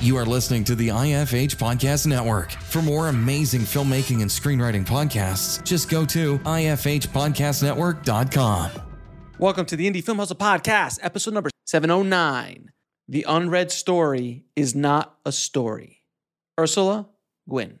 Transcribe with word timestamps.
You 0.00 0.16
are 0.16 0.24
listening 0.24 0.62
to 0.64 0.74
the 0.76 0.88
IFH 0.88 1.56
Podcast 1.56 2.06
Network. 2.06 2.52
For 2.52 2.80
more 2.80 3.08
amazing 3.08 3.62
filmmaking 3.62 4.22
and 4.22 4.30
screenwriting 4.30 4.86
podcasts, 4.86 5.60
just 5.64 5.90
go 5.90 6.06
to 6.06 6.38
ifhpodcastnetwork.com. 6.38 8.70
Welcome 9.40 9.66
to 9.66 9.74
the 9.74 9.90
Indie 9.90 10.04
Film 10.04 10.18
Hustle 10.18 10.36
Podcast, 10.36 11.00
episode 11.02 11.34
number 11.34 11.50
709. 11.66 12.70
The 13.08 13.26
unread 13.28 13.72
story 13.72 14.44
is 14.54 14.76
not 14.76 15.18
a 15.26 15.32
story. 15.32 16.04
Ursula 16.60 17.08
Le 17.48 17.48
Guin. 17.48 17.80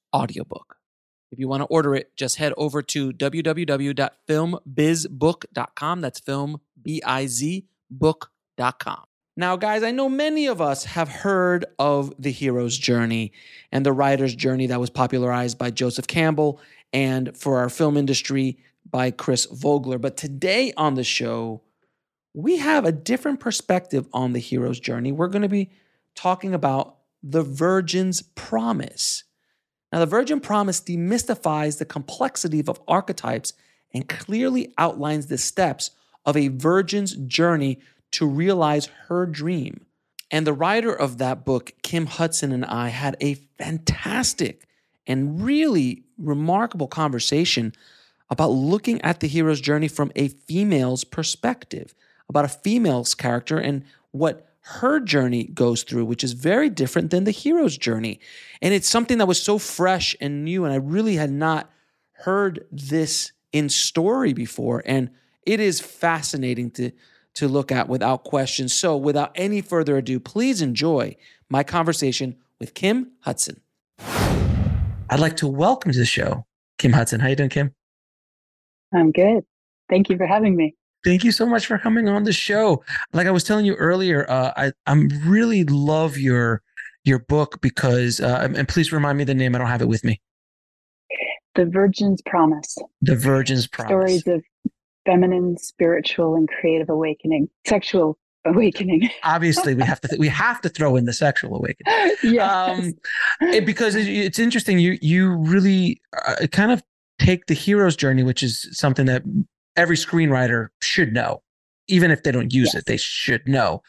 audiobook. 0.13 0.77
If 1.31 1.39
you 1.39 1.47
want 1.47 1.61
to 1.61 1.67
order 1.67 1.95
it, 1.95 2.13
just 2.15 2.35
head 2.35 2.53
over 2.57 2.81
to 2.81 3.13
www.filmbizbook.com. 3.13 6.01
That's 6.01 6.19
film, 6.19 6.59
B 6.81 7.01
I 7.05 7.27
Z, 7.27 7.65
book.com. 7.89 9.03
Now, 9.37 9.55
guys, 9.55 9.81
I 9.81 9.91
know 9.91 10.09
many 10.09 10.47
of 10.47 10.59
us 10.59 10.83
have 10.85 11.07
heard 11.07 11.63
of 11.79 12.13
the 12.19 12.31
hero's 12.31 12.77
journey 12.77 13.31
and 13.71 13.85
the 13.85 13.93
writer's 13.93 14.35
journey 14.35 14.67
that 14.67 14.81
was 14.81 14.89
popularized 14.89 15.57
by 15.57 15.71
Joseph 15.71 16.05
Campbell 16.05 16.59
and 16.91 17.37
for 17.37 17.59
our 17.59 17.69
film 17.69 17.95
industry 17.95 18.57
by 18.89 19.09
Chris 19.09 19.45
Vogler. 19.45 19.97
But 19.97 20.17
today 20.17 20.73
on 20.75 20.95
the 20.95 21.05
show, 21.05 21.61
we 22.33 22.57
have 22.57 22.83
a 22.85 22.91
different 22.91 23.39
perspective 23.39 24.05
on 24.11 24.33
the 24.33 24.39
hero's 24.39 24.81
journey. 24.81 25.13
We're 25.13 25.29
going 25.29 25.43
to 25.43 25.49
be 25.49 25.69
talking 26.13 26.53
about 26.53 26.97
the 27.23 27.43
Virgin's 27.43 28.21
Promise. 28.21 29.23
Now, 29.91 29.99
the 29.99 30.05
Virgin 30.05 30.39
Promise 30.39 30.81
demystifies 30.81 31.77
the 31.77 31.85
complexity 31.85 32.63
of 32.65 32.81
archetypes 32.87 33.53
and 33.93 34.07
clearly 34.07 34.73
outlines 34.77 35.27
the 35.27 35.37
steps 35.37 35.91
of 36.25 36.37
a 36.37 36.47
virgin's 36.47 37.13
journey 37.15 37.79
to 38.11 38.25
realize 38.25 38.89
her 39.07 39.25
dream. 39.25 39.85
And 40.29 40.47
the 40.47 40.53
writer 40.53 40.93
of 40.93 41.17
that 41.17 41.43
book, 41.43 41.73
Kim 41.81 42.05
Hudson, 42.05 42.51
and 42.53 42.63
I 42.65 42.87
had 42.87 43.17
a 43.19 43.33
fantastic 43.57 44.65
and 45.05 45.43
really 45.43 46.03
remarkable 46.17 46.87
conversation 46.87 47.73
about 48.29 48.51
looking 48.51 49.01
at 49.01 49.19
the 49.19 49.27
hero's 49.27 49.59
journey 49.59 49.89
from 49.89 50.11
a 50.15 50.29
female's 50.29 51.03
perspective, 51.03 51.93
about 52.29 52.45
a 52.45 52.49
female's 52.49 53.13
character 53.13 53.57
and 53.57 53.83
what 54.11 54.50
her 54.61 54.99
journey 54.99 55.45
goes 55.45 55.83
through, 55.83 56.05
which 56.05 56.23
is 56.23 56.33
very 56.33 56.69
different 56.69 57.09
than 57.09 57.23
the 57.23 57.31
hero's 57.31 57.77
journey. 57.77 58.19
And 58.61 58.73
it's 58.73 58.87
something 58.87 59.17
that 59.17 59.27
was 59.27 59.41
so 59.41 59.57
fresh 59.57 60.15
and 60.21 60.45
new. 60.45 60.65
And 60.65 60.73
I 60.73 60.77
really 60.77 61.15
had 61.15 61.31
not 61.31 61.71
heard 62.11 62.65
this 62.71 63.31
in 63.51 63.69
story 63.69 64.33
before. 64.33 64.83
And 64.85 65.09
it 65.45 65.59
is 65.59 65.81
fascinating 65.81 66.69
to, 66.71 66.91
to 67.35 67.47
look 67.47 67.71
at 67.71 67.89
without 67.89 68.23
question. 68.23 68.69
So, 68.69 68.95
without 68.95 69.31
any 69.35 69.61
further 69.61 69.97
ado, 69.97 70.19
please 70.19 70.61
enjoy 70.61 71.15
my 71.49 71.63
conversation 71.63 72.35
with 72.59 72.75
Kim 72.75 73.11
Hudson. 73.21 73.61
I'd 75.09 75.19
like 75.19 75.37
to 75.37 75.47
welcome 75.47 75.91
to 75.91 75.99
the 75.99 76.05
show 76.05 76.45
Kim 76.77 76.93
Hudson. 76.93 77.19
How 77.19 77.29
you 77.29 77.35
doing, 77.35 77.49
Kim? 77.49 77.73
I'm 78.93 79.11
good. 79.11 79.43
Thank 79.89 80.09
you 80.09 80.17
for 80.17 80.27
having 80.27 80.55
me. 80.55 80.75
Thank 81.03 81.23
you 81.23 81.31
so 81.31 81.45
much 81.45 81.65
for 81.65 81.77
coming 81.77 82.07
on 82.07 82.23
the 82.23 82.33
show. 82.33 82.83
Like 83.13 83.27
I 83.27 83.31
was 83.31 83.43
telling 83.43 83.65
you 83.65 83.75
earlier, 83.75 84.29
uh, 84.29 84.51
I 84.55 84.71
I'm 84.85 85.09
really 85.25 85.63
love 85.63 86.17
your 86.17 86.61
your 87.03 87.19
book 87.19 87.61
because 87.61 88.19
uh, 88.19 88.47
and 88.55 88.67
please 88.67 88.91
remind 88.91 89.17
me 89.17 89.23
the 89.23 89.33
name. 89.33 89.55
I 89.55 89.57
don't 89.57 89.67
have 89.67 89.81
it 89.81 89.87
with 89.87 90.03
me. 90.03 90.21
The 91.55 91.65
Virgin's 91.65 92.21
Promise. 92.21 92.77
The 93.01 93.15
Virgin's 93.15 93.67
Promise. 93.67 93.89
Stories 93.89 94.27
of 94.27 94.43
feminine, 95.05 95.57
spiritual, 95.57 96.35
and 96.35 96.47
creative 96.47 96.89
awakening, 96.89 97.49
sexual 97.67 98.17
awakening. 98.45 99.09
Obviously, 99.23 99.75
we 99.75 99.83
have 99.83 99.99
to 100.01 100.07
th- 100.07 100.19
we 100.19 100.27
have 100.27 100.61
to 100.61 100.69
throw 100.69 100.95
in 100.95 101.05
the 101.05 101.13
sexual 101.13 101.55
awakening. 101.55 102.15
Yeah. 102.23 102.65
Um, 102.65 102.93
it, 103.41 103.65
because 103.65 103.95
it, 103.95 104.07
it's 104.07 104.37
interesting. 104.37 104.77
You 104.77 104.97
you 105.01 105.35
really 105.37 105.99
uh, 106.27 106.47
kind 106.51 106.71
of 106.71 106.83
take 107.19 107.47
the 107.47 107.53
hero's 107.55 107.95
journey, 107.95 108.23
which 108.23 108.43
is 108.43 108.67
something 108.71 109.07
that 109.07 109.23
every 109.75 109.95
screenwriter 109.95 110.67
should 110.81 111.13
know. 111.13 111.41
Even 111.87 112.11
if 112.11 112.23
they 112.23 112.31
don't 112.31 112.53
use 112.53 112.71
yes. 112.73 112.75
it, 112.75 112.85
they 112.85 112.95
should 112.95 113.45
know. 113.47 113.81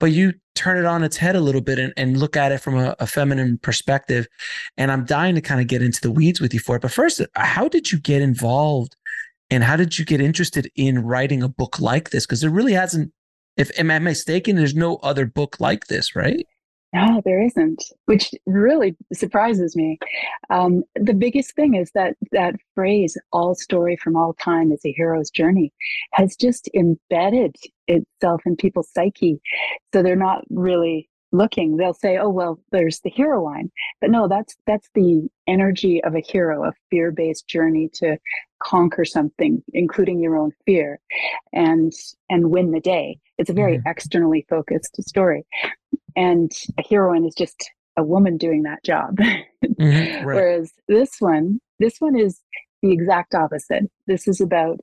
But 0.00 0.12
you 0.12 0.34
turn 0.54 0.76
it 0.76 0.84
on 0.84 1.02
its 1.02 1.16
head 1.16 1.36
a 1.36 1.40
little 1.40 1.60
bit 1.60 1.78
and, 1.78 1.94
and 1.96 2.18
look 2.18 2.36
at 2.36 2.52
it 2.52 2.58
from 2.58 2.76
a, 2.76 2.94
a 2.98 3.06
feminine 3.06 3.58
perspective. 3.58 4.26
And 4.76 4.90
I'm 4.92 5.04
dying 5.06 5.34
to 5.36 5.40
kind 5.40 5.60
of 5.60 5.66
get 5.66 5.80
into 5.80 6.00
the 6.00 6.10
weeds 6.10 6.40
with 6.40 6.52
you 6.52 6.60
for 6.60 6.76
it. 6.76 6.82
But 6.82 6.92
first, 6.92 7.22
how 7.36 7.68
did 7.68 7.90
you 7.90 7.98
get 8.00 8.20
involved 8.20 8.96
and 9.50 9.64
how 9.64 9.76
did 9.76 9.98
you 9.98 10.04
get 10.04 10.20
interested 10.20 10.70
in 10.74 11.04
writing 11.04 11.42
a 11.42 11.48
book 11.48 11.80
like 11.80 12.10
this? 12.10 12.26
Because 12.26 12.40
there 12.40 12.50
really 12.50 12.74
hasn't, 12.74 13.12
if 13.56 13.70
am 13.78 13.90
I 13.90 13.98
mistaken, 13.98 14.56
there's 14.56 14.74
no 14.74 14.96
other 14.96 15.24
book 15.24 15.58
like 15.58 15.86
this, 15.86 16.14
right? 16.14 16.44
No, 16.94 17.20
there 17.24 17.42
isn't, 17.42 17.84
which 18.06 18.30
really 18.46 18.96
surprises 19.12 19.76
me. 19.76 19.98
Um, 20.48 20.84
the 20.94 21.12
biggest 21.12 21.54
thing 21.54 21.74
is 21.74 21.90
that 21.94 22.16
that 22.32 22.54
phrase, 22.74 23.16
all 23.30 23.54
story 23.54 23.96
from 23.96 24.16
all 24.16 24.32
time 24.34 24.72
is 24.72 24.80
a 24.86 24.92
hero's 24.92 25.30
journey, 25.30 25.72
has 26.12 26.34
just 26.34 26.70
embedded 26.74 27.56
itself 27.88 28.40
in 28.46 28.56
people's 28.56 28.90
psyche. 28.90 29.38
So 29.92 30.02
they're 30.02 30.16
not 30.16 30.44
really 30.48 31.10
looking. 31.30 31.76
They'll 31.76 31.92
say, 31.92 32.16
oh, 32.16 32.30
well, 32.30 32.58
there's 32.72 33.00
the 33.00 33.10
hero 33.10 33.44
line. 33.44 33.70
But 34.00 34.10
no, 34.10 34.26
that's 34.26 34.56
that's 34.66 34.88
the 34.94 35.28
energy 35.46 36.02
of 36.04 36.14
a 36.14 36.20
hero, 36.20 36.64
a 36.64 36.72
fear-based 36.90 37.46
journey 37.46 37.90
to 37.94 38.16
conquer 38.62 39.04
something, 39.04 39.62
including 39.74 40.20
your 40.20 40.38
own 40.38 40.52
fear, 40.64 41.00
and 41.52 41.92
and 42.30 42.50
win 42.50 42.70
the 42.70 42.80
day. 42.80 43.18
It's 43.36 43.50
a 43.50 43.54
very 43.54 43.76
mm-hmm. 43.76 43.88
externally 43.88 44.46
focused 44.48 44.96
story 45.02 45.44
and 46.18 46.50
a 46.76 46.82
heroine 46.82 47.24
is 47.24 47.34
just 47.34 47.70
a 47.96 48.02
woman 48.02 48.36
doing 48.36 48.64
that 48.64 48.84
job. 48.84 49.18
Mm-hmm, 49.64 50.24
right. 50.26 50.36
whereas 50.36 50.72
this 50.86 51.20
one 51.20 51.60
this 51.78 51.96
one 51.98 52.16
is 52.16 52.40
the 52.82 52.92
exact 52.92 53.34
opposite. 53.34 53.90
This 54.06 54.26
is 54.26 54.40
about 54.40 54.80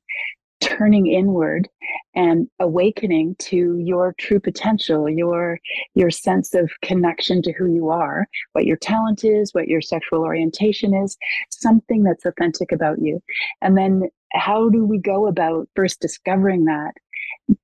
turning 0.62 1.08
inward 1.08 1.68
and 2.14 2.48
awakening 2.60 3.36
to 3.40 3.78
your 3.78 4.16
true 4.18 4.40
potential 4.40 5.10
your 5.10 5.60
your 5.96 6.10
sense 6.10 6.54
of 6.54 6.70
connection 6.82 7.42
to 7.42 7.52
who 7.54 7.74
you 7.74 7.90
are 7.90 8.28
what 8.54 8.66
your 8.66 8.78
talent 8.78 9.24
is 9.24 9.54
what 9.54 9.68
your 9.68 9.82
sexual 9.82 10.22
orientation 10.22 10.94
is 10.94 11.18
something 11.50 12.04
that's 12.04 12.26
authentic 12.26 12.72
about 12.72 13.02
you. 13.02 13.22
And 13.62 13.78
then 13.78 14.10
how 14.34 14.70
do 14.70 14.86
we 14.86 14.98
go 14.98 15.28
about 15.28 15.70
first 15.76 16.00
discovering 16.00 16.66
that 16.66 16.94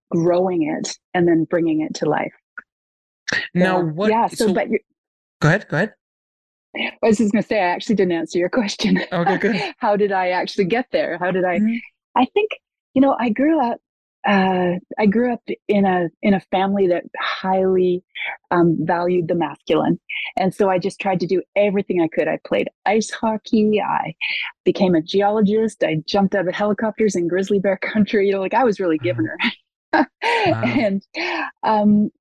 growing 0.09 0.63
it 0.63 0.97
and 1.13 1.27
then 1.27 1.45
bringing 1.45 1.81
it 1.81 1.93
to 1.95 2.05
life 2.05 2.33
now, 3.53 3.77
yeah. 3.77 3.83
what? 3.83 4.09
Yeah. 4.11 4.27
So, 4.27 4.47
so 4.47 4.53
but 4.53 4.67
go 5.39 5.47
ahead. 5.47 5.67
Go 5.69 5.77
ahead. 5.77 5.93
I 6.75 6.91
was 7.03 7.17
just 7.17 7.33
going 7.33 7.43
to 7.43 7.47
say, 7.47 7.59
I 7.59 7.67
actually 7.67 7.95
didn't 7.95 8.13
answer 8.13 8.39
your 8.39 8.49
question. 8.49 9.01
Okay, 9.11 9.37
good. 9.37 9.61
How 9.77 9.97
did 9.97 10.13
I 10.13 10.29
actually 10.29 10.65
get 10.65 10.85
there? 10.91 11.17
How 11.17 11.31
did 11.31 11.43
I? 11.43 11.59
Mm-hmm. 11.59 11.75
I 12.15 12.25
think 12.33 12.51
you 12.93 13.01
know, 13.01 13.15
I 13.19 13.29
grew 13.29 13.61
up 13.61 13.79
uh, 14.27 14.73
I 14.99 15.05
grew 15.07 15.33
up 15.33 15.41
in 15.67 15.85
a 15.85 16.07
in 16.21 16.33
a 16.33 16.39
family 16.51 16.87
that 16.87 17.03
highly 17.19 18.03
um, 18.51 18.77
valued 18.81 19.27
the 19.27 19.35
masculine, 19.35 19.99
and 20.37 20.53
so 20.53 20.69
I 20.69 20.77
just 20.77 20.99
tried 20.99 21.19
to 21.21 21.27
do 21.27 21.41
everything 21.55 22.01
I 22.01 22.07
could. 22.07 22.27
I 22.27 22.37
played 22.45 22.69
ice 22.85 23.09
hockey. 23.09 23.81
I 23.81 24.13
became 24.63 24.93
a 24.93 25.01
geologist. 25.01 25.83
I 25.83 26.03
jumped 26.05 26.35
out 26.35 26.47
of 26.47 26.53
helicopters 26.53 27.15
in 27.15 27.27
grizzly 27.27 27.59
bear 27.59 27.77
country. 27.81 28.27
You 28.27 28.33
know, 28.33 28.41
like 28.41 28.53
I 28.53 28.63
was 28.63 28.79
really 28.79 28.99
giving 28.99 29.25
her. 29.25 29.37
wow. 29.93 30.61
and 30.63 31.03
um, 31.63 32.11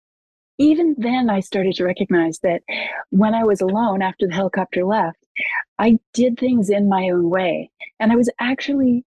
even 0.61 0.95
then, 0.99 1.31
I 1.31 1.41
started 1.41 1.75
to 1.77 1.85
recognize 1.85 2.39
that 2.41 2.61
when 3.09 3.35
I 3.35 3.45
was 3.45 3.63
alone 3.63 4.03
after 4.03 4.27
the 4.27 4.35
helicopter 4.35 4.85
left, 4.85 5.17
I 5.79 5.99
did 6.13 6.39
things 6.39 6.69
in 6.69 6.87
my 6.87 7.09
own 7.09 7.31
way, 7.31 7.71
and 7.99 8.13
I 8.13 8.17
was 8.17 8.29
actually 8.39 9.07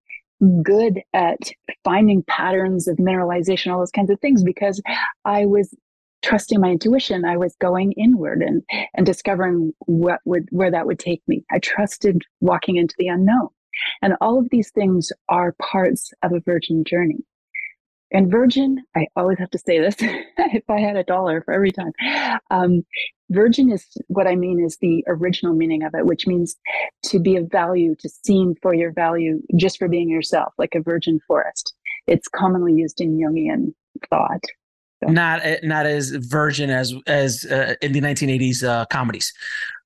good 0.64 1.00
at 1.14 1.38
finding 1.84 2.24
patterns 2.24 2.88
of 2.88 2.98
mineralization, 2.98 3.72
all 3.72 3.80
those 3.80 3.92
kinds 3.92 4.10
of 4.10 4.20
things, 4.20 4.44
because 4.44 4.82
I 5.26 5.46
was 5.46 5.76
trusting 6.24 6.60
my 6.60 6.72
intuition. 6.72 7.24
I 7.24 7.38
was 7.38 7.56
going 7.62 7.92
inward 7.92 8.42
and 8.42 8.64
and 8.96 9.06
discovering 9.06 9.74
what 9.86 10.22
would 10.26 10.48
where 10.50 10.72
that 10.72 10.88
would 10.88 10.98
take 10.98 11.22
me. 11.28 11.46
I 11.52 11.60
trusted 11.60 12.24
walking 12.42 12.78
into 12.78 12.96
the 12.98 13.10
unknown. 13.10 13.50
And 14.02 14.16
all 14.22 14.40
of 14.40 14.50
these 14.50 14.72
things 14.72 15.12
are 15.30 15.56
parts 15.62 16.12
of 16.24 16.32
a 16.34 16.40
virgin 16.40 16.84
journey. 16.84 17.24
And 18.14 18.30
virgin, 18.30 18.84
I 18.96 19.08
always 19.16 19.40
have 19.40 19.50
to 19.52 19.58
say 19.58 19.80
this 19.80 19.96
if 20.00 20.64
I 20.70 20.80
had 20.80 20.96
a 20.96 21.04
dollar 21.04 21.42
for 21.42 21.54
every 21.54 21.72
time. 21.72 21.92
Um, 22.52 22.86
virgin 23.32 23.72
is 23.72 23.86
what 24.08 24.28
I 24.28 24.36
mean 24.36 24.64
is 24.64 24.78
the 24.78 25.04
original 25.08 25.56
meaning 25.56 25.84
of 25.84 25.96
it, 25.96 26.06
which 26.06 26.28
means 26.28 26.56
to 27.06 27.20
be 27.20 27.36
of 27.36 27.50
value, 27.52 27.96
to 28.00 28.10
seem 28.24 28.54
for 28.62 28.74
your 28.74 28.92
value 28.92 29.42
just 29.56 29.80
for 29.80 29.88
being 29.88 30.10
yourself, 30.10 30.54
like 30.60 30.76
a 30.76 30.82
virgin 30.82 31.20
forest. 31.28 31.74
It's 32.06 32.28
commonly 32.28 32.74
used 32.74 33.02
in 33.02 33.18
Jungian 33.18 33.74
thought. 34.10 34.44
So. 35.04 35.12
Not 35.12 35.42
not 35.64 35.86
as 35.86 36.12
virgin 36.12 36.70
as 36.70 36.94
as 37.08 37.46
uh, 37.46 37.76
in 37.82 37.92
the 37.92 38.02
1980s 38.02 38.64
uh, 38.64 38.86
comedies. 38.86 39.34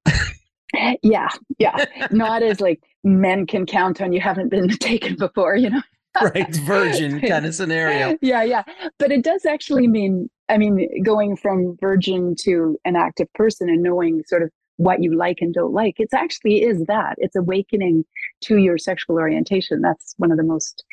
yeah, 1.02 1.30
yeah. 1.58 1.86
Not 2.12 2.44
as 2.44 2.62
like 2.62 2.82
men 3.04 3.48
can 3.48 3.66
count 3.66 4.02
on 4.02 4.14
you 4.14 4.20
haven't 4.20 4.50
been 4.50 4.70
taken 4.80 5.16
before, 5.16 5.56
you 5.56 5.70
know. 5.70 5.82
right 6.36 6.56
virgin 6.58 7.22
kind 7.22 7.46
of 7.46 7.54
scenario. 7.56 8.18
Yeah 8.22 8.44
yeah. 8.44 8.64
But 9.00 9.12
it 9.12 9.24
does 9.24 9.46
actually 9.46 9.88
mean 9.88 10.30
i 10.50 10.58
mean 10.58 11.04
going 11.04 11.36
from 11.36 11.78
virgin 11.82 12.36
to 12.40 12.78
an 12.86 12.96
active 12.96 13.32
person 13.34 13.70
and 13.70 13.84
knowing 13.84 14.24
sort 14.28 14.44
of 14.44 14.50
what 14.78 15.02
you 15.02 15.16
like 15.16 15.38
and 15.42 15.54
don't 15.54 15.74
like 15.74 15.96
it's 15.98 16.14
actually 16.14 16.62
is 16.62 16.84
that. 16.86 17.16
It's 17.18 17.36
awakening 17.36 18.06
to 18.42 18.58
your 18.58 18.78
sexual 18.78 19.18
orientation. 19.18 19.82
That's 19.82 20.14
one 20.18 20.32
of 20.32 20.38
the 20.38 20.44
most 20.44 20.84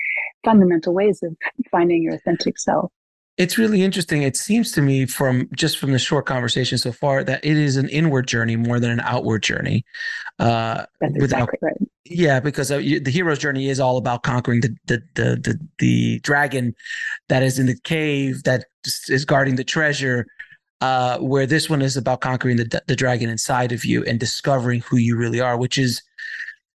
fundamental 0.44 0.94
ways 0.94 1.22
of 1.22 1.36
finding 1.70 2.02
your 2.02 2.14
authentic 2.14 2.58
self 2.58 2.90
it's 3.36 3.58
really 3.58 3.82
interesting. 3.82 4.22
It 4.22 4.36
seems 4.36 4.70
to 4.72 4.82
me 4.82 5.06
from 5.06 5.48
just 5.54 5.78
from 5.78 5.92
the 5.92 5.98
short 5.98 6.26
conversation 6.26 6.78
so 6.78 6.92
far 6.92 7.24
that 7.24 7.44
it 7.44 7.56
is 7.56 7.76
an 7.76 7.88
inward 7.88 8.28
journey 8.28 8.54
more 8.56 8.78
than 8.78 8.90
an 8.90 9.00
outward 9.00 9.42
journey. 9.42 9.84
Uh, 10.38 10.84
That's 11.00 11.14
without, 11.14 11.48
exactly 11.48 11.58
right. 11.62 11.76
Yeah, 12.04 12.38
because 12.38 12.70
uh, 12.70 12.78
the 12.78 13.10
hero's 13.10 13.38
journey 13.38 13.68
is 13.68 13.80
all 13.80 13.96
about 13.96 14.22
conquering 14.22 14.60
the, 14.60 14.76
the 14.86 15.02
the 15.14 15.36
the 15.36 15.68
the 15.78 16.20
dragon 16.20 16.74
that 17.28 17.42
is 17.42 17.58
in 17.58 17.66
the 17.66 17.78
cave 17.82 18.44
that 18.44 18.66
is 19.08 19.24
guarding 19.24 19.56
the 19.56 19.64
treasure. 19.64 20.26
Uh, 20.80 21.16
where 21.18 21.46
this 21.46 21.70
one 21.70 21.80
is 21.80 21.96
about 21.96 22.20
conquering 22.20 22.56
the 22.56 22.82
the 22.86 22.96
dragon 22.96 23.30
inside 23.30 23.72
of 23.72 23.84
you 23.86 24.04
and 24.04 24.20
discovering 24.20 24.80
who 24.80 24.98
you 24.98 25.16
really 25.16 25.40
are, 25.40 25.56
which 25.56 25.78
is, 25.78 26.02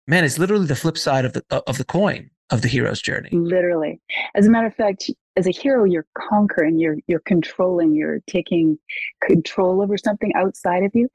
man, 0.07 0.25
it's 0.25 0.39
literally 0.39 0.67
the 0.67 0.77
flip 0.77 0.99
side 0.99 1.25
of 1.25 1.33
the 1.33 1.43
of 1.67 1.79
the 1.79 1.85
coin 1.85 2.29
of 2.51 2.63
the 2.63 2.69
hero's 2.69 3.01
journey. 3.01 3.31
Literally. 3.33 4.01
As 4.35 4.47
a 4.47 4.51
matter 4.51 4.67
of 4.67 4.75
fact, 4.75 5.11
as 5.37 5.47
a 5.47 5.51
hero, 5.51 5.85
you're 5.85 6.07
conquering, 6.17 6.79
you're 6.79 6.99
you're 7.07 7.21
controlling, 7.21 7.95
you're 7.95 8.21
taking 8.27 8.79
control 9.23 9.83
over 9.83 9.97
something 9.97 10.33
outside 10.35 10.85
of 10.85 10.93
you. 10.95 11.09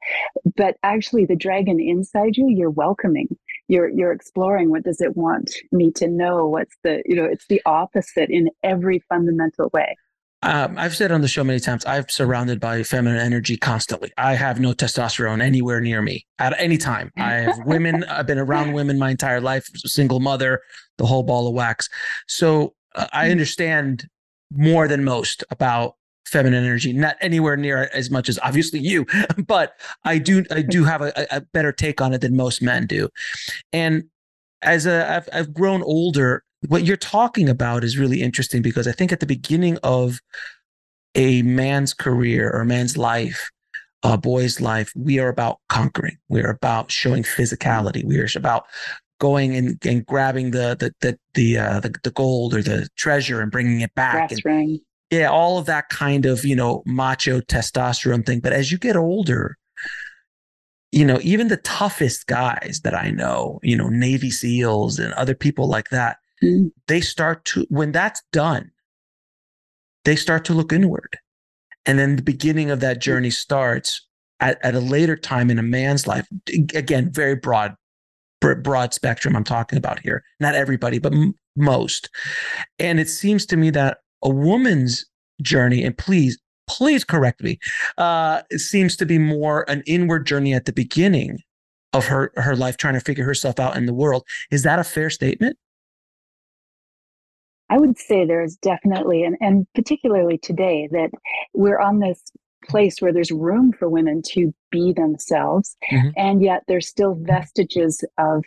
But 0.56 0.76
actually 0.82 1.24
the 1.24 1.36
dragon 1.36 1.80
inside 1.80 2.36
you, 2.36 2.48
you're 2.48 2.70
welcoming. 2.70 3.28
You're 3.68 3.88
you're 3.88 4.12
exploring 4.12 4.70
what 4.70 4.84
does 4.84 5.00
it 5.00 5.16
want 5.16 5.54
me 5.72 5.90
to 5.92 6.08
know? 6.08 6.46
What's 6.46 6.76
the, 6.82 7.02
you 7.06 7.16
know, 7.16 7.24
it's 7.24 7.46
the 7.48 7.62
opposite 7.64 8.28
in 8.30 8.50
every 8.62 9.02
fundamental 9.08 9.70
way. 9.72 9.96
Um, 10.42 10.78
I've 10.78 10.96
said 10.96 11.12
on 11.12 11.20
the 11.20 11.28
show 11.28 11.44
many 11.44 11.60
times, 11.60 11.84
I'm 11.84 12.08
surrounded 12.08 12.60
by 12.60 12.82
feminine 12.82 13.20
energy 13.20 13.56
constantly. 13.56 14.10
I 14.16 14.34
have 14.34 14.58
no 14.58 14.72
testosterone 14.72 15.42
anywhere 15.42 15.80
near 15.80 16.00
me 16.00 16.26
at 16.38 16.58
any 16.58 16.78
time. 16.78 17.12
I 17.18 17.32
have 17.34 17.58
women, 17.66 18.04
I've 18.04 18.26
been 18.26 18.38
around 18.38 18.72
women 18.72 18.98
my 18.98 19.10
entire 19.10 19.40
life, 19.40 19.66
single 19.76 20.20
mother, 20.20 20.62
the 20.98 21.06
whole 21.06 21.22
ball 21.22 21.46
of 21.46 21.54
wax. 21.54 21.88
So 22.26 22.74
uh, 22.94 23.06
I 23.12 23.28
mm. 23.28 23.32
understand 23.32 24.08
more 24.50 24.88
than 24.88 25.04
most 25.04 25.44
about 25.50 25.96
feminine 26.26 26.64
energy 26.64 26.92
not 26.92 27.16
anywhere 27.20 27.56
near 27.56 27.90
as 27.92 28.08
much 28.08 28.28
as 28.28 28.38
obviously 28.44 28.78
you 28.78 29.04
but 29.48 29.72
i 30.04 30.16
do 30.16 30.44
i 30.52 30.62
do 30.62 30.84
have 30.84 31.02
a, 31.02 31.12
a 31.32 31.40
better 31.40 31.72
take 31.72 32.00
on 32.00 32.12
it 32.12 32.20
than 32.20 32.36
most 32.36 32.62
men 32.62 32.86
do 32.86 33.08
and 33.72 34.04
as 34.62 34.86
a 34.86 35.10
I've, 35.10 35.28
I've 35.32 35.54
grown 35.54 35.82
older 35.82 36.44
what 36.68 36.84
you're 36.84 36.96
talking 36.96 37.48
about 37.48 37.84
is 37.84 37.98
really 37.98 38.22
interesting 38.22 38.62
because 38.62 38.86
i 38.86 38.92
think 38.92 39.12
at 39.12 39.20
the 39.20 39.26
beginning 39.26 39.78
of 39.82 40.20
a 41.14 41.42
man's 41.42 41.92
career 41.92 42.50
or 42.50 42.60
a 42.60 42.66
man's 42.66 42.96
life 42.96 43.50
a 44.02 44.16
boy's 44.16 44.60
life 44.60 44.92
we 44.96 45.18
are 45.18 45.28
about 45.28 45.58
conquering 45.68 46.16
we're 46.28 46.50
about 46.50 46.90
showing 46.90 47.22
physicality 47.22 48.04
we're 48.04 48.28
about 48.34 48.64
going 49.20 49.54
and, 49.54 49.78
and 49.86 50.04
grabbing 50.04 50.50
the 50.50 50.76
the 50.80 50.92
the 51.00 51.16
the, 51.34 51.58
uh, 51.58 51.78
the, 51.78 51.94
the 52.02 52.10
gold 52.10 52.52
or 52.52 52.62
the 52.62 52.88
treasure 52.96 53.40
and 53.40 53.52
bringing 53.52 53.80
it 53.82 53.94
back. 53.94 54.32
and, 54.32 54.42
ring. 54.44 54.80
Yeah, 55.10 55.28
all 55.28 55.58
of 55.58 55.66
that 55.66 55.88
kind 55.90 56.26
of 56.26 56.44
you 56.44 56.56
know 56.56 56.82
macho 56.86 57.40
testosterone 57.40 58.26
thing. 58.26 58.40
But 58.40 58.52
as 58.52 58.72
you 58.72 58.78
get 58.78 58.96
older, 58.96 59.56
you 60.90 61.04
know, 61.04 61.20
even 61.22 61.46
the 61.46 61.58
toughest 61.58 62.26
guys 62.26 62.80
that 62.82 62.94
I 62.94 63.10
know, 63.10 63.60
you 63.62 63.76
know, 63.76 63.88
Navy 63.88 64.30
SEALs 64.30 64.98
and 64.98 65.12
other 65.14 65.34
people 65.34 65.68
like 65.68 65.90
that, 65.90 66.18
they 66.86 67.00
start 67.00 67.44
to 67.46 67.66
when 67.68 67.92
that's 67.92 68.22
done, 68.32 68.70
they 70.04 70.16
start 70.16 70.44
to 70.46 70.54
look 70.54 70.72
inward. 70.72 71.18
And 71.86 71.98
then 71.98 72.16
the 72.16 72.22
beginning 72.22 72.70
of 72.70 72.80
that 72.80 73.00
journey 73.00 73.30
starts 73.30 74.06
at, 74.40 74.58
at 74.64 74.74
a 74.74 74.80
later 74.80 75.16
time 75.16 75.50
in 75.50 75.58
a 75.58 75.62
man's 75.62 76.06
life. 76.06 76.26
Again, 76.74 77.10
very 77.12 77.36
broad 77.36 77.76
broad 78.40 78.94
spectrum 78.94 79.36
I'm 79.36 79.44
talking 79.44 79.76
about 79.76 80.00
here. 80.00 80.24
Not 80.40 80.54
everybody, 80.54 80.98
but 80.98 81.12
m- 81.12 81.34
most. 81.56 82.08
And 82.78 82.98
it 82.98 83.08
seems 83.08 83.44
to 83.46 83.56
me 83.56 83.70
that 83.70 83.98
a 84.22 84.30
woman's 84.30 85.04
journey, 85.42 85.84
and 85.84 85.96
please, 85.96 86.38
please 86.66 87.04
correct 87.04 87.42
me, 87.42 87.58
uh, 87.98 88.42
it 88.50 88.60
seems 88.60 88.96
to 88.96 89.06
be 89.06 89.18
more 89.18 89.68
an 89.68 89.82
inward 89.86 90.26
journey 90.26 90.54
at 90.54 90.64
the 90.64 90.72
beginning 90.72 91.40
of 91.92 92.06
her 92.06 92.32
her 92.36 92.54
life, 92.56 92.76
trying 92.76 92.94
to 92.94 93.00
figure 93.00 93.24
herself 93.24 93.58
out 93.58 93.76
in 93.76 93.86
the 93.86 93.94
world. 93.94 94.24
Is 94.50 94.62
that 94.62 94.78
a 94.78 94.84
fair 94.84 95.10
statement? 95.10 95.58
I 97.70 97.78
would 97.78 97.98
say 97.98 98.26
there 98.26 98.42
is 98.42 98.56
definitely, 98.56 99.22
and, 99.22 99.36
and 99.40 99.66
particularly 99.74 100.38
today, 100.38 100.88
that 100.92 101.10
we're 101.54 101.78
on 101.78 102.00
this 102.00 102.20
place 102.68 102.96
where 103.00 103.12
there's 103.12 103.30
room 103.30 103.72
for 103.72 103.88
women 103.88 104.22
to 104.22 104.52
be 104.70 104.92
themselves 104.92 105.76
mm-hmm. 105.90 106.08
and 106.16 106.42
yet 106.42 106.62
there's 106.68 106.86
still 106.86 107.14
vestiges 107.22 108.04
of 108.18 108.44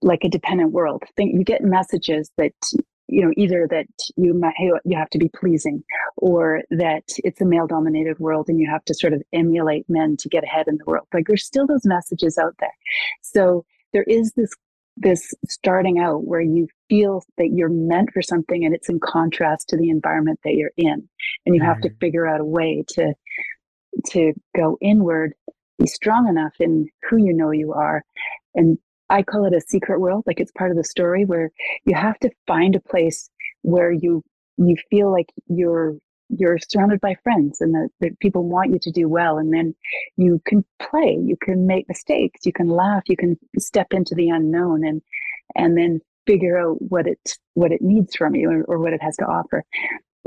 like 0.00 0.24
a 0.24 0.28
dependent 0.28 0.72
world. 0.72 1.02
Think 1.16 1.34
you 1.34 1.44
get 1.44 1.62
messages 1.62 2.30
that 2.38 2.52
you 3.08 3.22
know 3.22 3.32
either 3.36 3.66
that 3.70 3.86
you 4.16 4.32
might 4.32 4.54
you 4.58 4.96
have 4.96 5.10
to 5.10 5.18
be 5.18 5.28
pleasing 5.28 5.82
or 6.16 6.62
that 6.70 7.04
it's 7.18 7.40
a 7.40 7.44
male 7.44 7.66
dominated 7.66 8.18
world 8.18 8.48
and 8.48 8.58
you 8.58 8.70
have 8.70 8.84
to 8.86 8.94
sort 8.94 9.12
of 9.12 9.22
emulate 9.32 9.84
men 9.88 10.16
to 10.18 10.28
get 10.28 10.44
ahead 10.44 10.66
in 10.66 10.78
the 10.78 10.84
world. 10.86 11.06
Like 11.12 11.26
there's 11.26 11.44
still 11.44 11.66
those 11.66 11.84
messages 11.84 12.38
out 12.38 12.54
there. 12.58 12.74
So 13.20 13.64
there 13.92 14.04
is 14.04 14.32
this 14.32 14.50
this 14.96 15.32
starting 15.48 15.98
out 15.98 16.24
where 16.24 16.40
you 16.40 16.68
feel 16.92 17.24
that 17.38 17.48
you're 17.54 17.70
meant 17.70 18.10
for 18.12 18.20
something 18.20 18.66
and 18.66 18.74
it's 18.74 18.90
in 18.90 19.00
contrast 19.00 19.70
to 19.70 19.78
the 19.78 19.88
environment 19.88 20.38
that 20.44 20.52
you're 20.52 20.72
in. 20.76 21.08
And 21.46 21.54
you 21.54 21.62
mm-hmm. 21.62 21.68
have 21.68 21.80
to 21.80 21.90
figure 22.00 22.26
out 22.26 22.40
a 22.40 22.44
way 22.44 22.84
to 22.90 23.14
to 24.08 24.32
go 24.54 24.76
inward 24.82 25.32
be 25.78 25.86
strong 25.86 26.28
enough 26.28 26.52
in 26.60 26.86
who 27.08 27.16
you 27.16 27.32
know 27.32 27.50
you 27.50 27.72
are. 27.72 28.02
And 28.54 28.76
i 29.08 29.22
call 29.22 29.46
it 29.46 29.54
a 29.54 29.60
secret 29.60 30.00
world 30.00 30.22
like 30.26 30.40
it's 30.40 30.52
part 30.52 30.70
of 30.70 30.76
the 30.76 30.84
story 30.84 31.24
where 31.24 31.50
you 31.84 31.94
have 31.94 32.18
to 32.18 32.30
find 32.46 32.74
a 32.74 32.80
place 32.80 33.28
where 33.62 33.92
you 33.92 34.22
you 34.56 34.76
feel 34.90 35.10
like 35.10 35.26
you're 35.48 35.94
you're 36.28 36.58
surrounded 36.70 37.00
by 37.00 37.14
friends 37.22 37.60
and 37.60 37.74
that, 37.74 37.88
that 38.00 38.18
people 38.20 38.48
want 38.48 38.70
you 38.72 38.78
to 38.78 38.90
do 38.90 39.06
well. 39.08 39.36
And 39.38 39.52
then 39.52 39.74
you 40.16 40.40
can 40.46 40.64
play 40.78 41.18
you 41.20 41.36
can 41.40 41.66
make 41.66 41.88
mistakes 41.88 42.46
you 42.46 42.52
can 42.52 42.68
laugh 42.68 43.02
you 43.06 43.16
can 43.16 43.38
step 43.58 43.88
into 43.92 44.14
the 44.14 44.28
unknown 44.28 44.86
and 44.86 45.02
and 45.54 45.76
then 45.76 46.00
figure 46.26 46.58
out 46.58 46.76
what 46.80 47.06
it 47.06 47.36
what 47.54 47.72
it 47.72 47.82
needs 47.82 48.14
from 48.16 48.34
you 48.34 48.50
or, 48.50 48.64
or 48.64 48.78
what 48.78 48.92
it 48.92 49.02
has 49.02 49.16
to 49.16 49.24
offer. 49.24 49.64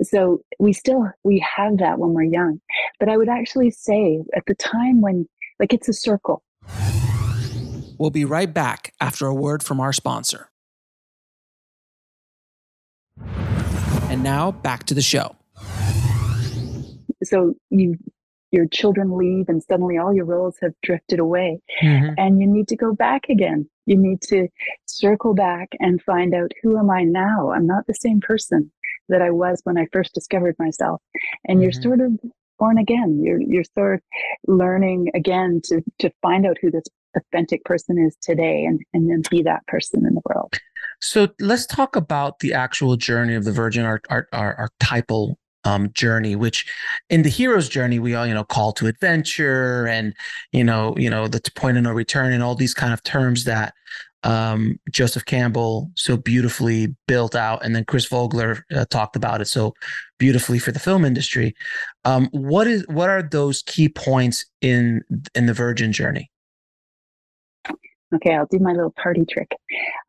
So 0.04 0.42
we 0.60 0.74
still 0.74 1.10
we 1.24 1.46
have 1.56 1.78
that 1.78 2.00
when 2.00 2.14
we're 2.14 2.24
young. 2.24 2.60
But 3.00 3.10
i 3.10 3.18
would 3.18 3.30
actually 3.30 3.72
say 3.72 4.22
at 4.36 4.44
the 4.48 4.56
time 4.56 5.02
when 5.02 5.28
like 5.60 5.74
it's 5.74 5.88
a 5.88 5.94
circle. 5.94 6.44
We'll 7.98 8.10
be 8.10 8.25
right 8.25 8.54
back 8.54 8.94
after 9.00 9.25
a 9.25 9.34
word 9.34 9.64
from 9.64 9.80
our 9.80 9.94
sponsor. 9.94 10.50
And 14.10 14.22
now 14.22 14.52
back 14.52 14.84
to 14.86 14.94
the 14.94 15.02
show. 15.02 15.36
So 17.24 17.56
you 17.70 17.98
your 18.56 18.68
children 18.68 19.18
leave 19.18 19.50
and 19.50 19.62
suddenly 19.62 19.98
all 19.98 20.14
your 20.14 20.26
roles 20.26 20.56
have 20.62 20.74
drifted 20.82 21.20
away. 21.20 21.60
Mm-hmm. 21.84 22.14
and 22.18 22.40
you 22.40 22.48
need 22.48 22.68
to 22.70 22.76
go 22.76 22.94
back 22.94 23.30
again. 23.30 23.70
You 23.86 23.98
need 23.98 24.22
to 24.24 24.48
circle 24.86 25.34
back 25.34 25.70
and 25.80 26.02
find 26.02 26.34
out 26.34 26.52
who 26.64 26.78
am 26.78 26.90
i 26.90 27.04
now? 27.04 27.52
I'm 27.52 27.68
not 27.68 27.86
the 27.86 27.94
same 27.94 28.22
person 28.22 28.72
that 29.10 29.22
i 29.22 29.30
was 29.30 29.62
when 29.66 29.78
i 29.78 29.86
first 29.92 30.14
discovered 30.14 30.56
myself. 30.58 31.02
And 31.48 31.58
mm-hmm. 31.58 31.64
you're 31.64 31.72
sort 31.72 32.00
of 32.00 32.12
born 32.58 32.78
again. 32.78 33.22
You're 33.22 33.42
you're 33.42 33.64
sort 33.78 33.96
of 33.96 34.02
learning 34.48 35.12
again 35.14 35.62
to 35.66 35.82
to 36.00 36.10
find 36.22 36.46
out 36.46 36.58
who 36.62 36.72
this 36.72 36.86
authentic 37.18 37.64
person 37.66 37.98
is 37.98 38.16
today 38.22 38.66
and 38.66 38.80
and 38.94 39.10
then 39.10 39.22
be 39.30 39.44
that 39.44 39.66
person 39.68 40.06
in 40.06 40.16
the 40.16 40.22
world. 40.30 40.54
So 41.02 41.28
let's 41.40 41.66
talk 41.66 41.96
about 41.96 42.40
the 42.40 42.54
actual 42.54 42.96
journey 42.96 43.36
of 43.36 43.44
the 43.44 43.52
virgin 43.52 43.86
art, 43.86 44.06
art, 44.10 44.28
art 44.32 44.56
archetypal 44.58 45.38
um, 45.66 45.92
journey, 45.94 46.36
which 46.36 46.72
in 47.10 47.24
the 47.24 47.30
hero's 47.30 47.68
journey, 47.68 48.00
we 48.00 48.16
all, 48.16 48.26
you 48.26 48.34
know, 48.34 48.44
call 48.44 48.72
to 48.74 48.88
adventure 48.88 49.88
and, 49.88 50.14
you 50.52 50.64
know, 50.64 50.96
you 50.98 51.10
know, 51.10 51.28
the 51.28 51.42
point 51.56 51.78
of 51.78 51.84
no 51.84 51.92
return 51.92 52.32
and 52.32 52.42
all 52.42 52.56
these 52.56 52.74
kind 52.74 52.94
of 52.94 53.04
terms 53.04 53.44
that 53.44 53.74
um, 54.24 54.80
Joseph 54.92 55.26
Campbell 55.26 55.92
so 55.96 56.18
beautifully 56.18 56.96
built 57.08 57.36
out. 57.36 57.64
And 57.64 57.76
then 57.76 57.86
Chris 57.86 58.06
Vogler 58.06 58.66
uh, 58.74 58.86
talked 58.86 59.16
about 59.16 59.42
it 59.42 59.48
so 59.48 59.74
beautifully 60.18 60.60
for 60.60 60.72
the 60.72 60.80
film 60.80 61.04
industry. 61.04 61.56
Um, 62.06 62.30
what 62.32 62.68
is, 62.68 62.86
what 62.88 63.10
are 63.10 63.22
those 63.22 63.62
key 63.64 63.90
points 63.90 64.46
in, 64.62 65.04
in 65.36 65.46
the 65.46 65.54
Virgin 65.54 65.92
journey? 65.92 66.32
Okay, 68.14 68.36
I'll 68.36 68.46
do 68.46 68.60
my 68.60 68.72
little 68.72 68.94
party 69.02 69.26
trick. 69.26 69.52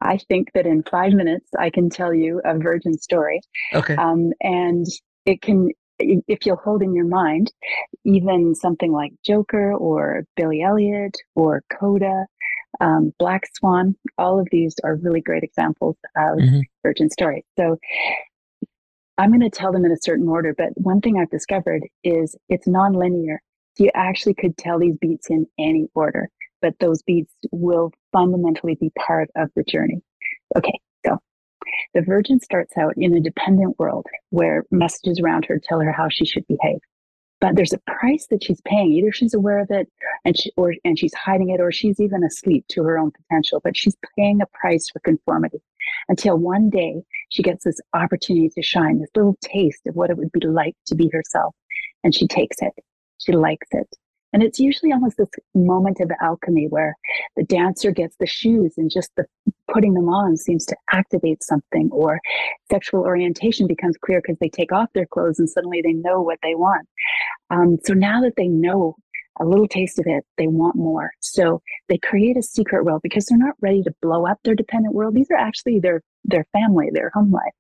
I 0.01 0.19
think 0.29 0.53
that 0.55 0.67
in 0.67 0.83
five 0.85 1.13
minutes, 1.13 1.49
I 1.59 1.71
can 1.71 1.91
tell 1.91 2.15
you 2.15 2.41
a 2.45 2.57
virgin 2.57 2.97
story. 2.99 3.41
Okay. 3.75 3.97
Um, 3.97 4.33
and 4.43 4.87
it 5.27 5.43
can 5.43 5.71
if 5.99 6.45
you'll 6.45 6.57
hold 6.57 6.83
in 6.83 6.95
your 6.95 7.07
mind 7.07 7.53
even 8.05 8.55
something 8.55 8.93
like 8.93 9.13
Joker 9.25 9.73
or 9.73 10.25
Billy 10.37 10.63
Elliot 10.63 11.17
or 11.35 11.63
Coda, 11.73 12.27
um, 12.81 13.13
Black 13.19 13.45
Swan, 13.55 13.97
all 14.19 14.39
of 14.39 14.47
these 14.51 14.75
are 14.85 14.97
really 14.97 15.21
great 15.21 15.43
examples 15.43 15.97
of 16.17 16.39
mm-hmm. 16.39 16.61
Virgin 16.83 17.11
stories. 17.11 17.45
So 17.59 17.79
I'm 19.19 19.31
going 19.31 19.41
to 19.41 19.51
tell 19.51 19.73
them 19.73 19.85
in 19.85 19.93
a 19.93 20.01
certain 20.01 20.29
order, 20.29 20.55
but 20.57 20.69
one 20.75 21.01
thing 21.01 21.19
I've 21.19 21.31
discovered 21.31 21.83
is 22.05 22.37
it's 22.49 22.69
nonlinear. 22.69 23.39
You 23.79 23.91
actually 23.95 24.35
could 24.35 24.57
tell 24.57 24.79
these 24.79 24.97
beats 25.01 25.31
in 25.31 25.47
any 25.59 25.89
order, 25.95 26.29
but 26.61 26.75
those 26.79 27.03
beats 27.03 27.33
will 27.51 27.93
fundamentally 28.13 28.77
be 28.79 28.91
part 28.99 29.31
of 29.37 29.51
the 29.57 29.65
journey. 29.65 30.03
Okay, 30.57 30.79
the 31.95 32.03
Virgin 32.03 32.41
starts 32.41 32.77
out 32.77 32.95
in 32.97 33.15
a 33.15 33.21
dependent 33.21 33.79
world 33.79 34.07
where 34.31 34.65
messages 34.71 35.21
around 35.21 35.45
her 35.47 35.61
tell 35.63 35.81
her 35.81 35.93
how 35.93 36.09
she 36.11 36.25
should 36.25 36.47
behave. 36.47 36.79
But 37.41 37.55
there's 37.55 37.75
a 37.75 37.79
price 37.87 38.27
that 38.31 38.43
she's 38.43 38.61
paying. 38.63 38.93
Either 38.93 39.13
she's 39.13 39.35
aware 39.35 39.59
of 39.59 39.71
it 39.71 39.89
and 40.25 40.39
she, 40.39 40.51
or 40.57 40.75
and 40.85 40.99
she's 40.99 41.13
hiding 41.13 41.51
it, 41.51 41.61
or 41.61 41.71
she's 41.71 42.01
even 42.01 42.25
asleep 42.25 42.65
to 42.71 42.83
her 42.83 42.99
own 42.99 43.11
potential. 43.11 43.61
But 43.63 43.77
she's 43.77 43.97
paying 44.17 44.41
a 44.41 44.47
price 44.47 44.89
for 44.89 45.01
conformity 45.01 45.61
until 46.09 46.39
one 46.39 46.71
day 46.71 47.03
she 47.29 47.43
gets 47.43 47.65
this 47.65 47.79
opportunity 47.93 48.49
to 48.55 48.63
shine, 48.63 49.01
this 49.01 49.11
little 49.15 49.37
taste 49.43 49.87
of 49.87 49.95
what 49.95 50.11
it 50.11 50.17
would 50.17 50.33
be 50.33 50.47
like 50.47 50.75
to 50.87 50.95
be 50.95 51.11
herself, 51.13 51.55
and 52.03 52.15
she 52.15 52.27
takes 52.27 52.57
it. 52.61 52.73
She 53.19 53.33
likes 53.33 53.69
it. 53.73 53.89
And 54.37 54.43
it's 54.43 54.61
usually 54.61 54.93
almost 54.93 55.17
this 55.17 55.31
moment 55.55 55.99
of 55.99 56.11
alchemy 56.21 56.67
where 56.69 56.95
the 57.37 57.43
dancer 57.43 57.91
gets 57.91 58.17
the 58.21 58.27
shoes 58.27 58.75
and 58.77 58.91
just 58.91 59.11
the 59.17 59.25
putting 59.73 59.95
them 59.95 60.11
on 60.11 60.37
seems 60.37 60.67
to 60.67 60.77
activate 60.93 61.43
something, 61.43 61.89
or 61.91 62.21
sexual 62.71 63.01
orientation 63.01 63.67
becomes 63.67 63.97
clear 64.05 64.21
because 64.21 64.37
they 64.39 64.51
take 64.51 64.73
off 64.73 64.91
their 64.93 65.07
clothes 65.07 65.39
and 65.39 65.49
suddenly 65.49 65.81
they 65.83 65.95
know 65.95 66.21
what 66.21 66.39
they 66.43 66.55
want. 66.55 66.87
Um, 67.49 67.79
so 67.83 67.95
now 67.95 68.21
that 68.21 68.35
they 68.37 68.47
know 68.47 68.97
a 69.41 69.45
little 69.45 69.69
taste 69.69 69.99
of 69.99 70.07
it, 70.07 70.25
they 70.39 70.47
want 70.47 70.77
more. 70.77 71.11
So 71.21 71.63
they 71.89 71.99
create 71.99 72.37
a 72.37 72.43
secret 72.43 72.85
world 72.85 73.01
because 73.03 73.27
they're 73.27 73.39
not 73.39 73.55
ready 73.61 73.83
to 73.83 73.95
blow 74.03 74.27
up 74.27 74.39
their 74.45 74.55
dependent 74.55 74.95
world. 74.95 75.15
These 75.15 75.31
are 75.31 75.39
actually 75.39 75.81
their 75.81 76.03
their 76.25 76.47
family, 76.53 76.91
their 76.93 77.11
home 77.15 77.31
life. 77.31 77.53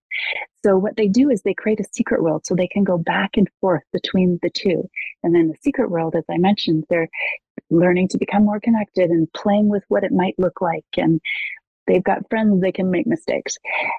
So 0.65 0.77
what 0.77 0.97
they 0.97 1.09
do 1.09 1.31
is 1.31 1.43
they 1.43 1.55
create 1.55 1.81
a 1.81 1.89
secret 1.93 2.23
world 2.23 2.45
so 2.45 2.55
they 2.55 2.67
can 2.67 2.85
go 2.85 2.99
back 2.99 3.37
and 3.37 3.49
forth 3.61 3.85
between 3.93 4.39
the 4.43 4.51
two. 4.51 4.89
And 5.23 5.35
then 5.35 5.49
the 5.49 5.57
secret 5.63 5.91
world, 5.91 6.17
as 6.17 6.25
I 6.31 6.39
mentioned, 6.39 6.85
they're 6.89 7.09
learning 7.71 8.09
to 8.09 8.19
become 8.19 8.45
more 8.45 8.61
connected 8.61 9.11
and 9.11 9.33
playing 9.33 9.69
with 9.69 9.85
what 9.89 10.05
it 10.05 10.13
might 10.13 10.35
look 10.39 10.61
like. 10.61 10.85
And 10.97 11.21
they've 11.87 12.03
got 12.03 12.29
friends, 12.29 12.61
they 12.61 12.73
can 12.73 12.91
make 12.91 13.07
mistakes. 13.07 13.57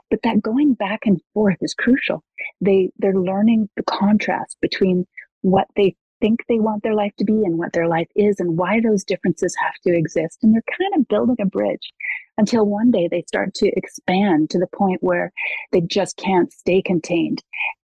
But 0.10 0.22
that 0.24 0.42
going 0.42 0.74
back 0.74 1.02
and 1.06 1.22
forth 1.34 1.58
is 1.62 1.74
crucial. 1.74 2.24
They 2.60 2.90
they're 2.98 3.14
learning 3.14 3.70
the 3.78 3.84
contrast 3.84 4.58
between 4.62 5.06
what 5.42 5.68
they 5.76 5.96
think 6.20 6.42
they 6.48 6.60
want 6.60 6.84
their 6.84 6.96
life 6.96 7.14
to 7.18 7.26
be 7.26 7.44
and 7.44 7.58
what 7.58 7.74
their 7.74 7.88
life 7.88 8.08
is 8.16 8.40
and 8.40 8.58
why 8.58 8.80
those 8.80 9.04
differences 9.04 9.56
have 9.62 9.74
to 9.84 9.96
exist. 9.96 10.40
And 10.44 10.54
they're 10.54 10.78
kind 10.78 11.02
of 11.02 11.08
building 11.08 11.38
a 11.42 11.46
bridge 11.46 11.92
until 12.38 12.66
one 12.66 12.92
day 12.92 13.08
they 13.08 13.24
start 13.28 13.54
to 13.56 13.72
expand 13.76 14.50
to 14.50 14.60
the 14.60 14.68
point 14.68 15.02
where 15.02 15.32
they 15.72 15.82
just 15.82 16.18
can't 16.18 16.52
stay 16.52 16.82
contained 16.82 17.44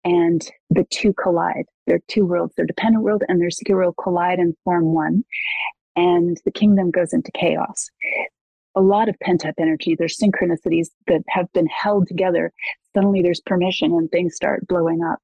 and 0.04 0.42
the 0.70 0.86
two 0.90 1.12
collide. 1.12 1.66
Their 1.86 2.00
two 2.08 2.26
worlds, 2.26 2.54
their 2.56 2.66
dependent 2.66 3.04
world 3.04 3.22
and 3.28 3.40
their 3.40 3.50
secure 3.50 3.78
world 3.78 3.94
collide 4.02 4.38
and 4.38 4.54
form 4.64 4.94
one. 4.94 5.24
And 5.96 6.36
the 6.44 6.50
kingdom 6.50 6.90
goes 6.90 7.12
into 7.12 7.30
chaos. 7.32 7.88
A 8.74 8.80
lot 8.80 9.08
of 9.08 9.18
pent 9.20 9.44
up 9.44 9.54
energy. 9.58 9.96
There's 9.96 10.16
synchronicities 10.16 10.88
that 11.08 11.22
have 11.28 11.52
been 11.52 11.66
held 11.66 12.06
together. 12.06 12.52
Suddenly 12.94 13.22
there's 13.22 13.40
permission 13.40 13.92
and 13.92 14.10
things 14.10 14.36
start 14.36 14.68
blowing 14.68 15.02
up. 15.02 15.18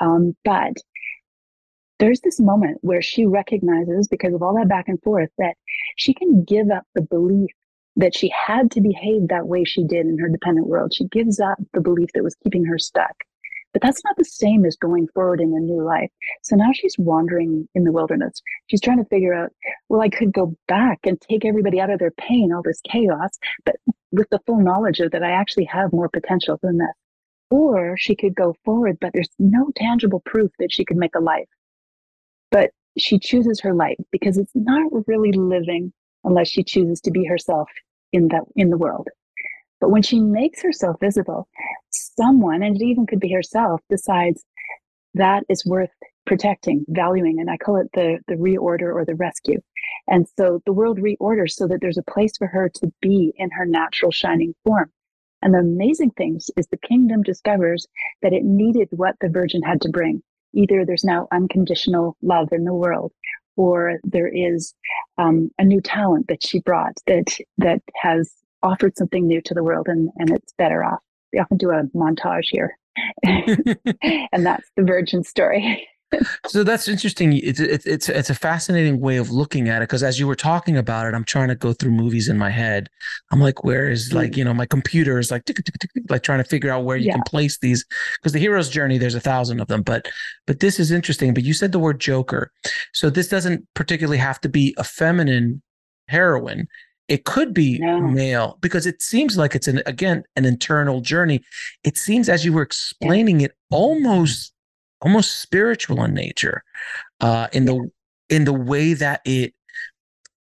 Um, 0.00 0.36
but 0.44 0.74
there's 2.02 2.20
this 2.22 2.40
moment 2.40 2.78
where 2.80 3.00
she 3.00 3.26
recognizes, 3.26 4.08
because 4.08 4.34
of 4.34 4.42
all 4.42 4.56
that 4.56 4.68
back 4.68 4.88
and 4.88 5.00
forth, 5.02 5.30
that 5.38 5.54
she 5.96 6.12
can 6.12 6.42
give 6.42 6.68
up 6.68 6.82
the 6.96 7.02
belief 7.02 7.50
that 7.94 8.12
she 8.12 8.28
had 8.30 8.72
to 8.72 8.80
behave 8.80 9.28
that 9.28 9.46
way 9.46 9.62
she 9.62 9.84
did 9.84 10.06
in 10.06 10.18
her 10.18 10.28
dependent 10.28 10.66
world. 10.66 10.92
She 10.92 11.04
gives 11.04 11.38
up 11.38 11.58
the 11.72 11.80
belief 11.80 12.08
that 12.14 12.24
was 12.24 12.34
keeping 12.42 12.64
her 12.64 12.76
stuck. 12.76 13.14
But 13.72 13.82
that's 13.82 14.02
not 14.04 14.16
the 14.16 14.24
same 14.24 14.64
as 14.64 14.74
going 14.74 15.06
forward 15.14 15.40
in 15.40 15.54
a 15.54 15.60
new 15.60 15.80
life. 15.80 16.10
So 16.42 16.56
now 16.56 16.72
she's 16.74 16.96
wandering 16.98 17.68
in 17.76 17.84
the 17.84 17.92
wilderness. 17.92 18.42
She's 18.66 18.80
trying 18.80 18.98
to 18.98 19.08
figure 19.08 19.32
out, 19.32 19.50
well, 19.88 20.00
I 20.00 20.08
could 20.08 20.32
go 20.32 20.56
back 20.66 20.98
and 21.04 21.20
take 21.20 21.44
everybody 21.44 21.80
out 21.80 21.90
of 21.90 22.00
their 22.00 22.10
pain, 22.10 22.52
all 22.52 22.62
this 22.64 22.80
chaos, 22.90 23.30
but 23.64 23.76
with 24.10 24.28
the 24.30 24.40
full 24.44 24.60
knowledge 24.60 24.98
of 24.98 25.12
that 25.12 25.22
I 25.22 25.30
actually 25.30 25.66
have 25.66 25.92
more 25.92 26.08
potential 26.08 26.58
than 26.64 26.78
this. 26.78 26.96
Or 27.48 27.96
she 27.96 28.16
could 28.16 28.34
go 28.34 28.56
forward, 28.64 28.98
but 29.00 29.12
there's 29.14 29.30
no 29.38 29.70
tangible 29.76 30.20
proof 30.26 30.50
that 30.58 30.72
she 30.72 30.84
could 30.84 30.96
make 30.96 31.14
a 31.14 31.20
life. 31.20 31.48
But 32.52 32.70
she 32.98 33.18
chooses 33.18 33.60
her 33.60 33.74
life 33.74 33.96
because 34.12 34.38
it's 34.38 34.52
not 34.54 34.92
really 35.08 35.32
living 35.32 35.92
unless 36.24 36.48
she 36.48 36.62
chooses 36.62 37.00
to 37.00 37.10
be 37.10 37.24
herself 37.24 37.68
in 38.12 38.28
that 38.28 38.42
in 38.54 38.70
the 38.70 38.78
world. 38.78 39.08
But 39.80 39.90
when 39.90 40.02
she 40.02 40.20
makes 40.20 40.62
herself 40.62 41.00
visible, 41.00 41.48
someone, 41.90 42.62
and 42.62 42.76
it 42.76 42.84
even 42.84 43.06
could 43.06 43.18
be 43.18 43.32
herself, 43.32 43.80
decides 43.90 44.44
that 45.14 45.42
is 45.48 45.66
worth 45.66 45.90
protecting, 46.26 46.84
valuing, 46.88 47.40
and 47.40 47.50
I 47.50 47.56
call 47.56 47.76
it 47.76 47.88
the 47.94 48.18
the 48.28 48.34
reorder 48.34 48.94
or 48.94 49.04
the 49.04 49.16
rescue. 49.16 49.60
And 50.06 50.26
so 50.38 50.60
the 50.66 50.72
world 50.72 50.98
reorders 50.98 51.52
so 51.52 51.66
that 51.68 51.80
there's 51.80 51.98
a 51.98 52.12
place 52.12 52.36
for 52.36 52.46
her 52.46 52.68
to 52.76 52.92
be 53.00 53.32
in 53.36 53.50
her 53.50 53.66
natural 53.66 54.12
shining 54.12 54.54
form. 54.64 54.92
And 55.42 55.54
the 55.54 55.58
amazing 55.58 56.10
things 56.10 56.50
is 56.56 56.68
the 56.68 56.76
kingdom 56.76 57.22
discovers 57.22 57.86
that 58.22 58.32
it 58.32 58.44
needed 58.44 58.88
what 58.92 59.16
the 59.20 59.28
virgin 59.28 59.62
had 59.62 59.80
to 59.80 59.88
bring. 59.88 60.22
Either 60.54 60.84
there's 60.84 61.04
now 61.04 61.28
unconditional 61.32 62.16
love 62.22 62.48
in 62.52 62.64
the 62.64 62.74
world, 62.74 63.12
or 63.56 63.98
there 64.04 64.28
is 64.28 64.74
um, 65.18 65.50
a 65.58 65.64
new 65.64 65.80
talent 65.80 66.28
that 66.28 66.44
she 66.46 66.60
brought 66.60 66.96
that 67.06 67.36
that 67.58 67.82
has 68.00 68.32
offered 68.62 68.96
something 68.96 69.26
new 69.26 69.40
to 69.42 69.54
the 69.54 69.64
world 69.64 69.88
and, 69.88 70.10
and 70.16 70.30
it's 70.30 70.52
better 70.56 70.84
off. 70.84 71.00
We 71.32 71.40
often 71.40 71.56
do 71.56 71.70
a 71.70 71.82
montage 71.96 72.46
here. 72.50 72.78
and 73.24 74.46
that's 74.46 74.68
the 74.76 74.82
virgin 74.84 75.24
story 75.24 75.88
so 76.46 76.64
that's 76.64 76.88
interesting. 76.88 77.32
It's, 77.34 77.60
it's 77.60 77.86
it's 77.86 78.08
it's 78.08 78.30
a 78.30 78.34
fascinating 78.34 79.00
way 79.00 79.16
of 79.16 79.30
looking 79.30 79.68
at 79.68 79.82
it 79.82 79.88
because 79.88 80.02
as 80.02 80.18
you 80.18 80.26
were 80.26 80.36
talking 80.36 80.76
about 80.76 81.06
it, 81.06 81.14
I'm 81.14 81.24
trying 81.24 81.48
to 81.48 81.54
go 81.54 81.72
through 81.72 81.92
movies 81.92 82.28
in 82.28 82.38
my 82.38 82.50
head. 82.50 82.88
I'm 83.30 83.40
like, 83.40 83.64
where 83.64 83.88
is 83.88 84.10
mm. 84.10 84.14
like 84.14 84.36
you 84.36 84.44
know 84.44 84.54
my 84.54 84.66
computer 84.66 85.18
is 85.18 85.30
like 85.30 85.44
tick, 85.44 85.56
tick, 85.56 85.78
tick, 85.78 85.90
like 86.08 86.22
trying 86.22 86.38
to 86.38 86.44
figure 86.44 86.70
out 86.70 86.84
where 86.84 86.96
you 86.96 87.06
yeah. 87.06 87.14
can 87.14 87.22
place 87.22 87.58
these 87.58 87.84
because 88.16 88.32
the 88.32 88.38
hero's 88.38 88.68
journey 88.68 88.98
there's 88.98 89.14
a 89.14 89.20
thousand 89.20 89.60
of 89.60 89.68
them, 89.68 89.82
but 89.82 90.08
but 90.46 90.60
this 90.60 90.78
is 90.78 90.90
interesting. 90.90 91.34
But 91.34 91.44
you 91.44 91.54
said 91.54 91.72
the 91.72 91.78
word 91.78 92.00
Joker, 92.00 92.52
so 92.92 93.10
this 93.10 93.28
doesn't 93.28 93.66
particularly 93.74 94.18
have 94.18 94.40
to 94.42 94.48
be 94.48 94.74
a 94.78 94.84
feminine 94.84 95.62
heroine. 96.08 96.68
It 97.08 97.24
could 97.24 97.52
be 97.52 97.78
no. 97.78 98.00
male 98.00 98.58
because 98.60 98.86
it 98.86 99.02
seems 99.02 99.36
like 99.36 99.54
it's 99.54 99.68
an 99.68 99.82
again 99.86 100.24
an 100.36 100.44
internal 100.44 101.00
journey. 101.00 101.42
It 101.84 101.96
seems 101.96 102.28
as 102.28 102.44
you 102.44 102.52
were 102.52 102.62
explaining 102.62 103.40
yeah. 103.40 103.46
it 103.46 103.52
almost 103.70 104.51
almost 105.02 105.40
spiritual 105.40 106.02
in 106.02 106.14
nature 106.14 106.64
uh, 107.20 107.48
in 107.52 107.64
the 107.64 107.90
in 108.28 108.44
the 108.44 108.52
way 108.52 108.94
that 108.94 109.20
it 109.24 109.54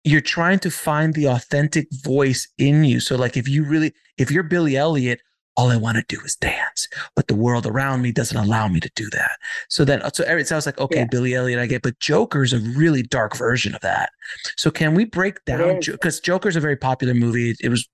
you're 0.04 0.20
trying 0.20 0.58
to 0.58 0.70
find 0.70 1.14
the 1.14 1.26
authentic 1.26 1.86
voice 2.02 2.48
in 2.58 2.84
you 2.84 3.00
so 3.00 3.16
like 3.16 3.36
if 3.36 3.48
you 3.48 3.64
really 3.64 3.92
if 4.16 4.30
you're 4.30 4.42
billy 4.42 4.76
elliot 4.76 5.20
all 5.58 5.72
I 5.72 5.76
want 5.76 5.96
to 5.96 6.04
do 6.06 6.22
is 6.24 6.36
dance, 6.36 6.86
but 7.16 7.26
the 7.26 7.34
world 7.34 7.66
around 7.66 8.00
me 8.00 8.12
doesn't 8.12 8.36
allow 8.36 8.68
me 8.68 8.78
to 8.78 8.90
do 8.94 9.10
that. 9.10 9.32
So 9.68 9.84
then, 9.84 10.00
so 10.14 10.22
it 10.22 10.46
sounds 10.46 10.66
like, 10.66 10.78
okay, 10.78 11.00
yeah. 11.00 11.06
Billy 11.10 11.34
Elliot, 11.34 11.58
I 11.58 11.66
get, 11.66 11.82
but 11.82 11.98
Joker's 11.98 12.52
a 12.52 12.60
really 12.60 13.02
dark 13.02 13.36
version 13.36 13.74
of 13.74 13.80
that. 13.80 14.10
So 14.56 14.70
can 14.70 14.94
we 14.94 15.04
break 15.04 15.44
down, 15.46 15.80
because 15.80 16.20
Joker's 16.20 16.54
a 16.54 16.60
very 16.60 16.76
popular 16.76 17.12
movie. 17.12 17.56
It 17.60 17.70
was, 17.70 17.88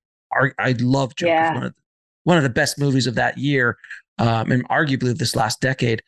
I 0.59 0.75
love 0.79 1.17
Joker, 1.17 1.31
yeah. 1.31 1.55
one, 1.55 1.63
of, 1.63 1.75
one 2.25 2.37
of 2.37 2.43
the 2.43 2.51
best 2.51 2.79
movies 2.79 3.07
of 3.07 3.15
that 3.15 3.39
year, 3.39 3.79
um, 4.19 4.53
and 4.53 4.69
arguably 4.69 5.11
of 5.11 5.17
this 5.17 5.35
last 5.35 5.63
decade. 5.63 6.03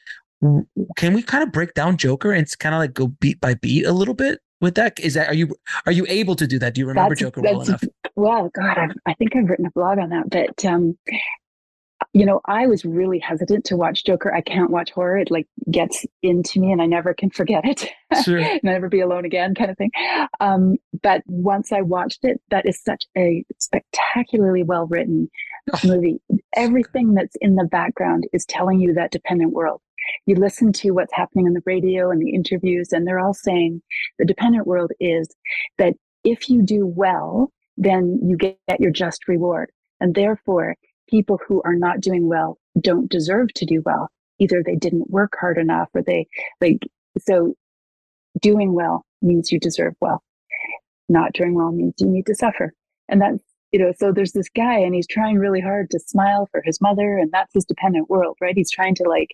Can 0.96 1.14
we 1.14 1.22
kind 1.22 1.42
of 1.42 1.52
break 1.52 1.74
down 1.74 1.96
Joker 1.96 2.32
and 2.32 2.46
kind 2.58 2.74
of 2.74 2.80
like 2.80 2.94
go 2.94 3.08
beat 3.08 3.40
by 3.40 3.54
beat 3.54 3.86
a 3.86 3.92
little 3.92 4.14
bit? 4.14 4.40
with 4.60 4.74
that? 4.76 4.98
Is 5.00 5.14
that 5.14 5.28
are 5.28 5.34
you 5.34 5.54
are 5.86 5.92
you 5.92 6.06
able 6.08 6.36
to 6.36 6.46
do 6.46 6.58
that? 6.58 6.74
Do 6.74 6.80
you 6.80 6.86
remember 6.86 7.10
that's, 7.10 7.20
Joker 7.20 7.40
well 7.40 7.60
enough? 7.62 7.84
Well, 8.14 8.50
God, 8.54 8.78
I've, 8.78 8.90
i 9.06 9.14
think 9.14 9.36
I've 9.36 9.48
written 9.48 9.66
a 9.66 9.70
blog 9.70 9.98
on 9.98 10.10
that, 10.10 10.30
but 10.30 10.64
um, 10.64 10.96
you 12.12 12.24
know, 12.24 12.40
I 12.46 12.66
was 12.66 12.84
really 12.84 13.18
hesitant 13.18 13.64
to 13.66 13.76
watch 13.76 14.04
Joker. 14.04 14.34
I 14.34 14.40
can't 14.40 14.70
watch 14.70 14.90
horror; 14.90 15.18
it 15.18 15.30
like 15.30 15.46
gets 15.70 16.04
into 16.22 16.60
me, 16.60 16.72
and 16.72 16.80
I 16.80 16.86
never 16.86 17.14
can 17.14 17.30
forget 17.30 17.64
it. 17.64 17.90
Sure. 18.24 18.42
never 18.62 18.88
be 18.88 19.00
alone 19.00 19.24
again, 19.24 19.54
kind 19.54 19.70
of 19.70 19.76
thing. 19.76 19.90
Um, 20.40 20.76
but 21.02 21.22
once 21.26 21.72
I 21.72 21.82
watched 21.82 22.20
it, 22.24 22.40
that 22.50 22.66
is 22.66 22.80
such 22.82 23.04
a 23.16 23.44
spectacularly 23.58 24.62
well 24.62 24.86
written 24.86 25.28
oh. 25.72 25.80
movie. 25.84 26.20
Everything 26.54 27.14
that's 27.14 27.36
in 27.40 27.56
the 27.56 27.64
background 27.64 28.26
is 28.32 28.46
telling 28.46 28.80
you 28.80 28.94
that 28.94 29.10
dependent 29.10 29.52
world 29.52 29.80
you 30.26 30.34
listen 30.34 30.72
to 30.74 30.90
what's 30.90 31.12
happening 31.12 31.46
on 31.46 31.52
the 31.52 31.62
radio 31.66 32.10
and 32.10 32.20
the 32.20 32.34
interviews, 32.34 32.92
and 32.92 33.06
they're 33.06 33.20
all 33.20 33.34
saying 33.34 33.82
the 34.18 34.24
dependent 34.24 34.66
world 34.66 34.92
is 35.00 35.28
that 35.78 35.94
if 36.24 36.48
you 36.50 36.62
do 36.62 36.86
well, 36.86 37.52
then 37.76 38.18
you 38.22 38.36
get 38.36 38.56
your 38.80 38.90
just 38.90 39.28
reward. 39.28 39.70
And 40.00 40.14
therefore, 40.14 40.76
people 41.08 41.38
who 41.46 41.62
are 41.64 41.74
not 41.74 42.00
doing 42.00 42.28
well 42.28 42.58
don't 42.80 43.10
deserve 43.10 43.52
to 43.54 43.66
do 43.66 43.82
well. 43.84 44.10
Either 44.38 44.62
they 44.62 44.76
didn't 44.76 45.10
work 45.10 45.36
hard 45.40 45.56
enough 45.56 45.88
or 45.94 46.02
they 46.02 46.26
like, 46.60 46.80
so 47.18 47.54
doing 48.40 48.74
well 48.74 49.04
means 49.22 49.50
you 49.50 49.58
deserve 49.58 49.94
well. 50.00 50.22
Not 51.08 51.32
doing 51.32 51.54
well 51.54 51.72
means 51.72 51.94
you 51.98 52.08
need 52.08 52.26
to 52.26 52.34
suffer. 52.34 52.72
And 53.08 53.20
that's, 53.20 53.38
you 53.72 53.78
know, 53.78 53.92
so 53.98 54.12
there's 54.12 54.32
this 54.32 54.48
guy 54.48 54.78
and 54.78 54.94
he's 54.94 55.06
trying 55.06 55.38
really 55.38 55.60
hard 55.60 55.90
to 55.90 56.00
smile 56.00 56.48
for 56.50 56.62
his 56.64 56.80
mother 56.80 57.16
and 57.16 57.30
that's 57.32 57.54
his 57.54 57.64
dependent 57.64 58.10
world, 58.10 58.36
right? 58.40 58.56
He's 58.56 58.70
trying 58.70 58.94
to 58.96 59.04
like 59.04 59.30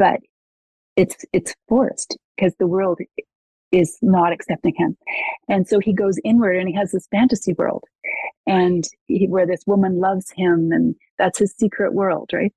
but 0.00 0.20
it's 0.96 1.24
it's 1.32 1.54
forced 1.68 2.16
because 2.36 2.54
the 2.58 2.66
world 2.66 2.98
is 3.70 3.98
not 4.02 4.32
accepting 4.32 4.74
him. 4.76 4.96
And 5.48 5.68
so 5.68 5.78
he 5.78 5.92
goes 5.92 6.18
inward 6.24 6.56
and 6.56 6.68
he 6.68 6.74
has 6.74 6.90
this 6.90 7.06
fantasy 7.12 7.52
world 7.52 7.84
and 8.46 8.82
he, 9.06 9.28
where 9.28 9.46
this 9.46 9.62
woman 9.66 10.00
loves 10.00 10.32
him 10.34 10.70
and 10.72 10.96
that's 11.18 11.38
his 11.38 11.54
secret 11.56 11.92
world 11.94 12.30
right? 12.32 12.52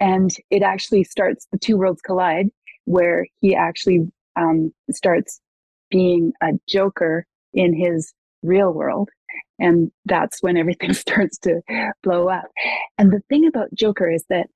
And 0.00 0.30
it 0.50 0.62
actually 0.62 1.04
starts 1.04 1.46
the 1.50 1.58
two 1.58 1.78
worlds 1.78 2.02
collide 2.02 2.48
where 2.84 3.26
he 3.40 3.54
actually 3.54 4.00
um, 4.36 4.74
starts 4.90 5.40
being 5.90 6.32
a 6.42 6.50
joker 6.68 7.24
in 7.54 7.72
his 7.72 8.12
real 8.42 8.72
world 8.72 9.08
and 9.60 9.90
that's 10.06 10.42
when 10.42 10.56
everything 10.56 10.92
starts 11.06 11.38
to 11.38 11.60
blow 12.02 12.28
up. 12.28 12.46
And 12.98 13.12
the 13.12 13.22
thing 13.28 13.46
about 13.46 13.72
joker 13.74 14.10
is 14.10 14.24
that 14.28 14.48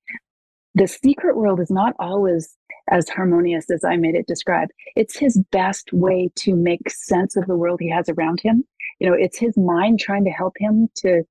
the 0.75 0.89
secret 0.89 1.37
world 1.37 1.61
is 1.61 1.71
not 1.71 1.95
always 1.99 2.57
as 2.91 3.09
harmonious 3.09 3.71
as 3.71 3.85
I 3.85 3.97
made 3.97 4.15
it 4.15 4.27
describe. 4.27 4.69
It's 4.97 5.19
his 5.19 5.41
best 5.51 5.93
way 5.93 6.31
to 6.37 6.55
make 6.55 6.91
sense 6.91 7.37
of 7.37 7.47
the 7.47 7.57
world 7.57 7.81
he 7.81 7.91
has 7.91 8.09
around 8.09 8.41
him. 8.43 8.65
You 8.99 9.09
know, 9.09 9.17
it's 9.19 9.39
his 9.39 9.57
mind 9.57 10.01
trying 10.01 10.25
to 10.25 10.31
help 10.31 10.55
him 10.59 10.89
to 10.97 11.23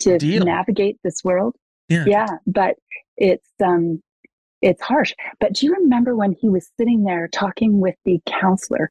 to 0.00 0.18
Deal. 0.18 0.44
navigate 0.44 0.98
this 1.04 1.22
world. 1.22 1.56
Yeah. 1.88 2.04
yeah, 2.06 2.28
but 2.46 2.76
it's 3.16 3.48
um 3.62 4.02
it's 4.62 4.80
harsh. 4.82 5.12
But 5.40 5.54
do 5.54 5.66
you 5.66 5.74
remember 5.74 6.14
when 6.14 6.32
he 6.32 6.48
was 6.48 6.70
sitting 6.78 7.04
there 7.04 7.28
talking 7.28 7.80
with 7.80 7.96
the 8.04 8.20
counselor 8.26 8.90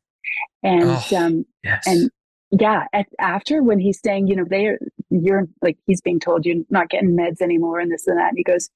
and 0.63 0.83
oh, 0.83 1.17
um 1.17 1.45
yes. 1.63 1.87
and 1.87 2.11
yeah 2.51 2.85
at, 2.93 3.07
after 3.19 3.61
when 3.61 3.79
he's 3.79 3.99
saying 4.03 4.27
you 4.27 4.35
know 4.35 4.45
they're 4.47 4.79
you're 5.09 5.47
like 5.61 5.77
he's 5.85 6.01
being 6.01 6.19
told 6.19 6.45
you're 6.45 6.63
not 6.69 6.89
getting 6.89 7.15
meds 7.15 7.41
anymore 7.41 7.79
and 7.79 7.91
this 7.91 8.07
and 8.07 8.17
that 8.17 8.29
and 8.29 8.37
he 8.37 8.43
goes 8.43 8.69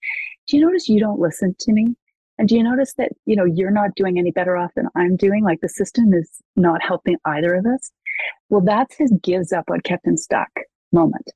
do 0.47 0.57
you 0.57 0.65
notice 0.65 0.89
you 0.89 0.99
don't 0.99 1.19
listen 1.19 1.55
to 1.59 1.71
me? 1.71 1.95
And 2.37 2.49
do 2.49 2.55
you 2.55 2.63
notice 2.63 2.93
that 2.97 3.11
you 3.25 3.35
know 3.35 3.45
you're 3.45 3.71
not 3.71 3.95
doing 3.95 4.17
any 4.17 4.31
better 4.31 4.57
off 4.57 4.71
than 4.75 4.87
i'm 4.95 5.15
doing? 5.15 5.43
Like 5.43 5.61
the 5.61 5.69
system 5.69 6.13
is 6.13 6.29
not 6.55 6.81
helping 6.83 7.17
either 7.25 7.53
of 7.53 7.65
us? 7.65 7.91
Well 8.49 8.61
that's 8.61 8.95
his 8.97 9.13
gives 9.21 9.53
up 9.53 9.65
what 9.67 9.83
kept 9.83 10.07
him 10.07 10.17
stuck 10.17 10.49
moment. 10.91 11.29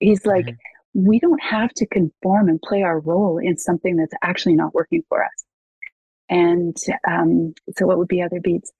He's 0.00 0.24
like 0.26 0.46
mm-hmm. 0.46 1.06
we 1.06 1.18
don't 1.18 1.42
have 1.42 1.70
to 1.74 1.86
conform 1.86 2.48
and 2.48 2.60
play 2.62 2.82
our 2.82 3.00
role 3.00 3.38
in 3.38 3.56
something 3.56 3.96
that's 3.96 4.14
actually 4.22 4.54
not 4.54 4.74
working 4.74 5.02
for 5.08 5.24
us. 5.24 5.44
And 6.30 6.76
um, 7.08 7.54
so 7.76 7.86
what 7.86 7.98
would 7.98 8.08
be 8.08 8.22
other 8.22 8.40
beats 8.40 8.70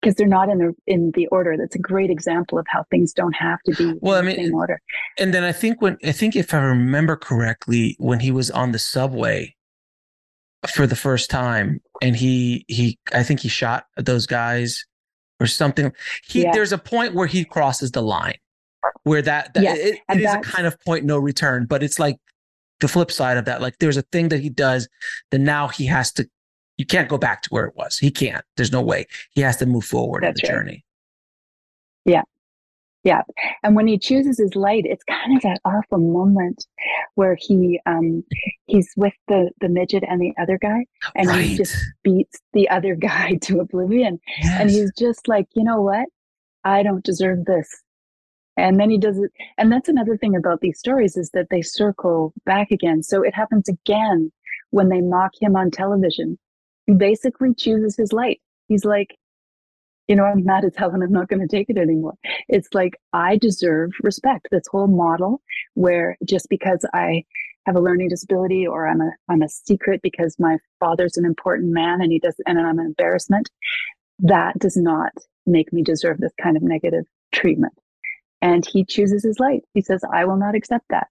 because 0.00 0.14
they're 0.14 0.26
not 0.26 0.48
in 0.48 0.58
the 0.58 0.74
in 0.86 1.10
the 1.14 1.26
order. 1.28 1.56
That's 1.56 1.74
a 1.74 1.80
great 1.80 2.10
example 2.10 2.58
of 2.58 2.66
how 2.68 2.84
things 2.90 3.12
don't 3.12 3.34
have 3.34 3.60
to 3.66 3.74
be 3.74 3.98
well, 4.00 4.18
I 4.18 4.22
mean, 4.22 4.36
same 4.36 4.54
order. 4.54 4.80
And 5.18 5.34
then 5.34 5.44
I 5.44 5.52
think 5.52 5.80
when 5.80 5.96
I 6.04 6.12
think 6.12 6.36
if 6.36 6.54
I 6.54 6.58
remember 6.58 7.16
correctly, 7.16 7.96
when 7.98 8.20
he 8.20 8.30
was 8.30 8.50
on 8.50 8.72
the 8.72 8.78
subway 8.78 9.54
for 10.74 10.86
the 10.86 10.96
first 10.96 11.30
time, 11.30 11.80
and 12.02 12.16
he 12.16 12.64
he 12.68 12.98
I 13.12 13.22
think 13.22 13.40
he 13.40 13.48
shot 13.48 13.86
those 13.96 14.26
guys 14.26 14.84
or 15.40 15.46
something. 15.46 15.92
He 16.24 16.42
yeah. 16.42 16.52
there's 16.52 16.72
a 16.72 16.78
point 16.78 17.14
where 17.14 17.26
he 17.26 17.44
crosses 17.44 17.90
the 17.90 18.02
line 18.02 18.38
where 19.04 19.22
that, 19.22 19.54
that 19.54 19.62
yes, 19.62 19.78
it, 19.78 19.98
it 20.08 20.20
is 20.20 20.32
a 20.32 20.40
kind 20.40 20.66
of 20.66 20.78
point 20.80 21.04
no 21.04 21.18
return, 21.18 21.66
but 21.66 21.82
it's 21.82 21.98
like 21.98 22.16
the 22.80 22.88
flip 22.88 23.10
side 23.10 23.36
of 23.36 23.44
that. 23.46 23.60
Like 23.60 23.78
there's 23.78 23.96
a 23.96 24.02
thing 24.02 24.28
that 24.28 24.40
he 24.40 24.50
does 24.50 24.88
that 25.30 25.38
now 25.38 25.68
he 25.68 25.86
has 25.86 26.12
to 26.12 26.28
you 26.78 26.86
can't 26.86 27.08
go 27.08 27.18
back 27.18 27.42
to 27.42 27.50
where 27.50 27.66
it 27.66 27.76
was. 27.76 27.98
He 27.98 28.10
can't. 28.10 28.44
There's 28.56 28.72
no 28.72 28.80
way. 28.80 29.06
He 29.32 29.42
has 29.42 29.56
to 29.58 29.66
move 29.66 29.84
forward 29.84 30.22
That's 30.22 30.40
in 30.40 30.46
the 30.46 30.52
right. 30.52 30.58
journey. 30.58 30.84
Yeah. 32.04 32.22
Yeah. 33.04 33.22
And 33.62 33.76
when 33.76 33.86
he 33.86 33.98
chooses 33.98 34.38
his 34.38 34.54
light, 34.56 34.84
it's 34.86 35.04
kind 35.04 35.36
of 35.36 35.42
that 35.42 35.60
awful 35.64 35.98
moment 35.98 36.66
where 37.14 37.36
he 37.38 37.80
um 37.86 38.24
he's 38.66 38.92
with 38.96 39.12
the 39.28 39.50
the 39.60 39.68
midget 39.68 40.04
and 40.08 40.20
the 40.20 40.32
other 40.40 40.58
guy 40.58 40.84
and 41.14 41.28
right. 41.28 41.44
he 41.44 41.56
just 41.56 41.76
beats 42.02 42.38
the 42.52 42.68
other 42.70 42.94
guy 43.10 43.34
to 43.42 43.60
oblivion. 43.60 44.20
Yes. 44.42 44.60
And 44.60 44.70
he's 44.70 44.92
just 44.98 45.28
like, 45.28 45.46
you 45.54 45.64
know 45.64 45.80
what? 45.80 46.06
I 46.64 46.82
don't 46.82 47.04
deserve 47.04 47.44
this. 47.44 47.68
And 48.56 48.80
then 48.80 48.90
he 48.90 48.98
does 48.98 49.18
it. 49.18 49.30
And 49.56 49.70
that's 49.70 49.88
another 49.88 50.16
thing 50.16 50.34
about 50.34 50.60
these 50.60 50.78
stories 50.78 51.16
is 51.16 51.30
that 51.30 51.46
they 51.50 51.62
circle 51.62 52.32
back 52.44 52.72
again. 52.72 53.04
So 53.04 53.22
it 53.22 53.34
happens 53.34 53.68
again 53.68 54.32
when 54.70 54.88
they 54.88 55.00
mock 55.00 55.30
him 55.40 55.54
on 55.54 55.70
television 55.70 56.36
basically 56.94 57.54
chooses 57.54 57.96
his 57.96 58.12
light. 58.12 58.40
He's 58.68 58.84
like, 58.84 59.16
you 60.06 60.16
know, 60.16 60.24
I'm 60.24 60.44
mad 60.44 60.64
as 60.64 60.74
hell 60.74 60.90
and 60.90 61.02
I'm 61.02 61.12
not 61.12 61.28
going 61.28 61.46
to 61.46 61.56
take 61.56 61.68
it 61.68 61.76
anymore. 61.76 62.14
It's 62.48 62.68
like, 62.72 62.94
I 63.12 63.36
deserve 63.36 63.90
respect. 64.02 64.48
This 64.50 64.64
whole 64.70 64.86
model 64.86 65.42
where 65.74 66.16
just 66.26 66.48
because 66.48 66.84
I 66.94 67.24
have 67.66 67.76
a 67.76 67.80
learning 67.80 68.08
disability 68.08 68.66
or 68.66 68.88
I'm 68.88 69.02
a, 69.02 69.10
I'm 69.28 69.42
a 69.42 69.48
secret 69.48 70.00
because 70.02 70.36
my 70.38 70.56
father's 70.80 71.18
an 71.18 71.26
important 71.26 71.72
man 71.72 72.00
and 72.00 72.10
he 72.10 72.18
does, 72.18 72.36
and 72.46 72.58
I'm 72.58 72.78
an 72.78 72.86
embarrassment, 72.86 73.50
that 74.20 74.58
does 74.58 74.76
not 74.76 75.12
make 75.46 75.72
me 75.72 75.82
deserve 75.82 76.18
this 76.18 76.32
kind 76.40 76.56
of 76.56 76.62
negative 76.62 77.04
treatment. 77.32 77.74
And 78.40 78.64
he 78.64 78.84
chooses 78.84 79.22
his 79.22 79.38
light. 79.38 79.62
He 79.74 79.82
says, 79.82 80.00
I 80.10 80.24
will 80.24 80.36
not 80.36 80.54
accept 80.54 80.86
that. 80.88 81.08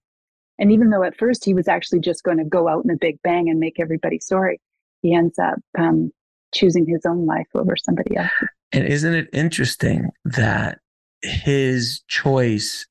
And 0.58 0.72
even 0.72 0.90
though 0.90 1.04
at 1.04 1.16
first 1.16 1.44
he 1.44 1.54
was 1.54 1.68
actually 1.68 2.00
just 2.00 2.24
going 2.24 2.38
to 2.38 2.44
go 2.44 2.66
out 2.66 2.84
in 2.84 2.90
a 2.90 2.96
big 2.96 3.22
bang 3.22 3.48
and 3.48 3.60
make 3.60 3.78
everybody 3.78 4.18
sorry, 4.18 4.60
he 5.02 5.14
ends 5.14 5.38
up 5.38 5.58
um, 5.78 6.12
choosing 6.54 6.86
his 6.86 7.02
own 7.06 7.26
life 7.26 7.46
over 7.54 7.76
somebody 7.76 8.16
else. 8.16 8.30
And 8.72 8.86
isn't 8.86 9.14
it 9.14 9.28
interesting 9.32 10.10
that 10.24 10.78
his 11.22 12.02
choice, 12.08 12.86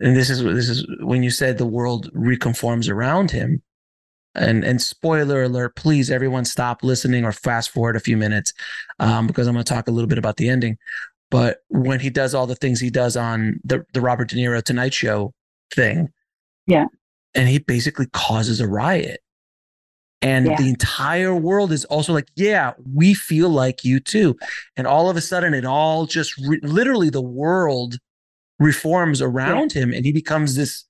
and 0.00 0.16
this 0.16 0.30
is 0.30 0.42
this 0.42 0.68
is 0.68 0.86
when 1.00 1.22
you 1.22 1.30
said 1.30 1.58
the 1.58 1.66
world 1.66 2.10
reconforms 2.12 2.88
around 2.88 3.30
him, 3.30 3.62
and 4.34 4.64
and 4.64 4.82
spoiler 4.82 5.44
alert, 5.44 5.76
please 5.76 6.10
everyone 6.10 6.44
stop 6.44 6.82
listening 6.82 7.24
or 7.24 7.32
fast 7.32 7.70
forward 7.70 7.96
a 7.96 8.00
few 8.00 8.16
minutes, 8.16 8.52
um, 8.98 9.26
because 9.26 9.46
I'm 9.46 9.54
going 9.54 9.64
to 9.64 9.72
talk 9.72 9.88
a 9.88 9.92
little 9.92 10.08
bit 10.08 10.18
about 10.18 10.36
the 10.36 10.48
ending. 10.48 10.76
But 11.30 11.58
when 11.68 12.00
he 12.00 12.10
does 12.10 12.34
all 12.34 12.46
the 12.46 12.56
things 12.56 12.80
he 12.80 12.90
does 12.90 13.16
on 13.16 13.60
the 13.64 13.84
the 13.92 14.00
Robert 14.00 14.28
De 14.28 14.36
Niro 14.36 14.62
Tonight 14.62 14.92
Show 14.92 15.32
thing, 15.72 16.08
yeah, 16.66 16.86
and 17.34 17.48
he 17.48 17.58
basically 17.58 18.06
causes 18.12 18.60
a 18.60 18.68
riot 18.68 19.20
and 20.22 20.46
yeah. 20.46 20.56
the 20.56 20.68
entire 20.68 21.34
world 21.34 21.72
is 21.72 21.84
also 21.86 22.12
like, 22.12 22.28
yeah, 22.36 22.72
we 22.94 23.12
feel 23.12 23.48
like 23.48 23.84
you 23.84 24.00
too. 24.00 24.36
And 24.76 24.86
all 24.86 25.10
of 25.10 25.16
a 25.16 25.20
sudden, 25.20 25.52
it 25.52 25.64
all 25.64 26.06
just 26.06 26.36
re- 26.38 26.60
literally 26.62 27.10
the 27.10 27.20
world 27.20 27.98
reforms 28.58 29.20
around 29.20 29.74
yeah. 29.74 29.82
him 29.82 29.92
and 29.92 30.04
he 30.04 30.12
becomes 30.12 30.54
this 30.54 30.84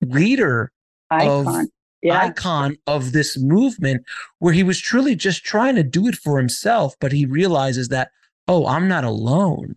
leader 0.00 0.72
icon. 1.10 1.46
of 1.46 1.66
yeah. 2.02 2.18
icon 2.18 2.76
of 2.86 3.12
this 3.12 3.38
movement 3.38 4.04
where 4.38 4.54
he 4.54 4.62
was 4.62 4.80
truly 4.80 5.14
just 5.14 5.44
trying 5.44 5.74
to 5.74 5.82
do 5.82 6.06
it 6.06 6.16
for 6.16 6.38
himself, 6.38 6.94
but 7.00 7.12
he 7.12 7.26
realizes 7.26 7.88
that, 7.88 8.10
oh, 8.46 8.66
I'm 8.66 8.88
not 8.88 9.04
alone. 9.04 9.76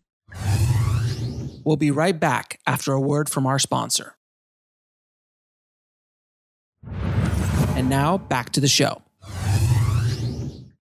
We'll 1.66 1.78
be 1.78 1.92
right 1.92 2.18
back 2.18 2.60
after 2.66 2.94
a 2.94 3.02
word 3.02 3.30
from 3.30 3.46
our 3.46 3.60
sponsor. 3.60 4.16
And 7.82 7.90
now 7.90 8.20
back 8.20 8.52
to 8.52 8.60
the 8.60 8.68
show. 8.68 9.02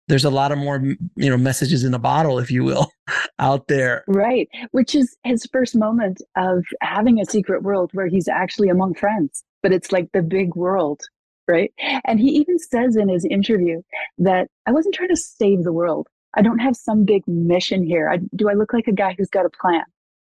There's 0.07 0.23
a 0.23 0.29
lot 0.29 0.53
of 0.53 0.57
more, 0.57 0.81
you 1.17 1.29
know, 1.29 1.35
messages 1.35 1.83
in 1.83 1.93
a 1.93 1.99
bottle, 1.99 2.39
if 2.39 2.49
you 2.49 2.63
will, 2.63 2.89
out 3.39 3.67
there. 3.67 4.05
Right. 4.07 4.47
Which 4.71 4.95
is 4.95 5.17
his 5.25 5.45
first 5.51 5.75
moment 5.75 6.21
of 6.37 6.63
having 6.79 7.19
a 7.19 7.25
secret 7.25 7.61
world 7.61 7.89
where 7.91 8.07
he's 8.07 8.29
actually 8.29 8.69
among 8.69 8.93
friends, 8.93 9.43
but 9.61 9.73
it's 9.73 9.91
like 9.91 10.09
the 10.13 10.21
big 10.21 10.55
world. 10.55 11.01
Right. 11.45 11.73
And 12.05 12.21
he 12.21 12.29
even 12.29 12.57
says 12.57 12.95
in 12.95 13.09
his 13.09 13.25
interview 13.25 13.81
that 14.19 14.47
I 14.65 14.71
wasn't 14.71 14.95
trying 14.95 15.09
to 15.09 15.17
save 15.17 15.65
the 15.65 15.73
world. 15.73 16.07
I 16.37 16.41
don't 16.41 16.59
have 16.59 16.77
some 16.77 17.03
big 17.03 17.27
mission 17.27 17.83
here. 17.85 18.09
I, 18.09 18.19
do 18.33 18.49
I 18.49 18.53
look 18.53 18.71
like 18.71 18.87
a 18.87 18.93
guy 18.93 19.13
who's 19.17 19.29
got 19.29 19.45
a 19.45 19.49
plan? 19.49 19.83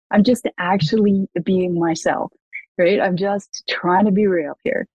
I'm 0.09 0.23
just 0.23 0.47
actually 0.57 1.27
being 1.43 1.79
myself, 1.79 2.31
right? 2.79 2.99
I'm 2.99 3.15
just 3.15 3.61
trying 3.69 4.05
to 4.05 4.11
be 4.11 4.25
real 4.25 4.57
here. 4.63 4.87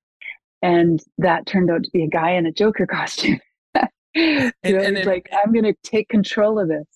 And 0.62 1.02
that 1.18 1.46
turned 1.46 1.70
out 1.70 1.82
to 1.84 1.90
be 1.90 2.04
a 2.04 2.08
guy 2.08 2.30
in 2.30 2.46
a 2.46 2.52
Joker 2.52 2.86
costume. 2.90 3.40
and, 3.74 4.52
know, 4.64 4.78
and 4.78 4.96
it, 4.96 5.06
like, 5.06 5.28
I'm 5.44 5.52
going 5.52 5.64
to 5.64 5.74
take 5.82 6.08
control 6.08 6.58
of 6.58 6.68
this. 6.68 6.86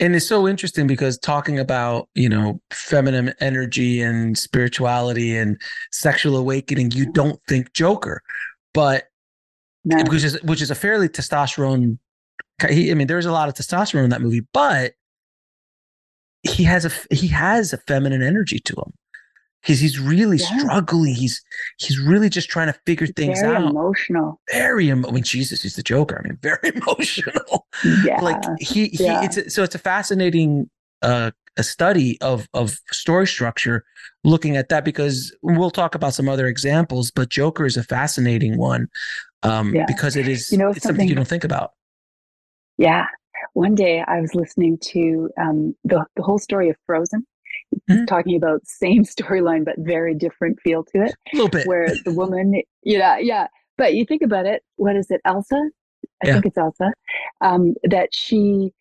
And 0.00 0.16
it's 0.16 0.26
so 0.26 0.48
interesting 0.48 0.88
because 0.88 1.16
talking 1.16 1.60
about, 1.60 2.08
you 2.14 2.28
know, 2.28 2.60
feminine 2.72 3.34
energy 3.40 4.02
and 4.02 4.36
spirituality 4.36 5.36
and 5.36 5.60
sexual 5.92 6.36
awakening, 6.36 6.90
you 6.90 7.12
don't 7.12 7.40
think 7.46 7.72
Joker, 7.72 8.20
but 8.74 9.04
no. 9.84 10.02
which 10.08 10.24
is 10.24 10.42
which 10.42 10.60
is 10.60 10.72
a 10.72 10.74
fairly 10.74 11.08
testosterone. 11.08 11.98
He, 12.68 12.90
I 12.90 12.94
mean, 12.94 13.06
there's 13.06 13.26
a 13.26 13.32
lot 13.32 13.48
of 13.48 13.54
testosterone 13.54 14.02
in 14.02 14.10
that 14.10 14.22
movie, 14.22 14.44
but 14.52 14.94
he 16.42 16.64
has 16.64 16.84
a 16.84 17.14
he 17.14 17.28
has 17.28 17.72
a 17.72 17.78
feminine 17.78 18.22
energy 18.22 18.58
to 18.58 18.74
him 18.74 18.92
because 19.62 19.80
he's 19.80 19.98
really 19.98 20.38
yeah. 20.38 20.58
struggling. 20.58 21.14
He's 21.14 21.42
he's 21.78 21.98
really 21.98 22.28
just 22.28 22.48
trying 22.48 22.66
to 22.66 22.78
figure 22.84 23.06
things 23.06 23.40
very 23.40 23.56
out. 23.56 23.70
Emotional. 23.70 24.40
Very. 24.50 24.88
Emo- 24.88 25.08
I 25.08 25.12
mean, 25.12 25.22
Jesus, 25.22 25.62
he's 25.62 25.76
the 25.76 25.82
Joker. 25.82 26.20
I 26.22 26.28
mean, 26.28 26.38
very 26.42 26.72
emotional. 26.74 27.66
Yeah. 28.04 28.20
like 28.20 28.42
he 28.60 28.88
he. 28.88 29.04
Yeah. 29.04 29.24
It's 29.24 29.36
a, 29.36 29.50
so 29.50 29.62
it's 29.62 29.74
a 29.74 29.78
fascinating 29.78 30.68
uh 31.02 31.30
a 31.56 31.62
study 31.62 32.20
of 32.20 32.48
of 32.54 32.78
story 32.90 33.26
structure, 33.26 33.84
looking 34.24 34.56
at 34.56 34.68
that 34.70 34.84
because 34.84 35.34
we'll 35.42 35.70
talk 35.70 35.94
about 35.94 36.14
some 36.14 36.28
other 36.28 36.46
examples, 36.46 37.10
but 37.10 37.28
Joker 37.28 37.66
is 37.66 37.76
a 37.76 37.84
fascinating 37.84 38.56
one, 38.56 38.88
um, 39.42 39.74
yeah. 39.74 39.84
because 39.86 40.16
it 40.16 40.28
is 40.28 40.50
you 40.50 40.58
know 40.58 40.72
something, 40.72 40.82
something 40.82 41.08
you 41.08 41.14
don't 41.14 41.28
think 41.28 41.44
about. 41.44 41.72
Yeah, 42.78 43.06
one 43.52 43.74
day 43.74 44.02
I 44.06 44.20
was 44.20 44.34
listening 44.34 44.78
to 44.92 45.30
um, 45.38 45.74
the, 45.84 46.04
the 46.16 46.22
whole 46.22 46.38
story 46.38 46.70
of 46.70 46.76
Frozen, 46.86 47.26
mm-hmm. 47.90 48.04
talking 48.06 48.36
about 48.36 48.66
same 48.66 49.04
storyline 49.04 49.64
but 49.64 49.74
very 49.78 50.14
different 50.14 50.60
feel 50.60 50.84
to 50.84 51.04
it. 51.04 51.14
A 51.32 51.36
little 51.36 51.48
bit. 51.48 51.66
Where 51.66 51.88
the 52.04 52.12
woman, 52.12 52.62
yeah, 52.82 53.18
yeah. 53.18 53.48
But 53.78 53.94
you 53.94 54.04
think 54.04 54.22
about 54.22 54.46
it, 54.46 54.62
what 54.76 54.96
is 54.96 55.10
it, 55.10 55.20
Elsa? 55.24 55.70
I 56.22 56.28
yeah. 56.28 56.32
think 56.34 56.46
it's 56.46 56.58
Elsa. 56.58 56.92
Um, 57.40 57.74
that 57.84 58.10
she 58.12 58.72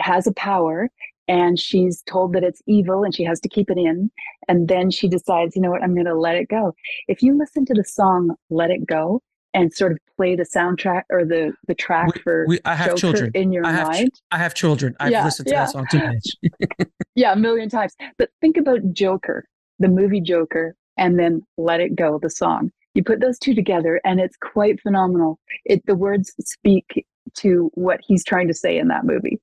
has 0.00 0.26
a 0.26 0.32
power 0.32 0.88
and 1.28 1.60
she's 1.60 2.02
told 2.02 2.32
that 2.32 2.42
it's 2.42 2.60
evil 2.66 3.04
and 3.04 3.14
she 3.14 3.22
has 3.22 3.38
to 3.40 3.48
keep 3.48 3.70
it 3.70 3.78
in. 3.78 4.10
And 4.48 4.66
then 4.66 4.90
she 4.90 5.08
decides, 5.08 5.54
you 5.54 5.62
know 5.62 5.70
what, 5.70 5.82
I'm 5.82 5.94
going 5.94 6.06
to 6.06 6.14
let 6.14 6.34
it 6.34 6.48
go. 6.48 6.74
If 7.06 7.22
you 7.22 7.38
listen 7.38 7.64
to 7.66 7.74
the 7.74 7.84
song 7.84 8.34
Let 8.50 8.70
It 8.70 8.84
Go, 8.84 9.22
and 9.54 9.72
sort 9.72 9.92
of 9.92 9.98
play 10.16 10.36
the 10.36 10.44
soundtrack 10.44 11.02
or 11.10 11.24
the 11.24 11.52
the 11.66 11.74
track 11.74 12.14
we, 12.14 12.20
for 12.22 12.44
we, 12.46 12.58
I 12.64 12.74
have 12.74 12.88
Joker 12.88 13.00
children 13.00 13.30
in 13.34 13.52
your 13.52 13.66
I 13.66 13.72
have, 13.72 13.88
mind. 13.88 14.10
I 14.30 14.38
have 14.38 14.54
children. 14.54 14.96
I've 15.00 15.10
yeah, 15.10 15.24
listened 15.24 15.48
to 15.48 15.54
yeah. 15.54 15.64
that 15.64 15.70
song 15.70 15.86
too 15.90 15.98
much. 15.98 16.88
yeah, 17.14 17.32
a 17.32 17.36
million 17.36 17.68
times. 17.68 17.94
But 18.18 18.30
think 18.40 18.56
about 18.56 18.92
Joker, 18.92 19.44
the 19.78 19.88
movie 19.88 20.20
Joker, 20.20 20.74
and 20.96 21.18
then 21.18 21.42
Let 21.56 21.80
It 21.80 21.96
Go, 21.96 22.18
the 22.20 22.30
song. 22.30 22.70
You 22.94 23.04
put 23.04 23.20
those 23.20 23.38
two 23.38 23.54
together, 23.54 24.00
and 24.04 24.20
it's 24.20 24.36
quite 24.36 24.80
phenomenal. 24.80 25.38
It 25.64 25.84
the 25.86 25.94
words 25.94 26.32
speak 26.40 27.06
to 27.34 27.70
what 27.74 28.00
he's 28.06 28.24
trying 28.24 28.48
to 28.48 28.54
say 28.54 28.78
in 28.78 28.88
that 28.88 29.04
movie. 29.04 29.40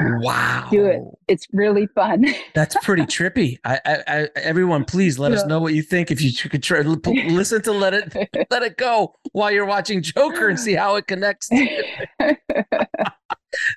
Wow. 0.00 0.68
Do 0.70 0.86
it. 0.86 1.02
It's 1.28 1.46
really 1.52 1.86
fun. 1.94 2.26
That's 2.54 2.76
pretty 2.82 3.04
trippy. 3.04 3.58
I, 3.64 3.80
I, 3.84 4.02
I, 4.06 4.28
everyone, 4.36 4.84
please 4.84 5.18
let 5.18 5.32
yeah. 5.32 5.38
us 5.38 5.46
know 5.46 5.60
what 5.60 5.74
you 5.74 5.82
think. 5.82 6.10
If 6.10 6.20
you 6.20 6.32
could 6.50 6.62
try 6.62 6.80
listen 6.82 7.62
to 7.62 7.72
let 7.72 7.94
it 7.94 8.46
let 8.50 8.62
it 8.62 8.76
go 8.76 9.14
while 9.32 9.50
you're 9.50 9.66
watching 9.66 10.02
Joker 10.02 10.48
and 10.48 10.60
see 10.60 10.74
how 10.74 10.96
it 10.96 11.06
connects. 11.06 11.48
it's 11.50 12.36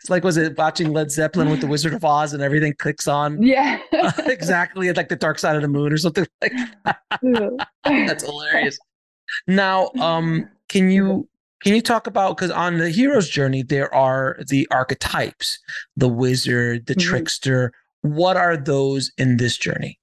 like 0.10 0.24
was 0.24 0.38
it 0.38 0.58
watching 0.58 0.92
Led 0.92 1.12
Zeppelin 1.12 1.50
with 1.50 1.62
the 1.62 1.68
Wizard 1.68 1.94
of 1.94 2.04
Oz 2.04 2.34
and 2.34 2.44
everything 2.44 2.74
clicks 2.78 3.08
on? 3.08 3.42
Yeah. 3.42 3.80
exactly. 4.26 4.90
It's 4.90 4.98
like 4.98 5.10
the 5.10 5.16
dark 5.16 5.40
side 5.40 5.56
of 5.56 5.62
the 5.62 5.68
moon 5.68 5.94
or 5.94 5.98
something 5.98 6.28
like 6.42 6.54
that. 6.86 7.68
That's 7.84 8.24
hilarious. 8.24 8.78
Now, 9.48 9.92
um, 10.00 10.50
can 10.68 10.92
you 10.92 11.28
can 11.64 11.76
you 11.76 11.82
talk 11.82 12.08
about 12.08 12.38
because 12.38 12.52
on 12.52 12.78
the 12.78 12.90
hero's 12.90 13.30
journey 13.30 13.64
there 13.64 13.94
are 13.94 14.38
the 14.48 14.68
archetypes, 14.72 15.60
the 15.96 16.08
wizard, 16.08 16.88
the 16.88 16.96
mm-hmm. 16.96 17.10
trickster. 17.10 17.74
What 18.02 18.36
are 18.36 18.58
those 18.58 19.12
in 19.18 19.38
this 19.38 19.58
journey? 19.58 20.00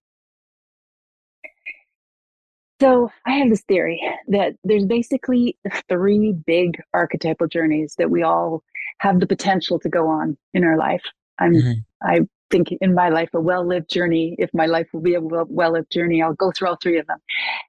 So 2.80 3.10
I 3.26 3.32
have 3.32 3.48
this 3.48 3.62
theory 3.62 4.00
that 4.28 4.54
there's 4.62 4.86
basically 4.86 5.58
three 5.88 6.32
big 6.32 6.80
archetypal 6.94 7.48
journeys 7.48 7.96
that 7.98 8.10
we 8.10 8.22
all 8.22 8.62
have 9.00 9.18
the 9.18 9.26
potential 9.26 9.80
to 9.80 9.88
go 9.88 10.08
on 10.08 10.36
in 10.54 10.62
our 10.62 10.76
life. 10.76 11.02
I'm 11.40 11.54
mm-hmm. 11.54 11.72
I 12.02 12.20
think 12.50 12.68
in 12.80 12.94
my 12.94 13.08
life 13.08 13.28
a 13.34 13.40
well-lived 13.40 13.90
journey 13.90 14.36
if 14.38 14.50
my 14.54 14.66
life 14.66 14.88
will 14.92 15.00
be 15.00 15.14
a 15.14 15.20
well-lived 15.20 15.90
journey 15.90 16.22
i'll 16.22 16.34
go 16.34 16.50
through 16.50 16.68
all 16.68 16.78
three 16.82 16.98
of 16.98 17.06
them. 17.06 17.18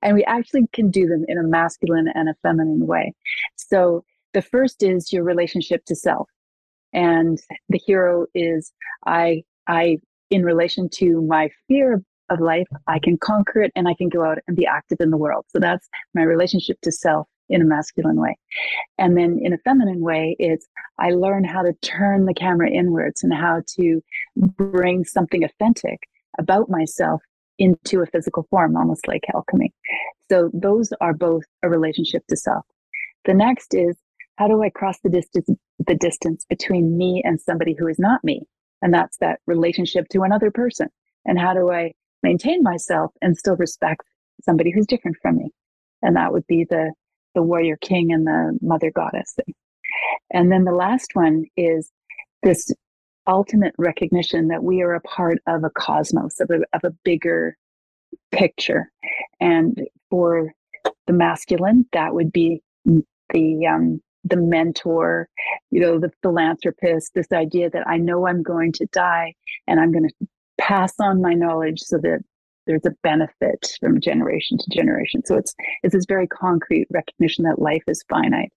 And 0.01 0.15
we 0.15 0.23
actually 0.25 0.67
can 0.73 0.89
do 0.91 1.07
them 1.07 1.25
in 1.27 1.37
a 1.37 1.43
masculine 1.43 2.07
and 2.13 2.29
a 2.29 2.35
feminine 2.41 2.87
way. 2.87 3.13
So 3.55 4.03
the 4.33 4.41
first 4.41 4.83
is 4.83 5.11
your 5.11 5.23
relationship 5.23 5.85
to 5.85 5.95
self. 5.95 6.29
And 6.93 7.39
the 7.69 7.79
hero 7.85 8.25
is 8.33 8.71
i 9.05 9.43
i 9.67 9.97
in 10.29 10.43
relation 10.43 10.89
to 10.89 11.21
my 11.21 11.49
fear 11.67 12.01
of 12.29 12.39
life 12.39 12.67
i 12.87 12.99
can 12.99 13.17
conquer 13.17 13.61
it 13.63 13.71
and 13.75 13.87
i 13.87 13.93
can 13.95 14.07
go 14.07 14.23
out 14.23 14.37
and 14.47 14.55
be 14.55 14.65
active 14.65 14.97
in 14.99 15.09
the 15.09 15.17
world. 15.17 15.45
So 15.49 15.59
that's 15.59 15.87
my 16.13 16.23
relationship 16.23 16.77
to 16.81 16.91
self 16.91 17.27
in 17.49 17.61
a 17.61 17.65
masculine 17.65 18.19
way. 18.19 18.37
And 18.97 19.17
then 19.17 19.39
in 19.41 19.53
a 19.53 19.57
feminine 19.59 20.01
way, 20.01 20.35
it's 20.39 20.67
I 20.99 21.11
learn 21.11 21.43
how 21.43 21.61
to 21.63 21.73
turn 21.81 22.25
the 22.25 22.33
camera 22.33 22.69
inwards 22.69 23.23
and 23.23 23.33
how 23.33 23.61
to 23.77 24.01
bring 24.35 25.03
something 25.05 25.43
authentic 25.43 25.99
about 26.37 26.69
myself 26.69 27.21
into 27.57 28.01
a 28.01 28.05
physical 28.05 28.47
form, 28.49 28.77
almost 28.77 29.07
like 29.07 29.23
alchemy. 29.33 29.73
So 30.31 30.49
those 30.53 30.93
are 31.01 31.13
both 31.13 31.43
a 31.63 31.69
relationship 31.69 32.25
to 32.27 32.37
self. 32.37 32.65
The 33.25 33.33
next 33.33 33.73
is 33.73 33.97
how 34.37 34.47
do 34.47 34.63
I 34.63 34.69
cross 34.69 34.97
the 35.03 35.09
distance 35.09 35.49
the 35.79 35.95
distance 35.95 36.45
between 36.49 36.97
me 36.97 37.21
and 37.25 37.39
somebody 37.39 37.75
who 37.77 37.87
is 37.87 37.99
not 37.99 38.23
me? 38.23 38.43
And 38.81 38.93
that's 38.93 39.17
that 39.17 39.39
relationship 39.47 40.07
to 40.09 40.21
another 40.21 40.51
person. 40.51 40.87
And 41.25 41.37
how 41.37 41.53
do 41.53 41.71
I 41.71 41.93
maintain 42.23 42.63
myself 42.63 43.11
and 43.21 43.37
still 43.37 43.57
respect 43.57 44.03
somebody 44.41 44.71
who's 44.71 44.87
different 44.87 45.17
from 45.21 45.37
me? 45.37 45.51
And 46.01 46.15
that 46.15 46.31
would 46.31 46.47
be 46.47 46.65
the 46.69 46.93
the 47.35 47.43
warrior 47.43 47.77
king 47.77 48.11
and 48.11 48.25
the 48.25 48.57
mother 48.61 48.91
goddess 48.91 49.33
thing. 49.35 49.53
And 50.31 50.51
then 50.51 50.63
the 50.63 50.71
last 50.71 51.11
one 51.13 51.45
is 51.57 51.91
this 52.43 52.71
ultimate 53.27 53.73
recognition 53.77 54.47
that 54.47 54.63
we 54.63 54.81
are 54.81 54.93
a 54.93 55.01
part 55.01 55.39
of 55.47 55.63
a 55.63 55.69
cosmos, 55.69 56.39
of 56.39 56.49
a, 56.49 56.61
of 56.73 56.83
a 56.83 56.95
bigger 57.03 57.57
picture. 58.31 58.91
And 59.39 59.77
for 60.09 60.51
the 61.07 61.13
masculine, 61.13 61.85
that 61.93 62.13
would 62.13 62.31
be 62.31 62.61
the 62.85 63.67
um, 63.67 64.01
the 64.25 64.35
mentor, 64.35 65.29
you 65.71 65.79
know, 65.79 65.99
the 65.99 66.11
philanthropist, 66.21 67.13
this 67.15 67.31
idea 67.31 67.69
that 67.69 67.87
I 67.87 67.97
know 67.97 68.27
I'm 68.27 68.43
going 68.43 68.73
to 68.73 68.85
die 68.87 69.33
and 69.67 69.79
I'm 69.79 69.91
going 69.91 70.09
to 70.09 70.27
pass 70.59 70.93
on 70.99 71.21
my 71.21 71.33
knowledge 71.33 71.79
so 71.79 71.97
that 71.99 72.19
there's 72.69 72.85
a 72.85 72.95
benefit 73.01 73.75
from 73.79 73.99
generation 73.99 74.59
to 74.59 74.69
generation. 74.69 75.25
So 75.25 75.35
it's 75.35 75.55
it's 75.81 75.95
this 75.95 76.05
very 76.07 76.27
concrete 76.27 76.87
recognition 76.91 77.43
that 77.45 77.59
life 77.59 77.81
is 77.87 78.05
finite. 78.07 78.53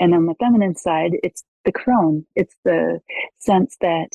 And 0.00 0.12
on 0.14 0.26
the 0.26 0.34
feminine 0.40 0.74
side, 0.74 1.12
it's 1.22 1.44
the 1.64 1.70
crone. 1.70 2.26
It's 2.34 2.56
the 2.64 2.98
sense 3.38 3.76
that 3.80 4.08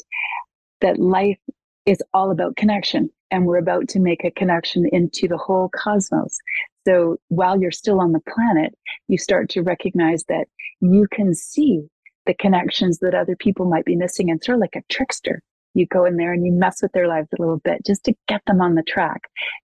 that 0.81 0.99
life 0.99 1.39
is 1.85 2.03
all 2.13 2.29
about 2.29 2.57
connection 2.57 3.09
and 3.31 3.45
we're 3.45 3.57
about 3.57 3.87
to 3.89 3.99
make 3.99 4.25
a 4.25 4.31
connection 4.31 4.85
into 4.91 5.29
the 5.29 5.37
whole 5.37 5.69
cosmos. 5.73 6.37
So 6.85 7.17
while 7.29 7.59
you're 7.59 7.71
still 7.71 8.01
on 8.01 8.11
the 8.11 8.19
planet, 8.19 8.77
you 9.07 9.17
start 9.17 9.49
to 9.51 9.61
recognize 9.61 10.25
that 10.27 10.47
you 10.81 11.07
can 11.09 11.33
see 11.33 11.87
the 12.25 12.33
connections 12.33 12.99
that 12.99 13.15
other 13.15 13.37
people 13.37 13.65
might 13.65 13.85
be 13.85 13.95
missing 13.95 14.29
and 14.29 14.43
sort 14.43 14.57
of 14.57 14.61
like 14.61 14.75
a 14.75 14.83
trickster 14.93 15.41
you 15.73 15.85
go 15.87 16.05
in 16.05 16.17
there 16.17 16.33
and 16.33 16.45
you 16.45 16.51
mess 16.51 16.81
with 16.81 16.91
their 16.91 17.07
lives 17.07 17.27
a 17.37 17.41
little 17.41 17.59
bit 17.63 17.85
just 17.85 18.03
to 18.05 18.13
get 18.27 18.41
them 18.47 18.61
on 18.61 18.75
the 18.75 18.83
track 18.83 19.21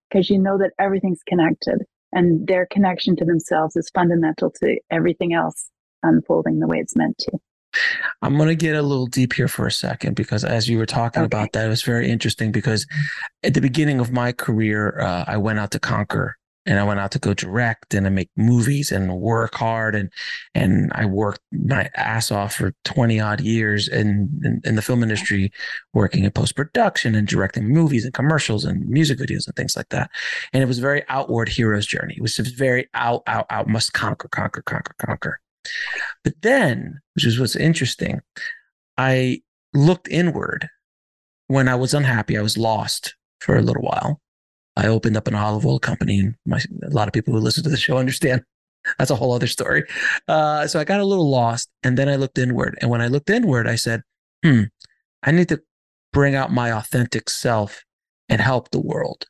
because 0.09 0.29
you 0.29 0.39
know 0.39 0.57
that 0.57 0.71
everything's 0.79 1.23
connected 1.27 1.83
and 2.13 2.47
their 2.47 2.65
connection 2.65 3.15
to 3.17 3.25
themselves 3.25 3.75
is 3.75 3.89
fundamental 3.93 4.49
to 4.49 4.79
everything 4.89 5.33
else 5.33 5.69
unfolding 6.03 6.59
the 6.59 6.67
way 6.67 6.77
it's 6.77 6.95
meant 6.95 7.17
to. 7.17 7.31
I'm 8.21 8.37
going 8.37 8.47
to 8.47 8.55
get 8.55 8.75
a 8.75 8.81
little 8.81 9.05
deep 9.05 9.33
here 9.33 9.49
for 9.49 9.67
a 9.67 9.71
second 9.71 10.15
because 10.15 10.45
as 10.45 10.69
you 10.69 10.77
were 10.77 10.85
talking 10.85 11.23
okay. 11.23 11.25
about 11.25 11.51
that, 11.51 11.65
it 11.65 11.69
was 11.69 11.83
very 11.83 12.09
interesting 12.09 12.51
because 12.51 12.87
at 13.43 13.53
the 13.53 13.59
beginning 13.59 13.99
of 13.99 14.13
my 14.13 14.31
career, 14.31 14.97
uh, 14.99 15.25
I 15.27 15.35
went 15.37 15.59
out 15.59 15.71
to 15.71 15.79
conquer 15.79 16.37
and 16.65 16.79
I 16.79 16.83
went 16.83 16.99
out 16.99 17.11
to 17.11 17.19
go 17.19 17.33
direct 17.33 17.93
and 17.93 18.07
I 18.07 18.09
make 18.09 18.29
movies 18.35 18.91
and 18.91 19.19
work 19.19 19.55
hard 19.55 19.95
and 19.95 20.11
and 20.53 20.91
I 20.95 21.05
worked 21.05 21.41
my 21.51 21.89
ass 21.95 22.31
off 22.31 22.55
for 22.55 22.73
20 22.85 23.19
odd 23.19 23.41
years 23.41 23.87
in, 23.87 24.29
in, 24.43 24.61
in 24.63 24.75
the 24.75 24.81
film 24.81 25.03
industry, 25.03 25.51
working 25.93 26.23
in 26.23 26.31
post 26.31 26.55
production 26.55 27.13
and 27.15 27.27
directing 27.27 27.67
movies 27.67 28.05
and 28.05 28.13
commercials 28.13 28.65
and 28.65 28.87
music 28.87 29.19
videos 29.19 29.47
and 29.47 29.55
things 29.55 29.75
like 29.75 29.89
that. 29.89 30.09
And 30.53 30.63
it 30.63 30.67
was 30.67 30.79
a 30.79 30.81
very 30.81 31.03
outward 31.09 31.49
hero's 31.49 31.85
journey. 31.85 32.15
It 32.17 32.21
was 32.21 32.37
very 32.37 32.89
out, 32.93 33.23
out, 33.27 33.45
out, 33.49 33.67
must 33.67 33.93
conquer, 33.93 34.27
conquer, 34.27 34.61
conquer, 34.63 34.95
conquer. 34.97 35.39
But 36.23 36.41
then, 36.41 37.01
which 37.15 37.25
is 37.25 37.39
what's 37.39 37.55
interesting, 37.55 38.21
I 38.97 39.41
looked 39.73 40.07
inward 40.07 40.69
when 41.47 41.67
I 41.67 41.75
was 41.75 41.93
unhappy. 41.93 42.37
I 42.37 42.41
was 42.41 42.57
lost 42.57 43.15
for 43.39 43.55
a 43.55 43.61
little 43.61 43.83
while. 43.83 44.21
I 44.75 44.87
opened 44.87 45.17
up 45.17 45.27
an 45.27 45.35
olive 45.35 45.65
oil 45.65 45.79
company, 45.79 46.19
and 46.19 46.35
my, 46.45 46.61
a 46.83 46.89
lot 46.89 47.07
of 47.07 47.13
people 47.13 47.33
who 47.33 47.39
listen 47.39 47.63
to 47.63 47.69
the 47.69 47.77
show 47.77 47.97
understand 47.97 48.43
that's 48.97 49.11
a 49.11 49.15
whole 49.15 49.33
other 49.33 49.47
story. 49.47 49.83
Uh, 50.27 50.67
so 50.67 50.79
I 50.79 50.83
got 50.83 50.99
a 50.99 51.05
little 51.05 51.29
lost, 51.29 51.69
and 51.83 51.97
then 51.97 52.09
I 52.09 52.15
looked 52.15 52.37
inward. 52.37 52.77
And 52.81 52.89
when 52.89 53.01
I 53.01 53.07
looked 53.07 53.29
inward, 53.29 53.67
I 53.67 53.75
said, 53.75 54.03
"Hmm, 54.43 54.63
I 55.23 55.31
need 55.31 55.49
to 55.49 55.61
bring 56.13 56.35
out 56.35 56.51
my 56.51 56.71
authentic 56.71 57.29
self 57.29 57.83
and 58.29 58.41
help 58.41 58.71
the 58.71 58.81
world." 58.81 59.25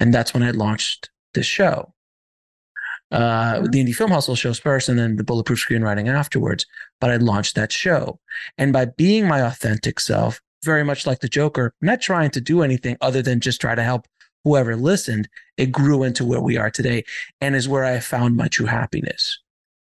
And 0.00 0.14
that's 0.14 0.32
when 0.32 0.42
I 0.42 0.50
launched 0.50 1.10
this 1.34 1.46
show. 1.46 1.94
Uh, 3.10 3.54
mm-hmm. 3.54 3.64
the 3.66 3.84
Indie 3.84 3.94
Film 3.94 4.10
Hustle 4.10 4.36
shows 4.36 4.58
first, 4.58 4.88
and 4.88 4.98
then 4.98 5.16
the 5.16 5.24
Bulletproof 5.24 5.64
Screenwriting 5.66 6.08
afterwards. 6.08 6.66
But 7.00 7.10
I 7.10 7.16
launched 7.16 7.54
that 7.54 7.72
show, 7.72 8.20
and 8.56 8.72
by 8.72 8.86
being 8.86 9.26
my 9.26 9.40
authentic 9.40 10.00
self, 10.00 10.40
very 10.64 10.84
much 10.84 11.06
like 11.06 11.20
the 11.20 11.28
Joker, 11.28 11.72
not 11.80 12.00
trying 12.00 12.30
to 12.30 12.40
do 12.40 12.62
anything 12.62 12.96
other 13.00 13.22
than 13.22 13.40
just 13.40 13.60
try 13.60 13.74
to 13.74 13.82
help 13.82 14.06
whoever 14.44 14.76
listened, 14.76 15.28
it 15.56 15.72
grew 15.72 16.02
into 16.02 16.24
where 16.24 16.40
we 16.40 16.56
are 16.56 16.70
today 16.70 17.04
and 17.40 17.54
is 17.54 17.68
where 17.68 17.84
I 17.84 18.00
found 18.00 18.36
my 18.36 18.48
true 18.48 18.66
happiness. 18.66 19.38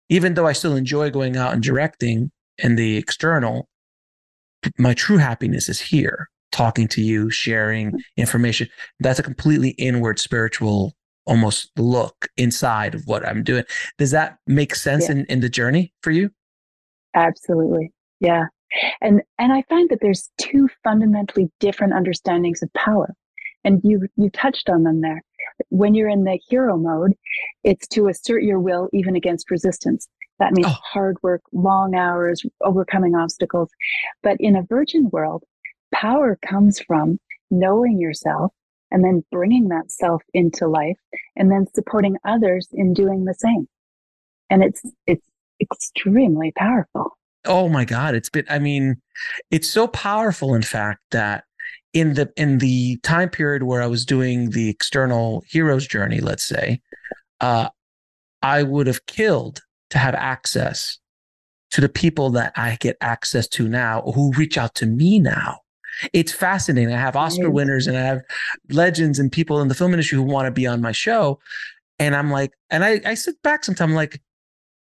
Even 0.09 0.35
though 0.35 0.47
I 0.47 0.53
still 0.53 0.77
enjoy 0.77 1.11
going 1.11 1.37
out 1.37 1.53
and 1.53 1.63
directing 1.63 2.31
and 2.59 2.79
the 2.79 2.97
external, 2.97 3.69
my 4.79 4.95
true 4.95 5.19
happiness 5.19 5.69
is 5.69 5.81
here, 5.81 6.29
talking 6.53 6.89
to 6.89 7.01
you, 7.01 7.31
sharing 7.31 7.95
information. 8.17 8.69
That's 8.99 9.19
a 9.19 9.23
completely 9.23 9.71
inward 9.71 10.19
spiritual 10.19 10.95
almost 11.27 11.71
look 11.79 12.29
inside 12.37 12.95
of 12.95 13.03
what 13.07 13.27
I'm 13.27 13.45
doing. 13.45 13.65
Does 13.99 14.11
that 14.11 14.39
make 14.47 14.75
sense 14.75 15.07
yeah. 15.09 15.17
in, 15.17 15.25
in 15.27 15.41
the 15.41 15.49
journey 15.49 15.93
for 16.03 16.11
you? 16.11 16.31
Absolutely. 17.15 17.93
Yeah. 18.21 18.47
And 19.01 19.23
and 19.39 19.53
I 19.53 19.63
find 19.69 19.89
that 19.91 19.99
there's 20.01 20.31
two 20.39 20.69
fundamentally 20.85 21.51
different 21.61 21.93
understandings 21.93 22.63
of 22.63 22.73
power. 22.73 23.15
And 23.65 23.81
you 23.85 24.09
you 24.17 24.31
touched 24.31 24.69
on 24.69 24.85
them 24.85 25.01
there. 25.01 25.23
When 25.69 25.95
you're 25.95 26.09
in 26.09 26.25
the 26.25 26.41
hero 26.49 26.77
mode, 26.77 27.13
it's 27.65 27.87
to 27.89 28.09
assert 28.09 28.43
your 28.43 28.59
will 28.59 28.89
even 28.93 29.17
against 29.17 29.51
resistance. 29.51 30.09
That 30.39 30.55
means 30.55 30.69
oh. 30.69 30.77
hard 30.83 31.19
work, 31.23 31.43
long 31.53 31.95
hours, 31.95 32.43
overcoming 32.63 33.15
obstacles. 33.15 33.71
But 34.23 34.39
in 34.41 34.57
a 34.57 34.63
virgin 34.63 35.11
world, 35.13 35.45
power 35.93 36.39
comes 36.47 36.81
from 36.81 37.19
knowing 37.51 38.01
yourself 38.01 38.53
and 38.91 39.05
then 39.05 39.25
bringing 39.31 39.69
that 39.69 39.91
self 39.91 40.23
into 40.35 40.67
life 40.67 40.99
and 41.37 41.51
then 41.51 41.67
supporting 41.75 42.17
others 42.25 42.69
in 42.73 42.95
doing 42.95 43.25
the 43.25 43.35
same. 43.35 43.69
And 44.49 44.65
it's 44.65 44.83
it's 45.07 45.27
extremely 45.61 46.53
powerful. 46.57 47.17
Oh 47.45 47.69
my 47.69 47.85
god, 47.85 48.15
it's 48.15 48.31
been 48.31 48.47
I 48.49 48.59
mean, 48.59 48.97
it's 49.51 49.69
so 49.69 49.87
powerful 49.87 50.55
in 50.55 50.63
fact 50.63 51.01
that 51.11 51.45
in 51.93 52.15
the 52.15 52.33
in 52.37 52.59
the 52.59 52.97
time 52.99 53.29
period 53.29 53.65
where 53.65 53.83
I 53.83 53.87
was 53.87 54.05
doing 54.05 54.51
the 54.51 54.69
external 54.69 55.43
hero's 55.49 55.87
journey, 55.87 56.21
let's 56.21 56.45
say, 56.45 56.81
uh, 57.41 57.69
I 58.43 58.63
would 58.63 58.87
have 58.87 59.07
killed 59.07 59.61
to 59.91 59.99
have 59.99 60.15
access 60.15 60.99
to 61.73 61.81
the 61.81 61.89
people 61.89 62.31
that 62.31 62.53
I 62.57 62.77
get 62.81 62.97
access 63.01 63.47
to 63.49 63.69
now, 63.69 64.03
who 64.15 64.33
reach 64.33 64.59
out 64.59 64.75
to 64.77 64.87
me 64.87 65.19
now. 65.19 65.59
It's 66.13 66.33
fascinating. 66.33 66.95
I 66.95 66.99
have 66.99 67.17
Oscar 67.17 67.51
winners 67.51 67.87
and 67.87 67.97
I 67.97 68.03
have 68.03 68.23
legends 68.71 69.19
and 69.19 69.31
people 69.31 69.61
in 69.61 69.69
the 69.69 69.75
film 69.75 69.93
industry 69.93 70.17
who 70.17 70.23
want 70.23 70.47
to 70.47 70.51
be 70.51 70.67
on 70.67 70.81
my 70.81 70.93
show. 70.93 71.39
And 71.99 72.17
I'm 72.17 72.31
like, 72.31 72.53
and 72.71 72.85
I, 72.85 73.01
I 73.05 73.15
sit 73.15 73.41
back 73.43 73.65
sometimes 73.65 73.93
like, 73.93 74.21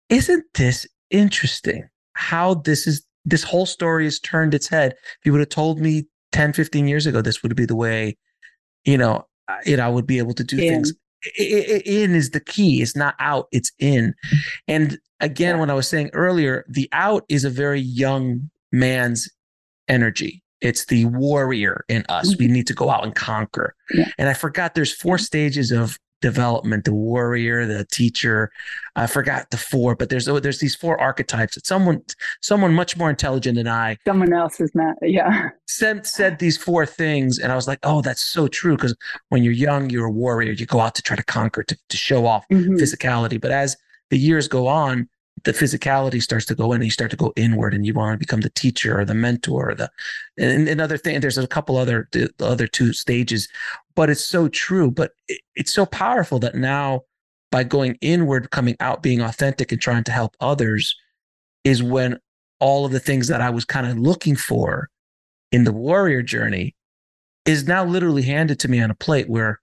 isn't 0.09 0.45
this 0.53 0.85
interesting? 1.09 1.89
How 2.13 2.55
this 2.55 2.85
is 2.85 3.05
this 3.25 3.43
whole 3.43 3.65
story 3.65 4.05
has 4.05 4.19
turned 4.19 4.53
its 4.53 4.67
head. 4.67 4.91
If 4.91 5.25
you 5.25 5.31
would 5.31 5.39
have 5.39 5.49
told 5.49 5.79
me 5.79 6.05
10, 6.31 6.53
15 6.53 6.87
years 6.87 7.05
ago, 7.05 7.21
this 7.21 7.43
would 7.43 7.55
be 7.55 7.65
the 7.65 7.75
way, 7.75 8.17
you 8.85 8.97
know, 8.97 9.25
it, 9.65 9.79
I 9.79 9.89
would 9.89 10.07
be 10.07 10.17
able 10.17 10.33
to 10.33 10.43
do 10.43 10.57
in. 10.57 10.83
things. 10.83 10.93
In 11.37 12.15
is 12.15 12.29
the 12.29 12.39
key. 12.39 12.81
It's 12.81 12.95
not 12.95 13.15
out, 13.19 13.47
it's 13.51 13.71
in. 13.79 14.13
And 14.67 14.97
again, 15.19 15.55
yeah. 15.55 15.59
when 15.59 15.69
I 15.69 15.73
was 15.73 15.87
saying 15.87 16.11
earlier, 16.13 16.65
the 16.69 16.87
out 16.93 17.25
is 17.27 17.43
a 17.43 17.49
very 17.49 17.81
young 17.81 18.49
man's 18.71 19.29
energy. 19.87 20.41
It's 20.61 20.85
the 20.85 21.05
warrior 21.05 21.83
in 21.89 22.05
us. 22.09 22.29
Mm-hmm. 22.31 22.43
We 22.43 22.47
need 22.47 22.67
to 22.67 22.73
go 22.73 22.89
out 22.89 23.03
and 23.03 23.15
conquer. 23.15 23.75
Yeah. 23.91 24.09
And 24.17 24.29
I 24.29 24.33
forgot 24.33 24.75
there's 24.75 24.93
four 24.93 25.17
stages 25.17 25.71
of 25.71 25.97
development 26.21 26.85
the 26.85 26.93
warrior 26.93 27.65
the 27.65 27.85
teacher. 27.85 28.51
I 28.95 29.07
forgot 29.07 29.51
the 29.51 29.57
four 29.57 29.95
but 29.95 30.09
there's 30.09 30.27
oh, 30.27 30.39
there's 30.39 30.59
these 30.59 30.75
four 30.75 30.99
archetypes 30.99 31.55
that 31.55 31.65
someone 31.65 32.01
someone 32.41 32.73
much 32.73 32.97
more 32.97 33.09
intelligent 33.09 33.55
than 33.55 33.67
i 33.67 33.97
someone 34.05 34.33
else 34.33 34.59
is 34.59 34.71
not 34.75 34.95
yeah. 35.01 35.49
said 35.67 36.05
said 36.05 36.39
these 36.39 36.57
four 36.57 36.85
things 36.85 37.39
and 37.39 37.51
i 37.51 37.55
was 37.55 37.65
like 37.65 37.79
oh 37.83 38.01
that's 38.01 38.21
so 38.21 38.47
true 38.49 38.75
because 38.75 38.93
when 39.29 39.41
you're 39.41 39.53
young 39.53 39.89
you're 39.89 40.05
a 40.05 40.11
warrior. 40.11 40.51
You 40.51 40.65
go 40.65 40.79
out 40.79 40.95
to 40.95 41.01
try 41.01 41.15
to 41.15 41.23
conquer 41.23 41.63
to, 41.63 41.77
to 41.89 41.97
show 41.97 42.25
off 42.25 42.45
mm-hmm. 42.51 42.75
physicality. 42.75 43.39
But 43.39 43.51
as 43.51 43.77
the 44.09 44.17
years 44.17 44.47
go 44.47 44.67
on 44.67 45.09
the 45.43 45.51
physicality 45.51 46.21
starts 46.21 46.45
to 46.45 46.55
go 46.55 46.71
in 46.71 46.77
and 46.77 46.85
you 46.85 46.91
start 46.91 47.11
to 47.11 47.17
go 47.17 47.33
inward 47.35 47.73
and 47.73 47.85
you 47.85 47.93
want 47.93 48.13
to 48.13 48.17
become 48.17 48.41
the 48.41 48.49
teacher 48.51 48.99
or 48.99 49.05
the 49.05 49.13
mentor 49.13 49.71
or 49.71 49.75
the 49.75 49.89
and 50.37 50.67
another 50.67 50.97
thing 50.97 51.19
there's 51.19 51.37
a 51.37 51.47
couple 51.47 51.77
other 51.77 52.07
the 52.11 52.31
other 52.39 52.67
two 52.67 52.93
stages 52.93 53.47
but 53.95 54.09
it's 54.09 54.23
so 54.23 54.47
true 54.47 54.89
but 54.89 55.11
it, 55.27 55.41
it's 55.55 55.73
so 55.73 55.85
powerful 55.85 56.39
that 56.39 56.55
now 56.55 57.01
by 57.51 57.63
going 57.63 57.97
inward 58.01 58.51
coming 58.51 58.75
out 58.79 59.03
being 59.03 59.21
authentic 59.21 59.71
and 59.71 59.81
trying 59.81 60.03
to 60.03 60.11
help 60.11 60.35
others 60.39 60.95
is 61.63 61.83
when 61.83 62.17
all 62.59 62.85
of 62.85 62.91
the 62.91 62.99
things 62.99 63.27
that 63.27 63.41
i 63.41 63.49
was 63.49 63.65
kind 63.65 63.87
of 63.87 63.97
looking 63.97 64.35
for 64.35 64.89
in 65.51 65.63
the 65.63 65.73
warrior 65.73 66.21
journey 66.21 66.75
is 67.45 67.67
now 67.67 67.83
literally 67.83 68.23
handed 68.23 68.59
to 68.59 68.67
me 68.67 68.81
on 68.81 68.91
a 68.91 68.95
plate 68.95 69.29
where 69.29 69.59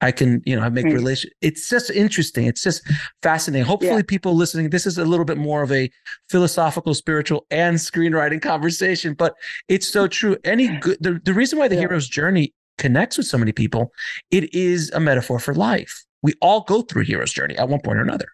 I 0.00 0.12
can, 0.12 0.42
you 0.46 0.56
know, 0.56 0.62
I 0.62 0.68
make 0.70 0.86
right. 0.86 0.94
relation. 0.94 1.30
It's 1.42 1.68
just 1.68 1.90
interesting. 1.90 2.46
It's 2.46 2.62
just 2.62 2.82
fascinating. 3.22 3.66
Hopefully, 3.66 3.96
yeah. 3.96 4.02
people 4.06 4.34
listening, 4.34 4.70
this 4.70 4.86
is 4.86 4.98
a 4.98 5.04
little 5.04 5.26
bit 5.26 5.36
more 5.36 5.62
of 5.62 5.70
a 5.70 5.90
philosophical, 6.28 6.94
spiritual, 6.94 7.46
and 7.50 7.76
screenwriting 7.76 8.40
conversation. 8.42 9.14
But 9.14 9.34
it's 9.68 9.88
so 9.88 10.08
true. 10.08 10.36
Any 10.44 10.68
good, 10.78 10.98
the, 11.00 11.20
the 11.24 11.34
reason 11.34 11.58
why 11.58 11.68
the 11.68 11.74
yeah. 11.74 11.82
hero's 11.82 12.08
journey 12.08 12.54
connects 12.78 13.18
with 13.18 13.26
so 13.26 13.36
many 13.36 13.52
people, 13.52 13.92
it 14.30 14.52
is 14.54 14.90
a 14.92 15.00
metaphor 15.00 15.38
for 15.38 15.54
life. 15.54 16.04
We 16.22 16.34
all 16.40 16.62
go 16.62 16.82
through 16.82 17.04
hero's 17.04 17.32
journey 17.32 17.56
at 17.56 17.68
one 17.68 17.80
point 17.80 17.98
or 17.98 18.02
another. 18.02 18.28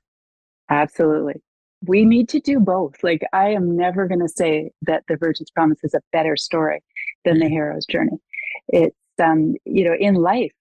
Absolutely. 0.71 1.35
We 1.87 2.05
need 2.05 2.29
to 2.31 2.41
do 2.41 2.59
both. 2.59 2.95
Like, 3.03 3.23
I 3.33 3.51
am 3.51 3.77
never 3.77 4.09
going 4.09 4.21
to 4.21 4.29
say 4.29 4.71
that 4.83 5.05
The 5.09 5.17
Virgin's 5.17 5.51
Promise 5.51 5.81
is 5.85 5.95
a 5.95 6.01
better 6.13 6.37
story 6.37 6.83
than 7.25 7.39
the 7.39 7.47
mm-hmm. 7.47 7.55
hero's 7.55 7.87
journey. 7.87 8.19
It's, 8.69 8.97
um, 9.23 9.55
you 9.65 9.85
know, 9.85 9.95
in 9.99 10.15
life, 10.15 10.53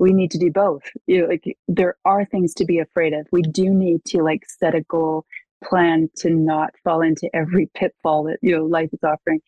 we 0.00 0.14
need 0.14 0.30
to 0.30 0.38
do 0.38 0.50
both. 0.50 0.82
You 1.06 1.22
know, 1.22 1.28
like 1.28 1.56
there 1.68 1.96
are 2.06 2.24
things 2.24 2.54
to 2.54 2.64
be 2.64 2.78
afraid 2.78 3.12
of. 3.12 3.26
We 3.30 3.42
do 3.42 3.68
need 3.68 4.04
to 4.06 4.22
like 4.22 4.42
set 4.48 4.74
a 4.74 4.80
goal, 4.80 5.26
plan 5.62 6.08
to 6.16 6.30
not 6.30 6.70
fall 6.82 7.02
into 7.02 7.28
every 7.34 7.66
pitfall 7.74 8.24
that 8.24 8.38
you 8.42 8.56
know 8.56 8.64
life 8.64 8.88
is 8.92 9.04
offering, 9.04 9.40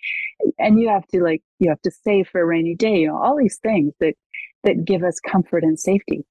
and 0.58 0.78
you 0.78 0.90
have 0.90 1.06
to 1.08 1.22
like 1.22 1.42
you 1.58 1.70
have 1.70 1.80
to 1.82 1.90
save 1.90 2.28
for 2.28 2.42
a 2.42 2.46
rainy 2.46 2.76
day. 2.76 2.98
You 2.98 3.08
know, 3.08 3.16
all 3.16 3.36
these 3.36 3.58
things 3.62 3.94
that 3.98 4.14
that 4.62 4.84
give 4.84 5.02
us 5.02 5.18
comfort 5.18 5.64
and 5.64 5.80
safety. 5.80 6.24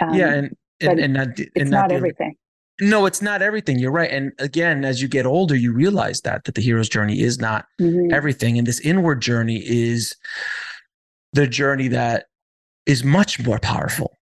Um, 0.00 0.14
yeah, 0.14 0.34
and 0.34 0.56
and, 0.80 0.98
and 0.98 1.12
not, 1.12 1.38
it's 1.38 1.50
and 1.54 1.70
not, 1.70 1.82
not 1.82 1.92
everything. 1.92 2.34
No, 2.80 3.06
it's 3.06 3.22
not 3.22 3.42
everything. 3.42 3.78
You're 3.78 3.92
right. 3.92 4.10
And 4.10 4.32
again, 4.40 4.84
as 4.84 5.00
you 5.00 5.06
get 5.06 5.26
older, 5.26 5.54
you 5.54 5.72
realize 5.72 6.22
that 6.22 6.44
that 6.44 6.54
the 6.54 6.62
hero's 6.62 6.88
journey 6.88 7.20
is 7.20 7.38
not 7.38 7.66
mm-hmm. 7.78 8.12
everything, 8.12 8.56
and 8.56 8.66
this 8.66 8.80
inward 8.80 9.20
journey 9.20 9.62
is 9.64 10.16
the 11.34 11.46
journey 11.46 11.88
that 11.88 12.26
is 12.86 13.04
much 13.04 13.44
more 13.44 13.58
powerful, 13.58 14.16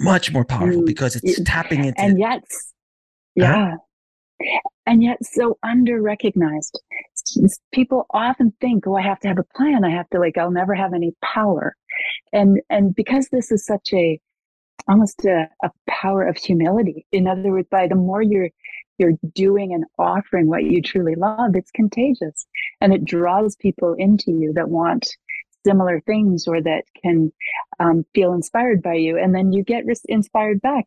much 0.00 0.32
more 0.32 0.44
powerful 0.44 0.82
mm, 0.82 0.86
because 0.86 1.16
it's 1.16 1.42
tapping 1.44 1.84
into. 1.84 2.00
And 2.00 2.18
yet, 2.18 2.44
yeah. 3.34 3.70
Huh? 3.70 3.76
And 4.86 5.02
yet, 5.02 5.18
so 5.22 5.58
under 5.62 6.00
recognized. 6.00 6.80
People 7.72 8.06
often 8.10 8.52
think, 8.60 8.86
oh, 8.86 8.96
I 8.96 9.02
have 9.02 9.20
to 9.20 9.28
have 9.28 9.38
a 9.38 9.44
plan. 9.56 9.84
I 9.84 9.90
have 9.90 10.08
to, 10.10 10.18
like, 10.18 10.38
I'll 10.38 10.50
never 10.50 10.74
have 10.74 10.94
any 10.94 11.14
power. 11.22 11.76
And, 12.32 12.60
and 12.70 12.94
because 12.94 13.28
this 13.28 13.52
is 13.52 13.64
such 13.64 13.92
a, 13.92 14.18
almost 14.88 15.24
a, 15.24 15.48
a 15.62 15.70
power 15.88 16.26
of 16.26 16.36
humility. 16.36 17.06
In 17.12 17.26
other 17.26 17.50
words, 17.50 17.68
by 17.70 17.86
the 17.86 17.94
more 17.94 18.22
you're 18.22 18.50
you're 18.98 19.12
doing 19.34 19.72
and 19.72 19.84
offering 19.98 20.46
what 20.46 20.64
you 20.64 20.82
truly 20.82 21.14
love, 21.14 21.56
it's 21.56 21.70
contagious 21.70 22.46
and 22.82 22.92
it 22.92 23.02
draws 23.02 23.56
people 23.56 23.94
into 23.94 24.30
you 24.30 24.52
that 24.52 24.68
want 24.68 25.16
similar 25.64 26.00
things 26.00 26.46
or 26.46 26.60
that 26.62 26.84
can 27.02 27.32
um, 27.78 28.04
feel 28.14 28.32
inspired 28.32 28.82
by 28.82 28.94
you. 28.94 29.18
And 29.18 29.34
then 29.34 29.52
you 29.52 29.62
get 29.62 29.84
inspired 30.08 30.60
back. 30.60 30.84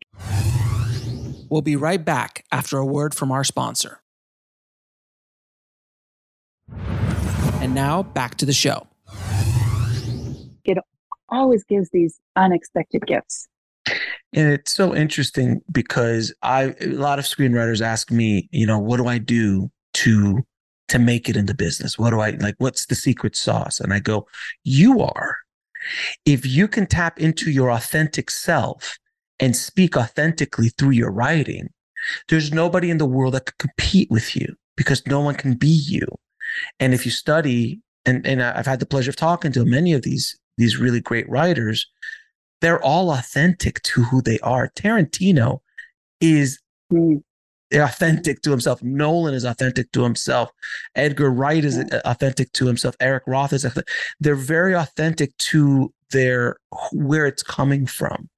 We'll 1.48 1.62
be 1.62 1.76
right 1.76 2.04
back 2.04 2.44
after 2.50 2.78
a 2.78 2.86
word 2.86 3.14
from 3.14 3.30
our 3.30 3.44
sponsor. 3.44 4.00
And 7.60 7.74
now 7.74 8.02
back 8.02 8.36
to 8.36 8.46
the 8.46 8.52
show. 8.52 8.86
It 10.64 10.78
always 11.28 11.64
gives 11.64 11.90
these 11.90 12.20
unexpected 12.36 13.06
gifts. 13.06 13.48
And 14.32 14.52
it's 14.52 14.72
so 14.72 14.94
interesting 14.94 15.60
because 15.70 16.34
I 16.42 16.74
a 16.80 16.86
lot 16.86 17.18
of 17.18 17.24
screenwriters 17.24 17.80
ask 17.80 18.10
me, 18.10 18.48
you 18.50 18.66
know, 18.66 18.78
what 18.78 18.96
do 18.96 19.06
I 19.06 19.18
do 19.18 19.70
to 19.94 20.44
to 20.94 21.00
make 21.00 21.28
it 21.28 21.36
into 21.36 21.54
business? 21.54 21.98
What 21.98 22.10
do 22.10 22.20
I 22.20 22.30
like 22.30 22.54
what's 22.58 22.86
the 22.86 22.94
secret 22.94 23.34
sauce? 23.34 23.80
And 23.80 23.92
I 23.92 23.98
go, 23.98 24.28
you 24.62 25.00
are. 25.00 25.38
If 26.24 26.46
you 26.46 26.68
can 26.68 26.86
tap 26.86 27.18
into 27.18 27.50
your 27.50 27.72
authentic 27.72 28.30
self 28.30 28.96
and 29.40 29.56
speak 29.56 29.96
authentically 29.96 30.68
through 30.68 30.90
your 30.90 31.10
writing, 31.10 31.70
there's 32.28 32.52
nobody 32.52 32.90
in 32.90 32.98
the 32.98 33.06
world 33.06 33.34
that 33.34 33.46
could 33.46 33.58
compete 33.58 34.08
with 34.08 34.36
you 34.36 34.54
because 34.76 35.04
no 35.04 35.18
one 35.18 35.34
can 35.34 35.54
be 35.54 35.66
you. 35.66 36.06
And 36.78 36.94
if 36.94 37.04
you 37.04 37.10
study, 37.10 37.80
and, 38.06 38.24
and 38.24 38.40
I've 38.40 38.66
had 38.66 38.78
the 38.78 38.86
pleasure 38.86 39.10
of 39.10 39.16
talking 39.16 39.50
to 39.52 39.64
many 39.64 39.94
of 39.94 40.02
these 40.02 40.38
these 40.56 40.76
really 40.76 41.00
great 41.00 41.28
writers, 41.28 41.88
they're 42.60 42.82
all 42.84 43.10
authentic 43.10 43.82
to 43.82 44.04
who 44.04 44.22
they 44.22 44.38
are. 44.38 44.70
Tarantino 44.76 45.58
is 46.20 46.60
mm. 46.92 47.20
Authentic 47.82 48.42
to 48.42 48.50
himself. 48.50 48.82
Nolan 48.82 49.34
is 49.34 49.44
authentic 49.44 49.90
to 49.92 50.02
himself. 50.02 50.50
Edgar 50.94 51.30
Wright 51.30 51.64
is 51.64 51.78
authentic 52.04 52.52
to 52.52 52.66
himself. 52.66 52.94
Eric 53.00 53.24
Roth 53.26 53.52
is. 53.52 53.66
They're 54.20 54.34
very 54.34 54.74
authentic 54.74 55.36
to 55.38 55.92
their 56.10 56.56
where 56.92 57.26
it's 57.26 57.42
coming 57.42 57.86
from, 57.86 58.28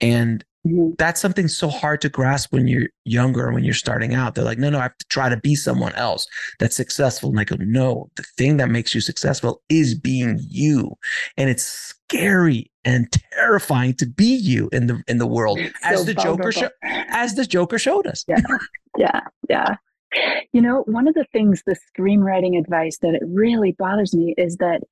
and 0.00 0.44
Mm-hmm. 0.66 0.90
That's 0.98 1.20
something 1.20 1.48
so 1.48 1.68
hard 1.68 2.02
to 2.02 2.08
grasp 2.10 2.52
when 2.52 2.68
you're 2.68 2.88
younger, 3.04 3.50
when 3.52 3.64
you're 3.64 3.72
starting 3.72 4.14
out. 4.14 4.34
They're 4.34 4.44
like, 4.44 4.58
no, 4.58 4.68
no, 4.68 4.78
I 4.78 4.82
have 4.82 4.98
to 4.98 5.06
try 5.08 5.28
to 5.30 5.38
be 5.38 5.54
someone 5.54 5.94
else 5.94 6.26
that's 6.58 6.76
successful. 6.76 7.30
And 7.30 7.40
I 7.40 7.44
go, 7.44 7.56
no, 7.60 8.10
the 8.16 8.24
thing 8.36 8.58
that 8.58 8.68
makes 8.68 8.94
you 8.94 9.00
successful 9.00 9.62
is 9.70 9.98
being 9.98 10.38
you. 10.48 10.92
And 11.38 11.48
it's 11.48 11.64
scary 12.10 12.70
and 12.84 13.10
terrifying 13.32 13.94
to 13.94 14.06
be 14.06 14.34
you 14.36 14.68
in 14.72 14.86
the 14.86 15.02
in 15.06 15.18
the 15.18 15.26
world, 15.26 15.58
as 15.82 16.04
the 16.04 16.14
Joker 16.14 16.52
show, 16.52 16.68
as 16.82 17.34
the 17.34 17.46
Joker 17.46 17.78
showed 17.78 18.06
us. 18.06 18.24
Yeah, 18.28 18.40
yeah, 18.98 19.20
yeah. 19.48 19.76
You 20.52 20.60
know, 20.60 20.82
one 20.86 21.06
of 21.06 21.14
the 21.14 21.26
things, 21.32 21.62
the 21.64 21.76
screenwriting 21.96 22.58
advice 22.58 22.98
that 22.98 23.14
it 23.14 23.22
really 23.26 23.72
bothers 23.78 24.14
me 24.14 24.34
is 24.36 24.56
that 24.56 24.82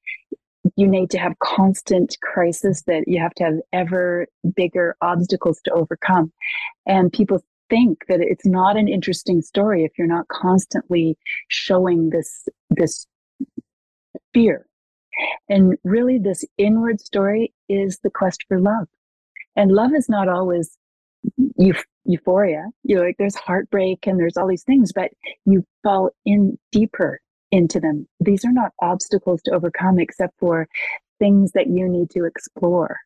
you 0.77 0.87
need 0.87 1.11
to 1.11 1.19
have 1.19 1.39
constant 1.41 2.17
crisis 2.23 2.83
that 2.87 3.05
you 3.07 3.21
have 3.21 3.35
to 3.35 3.45
have 3.45 3.55
ever 3.73 4.27
bigger 4.57 4.97
obstacles 5.01 5.61
to 5.65 5.73
overcome. 5.73 6.33
And 6.87 7.13
people 7.13 7.43
think 7.71 8.05
that 8.09 8.21
it's 8.21 8.47
not 8.47 8.77
an 8.77 8.89
interesting 8.89 9.43
story 9.43 9.85
if 9.85 9.93
you're 9.99 10.07
not 10.07 10.29
constantly 10.29 11.17
showing 11.49 12.11
this 12.11 12.49
this 12.71 13.07
fear. 14.33 14.67
And 15.49 15.77
really 15.85 16.19
this 16.19 16.45
inward 16.57 17.01
story 17.01 17.53
is 17.69 17.99
the 18.03 18.11
quest 18.11 18.45
for 18.49 18.61
love. 18.61 18.89
And 19.57 19.73
love 19.73 19.93
is 19.95 20.09
not 20.09 20.29
always 20.29 20.77
euphoria. 22.05 22.67
You 22.85 22.97
know 22.97 23.03
like 23.03 23.17
there's 23.19 23.35
heartbreak 23.35 24.07
and 24.07 24.19
there's 24.19 24.37
all 24.37 24.49
these 24.49 24.65
things 24.65 24.93
but 24.93 25.11
you 25.45 25.65
fall 25.83 26.11
in 26.25 26.59
deeper 26.73 27.21
into 27.51 27.81
them. 27.81 28.07
These 28.21 28.45
are 28.45 28.53
not 28.53 28.73
obstacles 28.81 29.43
to 29.43 29.53
overcome 29.53 29.99
except 29.99 30.39
for 30.39 30.69
things 31.19 31.53
that 31.53 31.69
you 31.69 31.89
need 31.89 32.11
to 32.11 32.25
explore. 32.25 32.99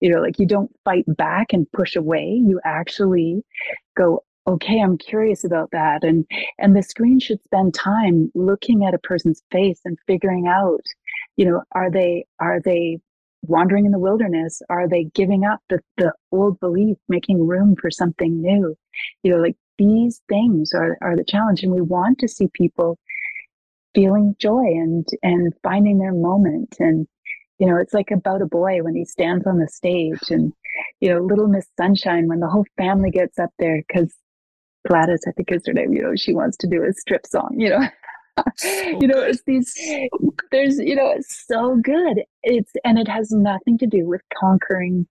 You 0.00 0.10
know, 0.10 0.20
like 0.20 0.38
you 0.38 0.46
don't 0.46 0.74
fight 0.84 1.04
back 1.06 1.52
and 1.52 1.70
push 1.72 1.96
away. 1.96 2.40
You 2.44 2.60
actually 2.64 3.42
go, 3.96 4.22
okay, 4.46 4.80
I'm 4.80 4.98
curious 4.98 5.44
about 5.44 5.70
that. 5.72 6.04
And 6.04 6.26
and 6.58 6.76
the 6.76 6.82
screen 6.82 7.20
should 7.20 7.42
spend 7.42 7.74
time 7.74 8.30
looking 8.34 8.84
at 8.84 8.94
a 8.94 8.98
person's 8.98 9.42
face 9.50 9.80
and 9.84 9.96
figuring 10.06 10.46
out, 10.46 10.82
you 11.36 11.46
know, 11.46 11.62
are 11.72 11.90
they 11.90 12.26
are 12.40 12.60
they 12.60 12.98
wandering 13.46 13.86
in 13.86 13.92
the 13.92 13.98
wilderness? 13.98 14.60
Are 14.68 14.88
they 14.88 15.04
giving 15.14 15.44
up 15.44 15.60
the, 15.68 15.80
the 15.96 16.12
old 16.32 16.58
belief, 16.60 16.96
making 17.08 17.46
room 17.46 17.76
for 17.80 17.90
something 17.90 18.40
new? 18.40 18.76
You 19.22 19.32
know, 19.32 19.38
like 19.38 19.56
these 19.78 20.22
things 20.28 20.72
are, 20.74 20.96
are 21.02 21.16
the 21.16 21.24
challenge. 21.24 21.62
And 21.62 21.72
we 21.72 21.80
want 21.80 22.18
to 22.20 22.28
see 22.28 22.48
people 22.52 22.98
feeling 23.94 24.34
joy 24.38 24.64
and 24.64 25.06
and 25.22 25.52
finding 25.62 25.98
their 25.98 26.12
moment. 26.12 26.76
And 26.78 27.06
you 27.58 27.66
know 27.66 27.76
it's 27.76 27.94
like 27.94 28.10
about 28.10 28.42
a 28.42 28.46
boy 28.46 28.82
when 28.82 28.94
he 28.94 29.04
stands 29.04 29.46
on 29.46 29.58
the 29.58 29.68
stage 29.68 30.30
and 30.30 30.52
you 31.00 31.08
know 31.08 31.20
little 31.20 31.46
miss 31.46 31.66
sunshine 31.76 32.28
when 32.28 32.40
the 32.40 32.48
whole 32.48 32.64
family 32.76 33.10
gets 33.10 33.38
up 33.38 33.50
there 33.58 33.82
because 33.86 34.12
gladys 34.88 35.24
i 35.28 35.30
think 35.32 35.50
is 35.52 35.62
her 35.66 35.72
name 35.72 35.92
you 35.92 36.02
know 36.02 36.14
she 36.16 36.34
wants 36.34 36.56
to 36.56 36.66
do 36.66 36.82
a 36.82 36.92
strip 36.92 37.26
song 37.26 37.54
you 37.56 37.70
know. 37.70 37.80
You 38.64 39.06
know 39.06 39.20
it's 39.20 39.44
these 39.46 39.72
there's 40.50 40.78
you 40.80 40.96
know 40.96 41.08
it's 41.08 41.46
so 41.46 41.76
good. 41.76 42.24
It's 42.42 42.72
and 42.84 42.98
it 42.98 43.06
has 43.06 43.30
nothing 43.30 43.78
to 43.78 43.86
do 43.86 44.08
with 44.08 44.22
conquering 44.36 45.06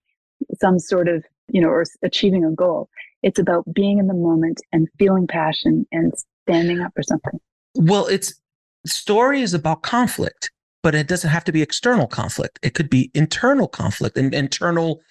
some 0.59 0.77
sort 0.77 1.07
of 1.07 1.23
you 1.47 1.61
know 1.61 1.69
or 1.69 1.85
achieving 2.03 2.43
a 2.43 2.51
goal. 2.51 2.89
It's 3.21 3.39
about 3.39 3.63
being 3.73 3.97
in 3.97 4.07
the 4.07 4.13
moment 4.13 4.59
and 4.73 4.89
feeling 4.99 5.25
passion 5.27 5.87
and 5.93 6.13
standing 6.43 6.81
up 6.81 6.91
for 6.97 7.01
something. 7.01 7.39
Well 7.75 8.07
it's 8.07 8.33
story 8.85 9.41
is 9.41 9.53
about 9.53 9.83
conflict, 9.83 10.51
but 10.81 10.95
it 10.95 11.07
doesn't 11.07 11.29
have 11.29 11.43
to 11.45 11.51
be 11.51 11.61
external 11.61 12.07
conflict. 12.07 12.59
It 12.61 12.73
could 12.73 12.89
be 12.89 13.11
internal 13.13 13.67
conflict 13.67 14.17
and 14.17 14.33
internal 14.33 15.01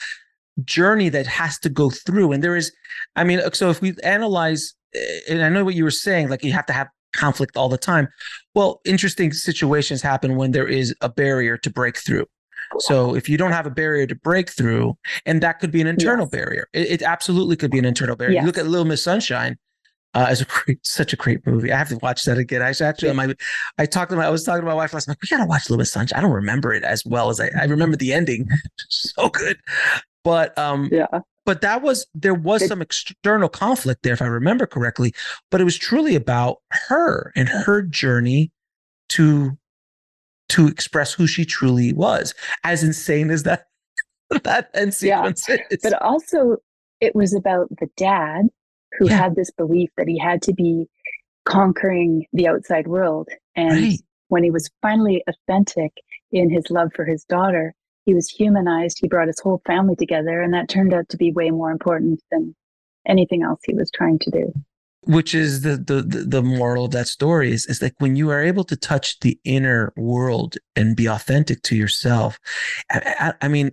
journey 0.65 1.09
that 1.09 1.27
has 1.27 1.59
to 1.61 1.69
go 1.69 1.91
through. 1.91 2.33
And 2.33 2.45
there 2.45 2.57
is, 2.57 2.73
I 3.17 3.25
mean, 3.25 3.41
so 3.53 3.71
if 3.71 3.81
we 3.81 3.95
analyze, 4.05 4.75
eh, 4.95 5.21
and 5.31 5.43
I 5.43 5.49
know 5.49 5.65
what 5.65 5.75
you 5.75 5.85
were 5.85 5.91
saying, 5.91 6.29
like 6.29 6.45
you 6.45 6.53
have 6.53 6.67
to 6.67 6.73
have 6.73 6.89
conflict 7.15 7.57
all 7.57 7.69
the 7.69 7.79
time. 7.79 8.09
Well, 8.55 8.81
interesting 8.85 9.33
situations 9.33 10.03
happen 10.03 10.37
when 10.37 10.53
there 10.53 10.69
is 10.69 10.95
a 11.01 11.09
barrier 11.09 11.57
to 11.59 11.71
break 11.71 11.97
through. 11.97 12.27
So 12.79 13.15
if 13.15 13.29
you 13.29 13.37
don't 13.37 13.53
have 13.53 13.67
a 13.67 13.71
barrier 13.71 14.07
to 14.07 14.15
break 14.15 14.51
through, 14.51 14.97
and 15.27 15.43
that 15.43 15.61
could 15.61 15.71
be 15.71 15.83
an 15.83 15.87
internal 15.87 16.25
yes. 16.25 16.31
barrier, 16.31 16.69
it, 16.73 16.91
it, 16.91 17.03
absolutely 17.03 17.55
could 17.55 17.71
be 17.71 17.79
an 17.79 17.85
internal 17.85 18.17
barrier. 18.17 18.35
Yes. 18.35 18.43
You 18.43 18.47
look 18.47 18.57
at 18.57 18.67
Little 18.67 18.87
Miss 18.87 19.03
Sunshine 19.03 19.59
uh, 20.15 20.27
as 20.29 20.41
a 20.41 20.45
great, 20.45 20.85
such 20.87 21.13
a 21.13 21.17
great 21.17 21.47
movie. 21.47 21.73
I 21.73 21.77
have 21.77 21.89
to 21.89 21.99
watch 21.99 22.25
that 22.25 22.39
again. 22.39 22.63
I 22.63 22.71
actually, 22.81 23.13
my, 23.13 23.35
I 23.79 23.87
talked 23.87 24.11
to 24.11 24.17
my, 24.17 24.27
I 24.27 24.31
was 24.31 24.45
talking 24.45 24.63
to 24.63 24.67
my 24.67 24.75
wife 24.75 24.93
last 24.93 25.09
night. 25.09 25.19
We 25.23 25.29
gotta 25.29 25.47
watch 25.47 25.71
Miss 25.71 25.93
Sunshine. 25.93 26.19
I 26.19 26.23
don't 26.23 26.33
remember 26.33 26.73
it 26.73 26.85
as 26.85 27.05
well 27.05 27.31
as 27.31 27.41
I, 27.41 27.51
I 27.59 27.65
remember 27.65 27.97
the 27.97 28.13
ending. 28.13 28.49
so 28.89 29.29
good, 29.29 29.59
but 30.25 30.57
um, 30.59 30.89
yeah. 30.93 31.07
But 31.45 31.61
that 31.63 31.83
was 31.83 32.07
there 32.15 32.35
was 32.35 32.67
some 32.69 32.81
external 32.81 33.49
conflict 33.49 34.05
there, 34.05 34.13
if 34.13 34.23
I 34.23 34.27
remember 34.27 34.65
correctly. 34.65 35.13
But 35.51 35.61
it 35.61 35.65
was 35.65 35.77
truly 35.77 36.15
about 36.15 36.59
her 36.71 37.33
and 37.35 37.49
her 37.49 37.83
journey 37.83 38.53
to 39.11 39.59
to 40.51 40.69
express 40.69 41.13
who 41.13 41.27
she 41.27 41.45
truly 41.45 41.93
was. 41.93 42.35
As 42.63 42.85
insane 42.85 43.31
as 43.31 43.43
that 43.43 43.67
that 44.45 44.71
end 44.75 44.95
sequence 44.95 45.47
yeah. 45.49 45.57
is. 45.71 45.81
But 45.83 46.01
also, 46.01 46.59
it 47.01 47.17
was 47.17 47.35
about 47.35 47.69
the 47.81 47.89
dad 47.97 48.47
who 48.99 49.09
yeah. 49.09 49.17
had 49.17 49.35
this 49.37 49.51
belief 49.51 49.91
that 49.97 50.09
he 50.09 50.19
had 50.19 50.43
to 50.43 50.53
be 50.53 50.87
conquering 51.45 52.27
the 52.33 52.49
outside 52.49 52.87
world. 52.87 53.29
And 53.57 53.83
right. 53.83 54.01
when 54.29 54.45
he 54.45 54.51
was 54.51 54.71
finally 54.81 55.25
authentic 55.29 55.93
in 56.31 56.51
his 56.51 56.71
love 56.71 56.93
for 56.95 57.05
his 57.05 57.25
daughter, 57.25 57.75
he 58.05 58.15
was 58.15 58.29
humanized. 58.29 58.99
He 59.01 59.09
brought 59.09 59.29
his 59.29 59.41
whole 59.41 59.63
family 59.67 59.97
together, 59.97 60.41
and 60.41 60.53
that 60.55 60.69
turned 60.69 60.93
out 60.93 61.09
to 61.11 61.17
be 61.17 61.33
way 61.33 61.51
more 61.51 61.71
important 61.71 62.21
than 62.31 62.55
anything 63.07 63.43
else 63.43 63.61
he 63.65 63.75
was 63.75 63.91
trying 63.91 64.19
to 64.21 64.31
do. 64.31 64.53
Which 65.05 65.35
is 65.35 65.63
the 65.63 65.77
the 65.77 66.03
the 66.03 66.43
moral 66.43 66.85
of 66.85 66.93
that 66.93 67.09
story 67.09 67.53
is 67.53 67.67
is 67.67 67.83
like 67.83 67.95
when 67.99 68.15
you 68.15 68.31
are 68.31 68.41
able 68.41 68.63
to 68.65 68.77
touch 68.77 69.19
the 69.19 69.39
inner 69.45 69.93
world 69.97 70.57
and 70.77 70.97
be 70.97 71.07
authentic 71.07 71.63
to 71.63 71.77
yourself. 71.77 72.39
I, 72.91 73.15
I, 73.19 73.47
I 73.47 73.49
mean, 73.49 73.73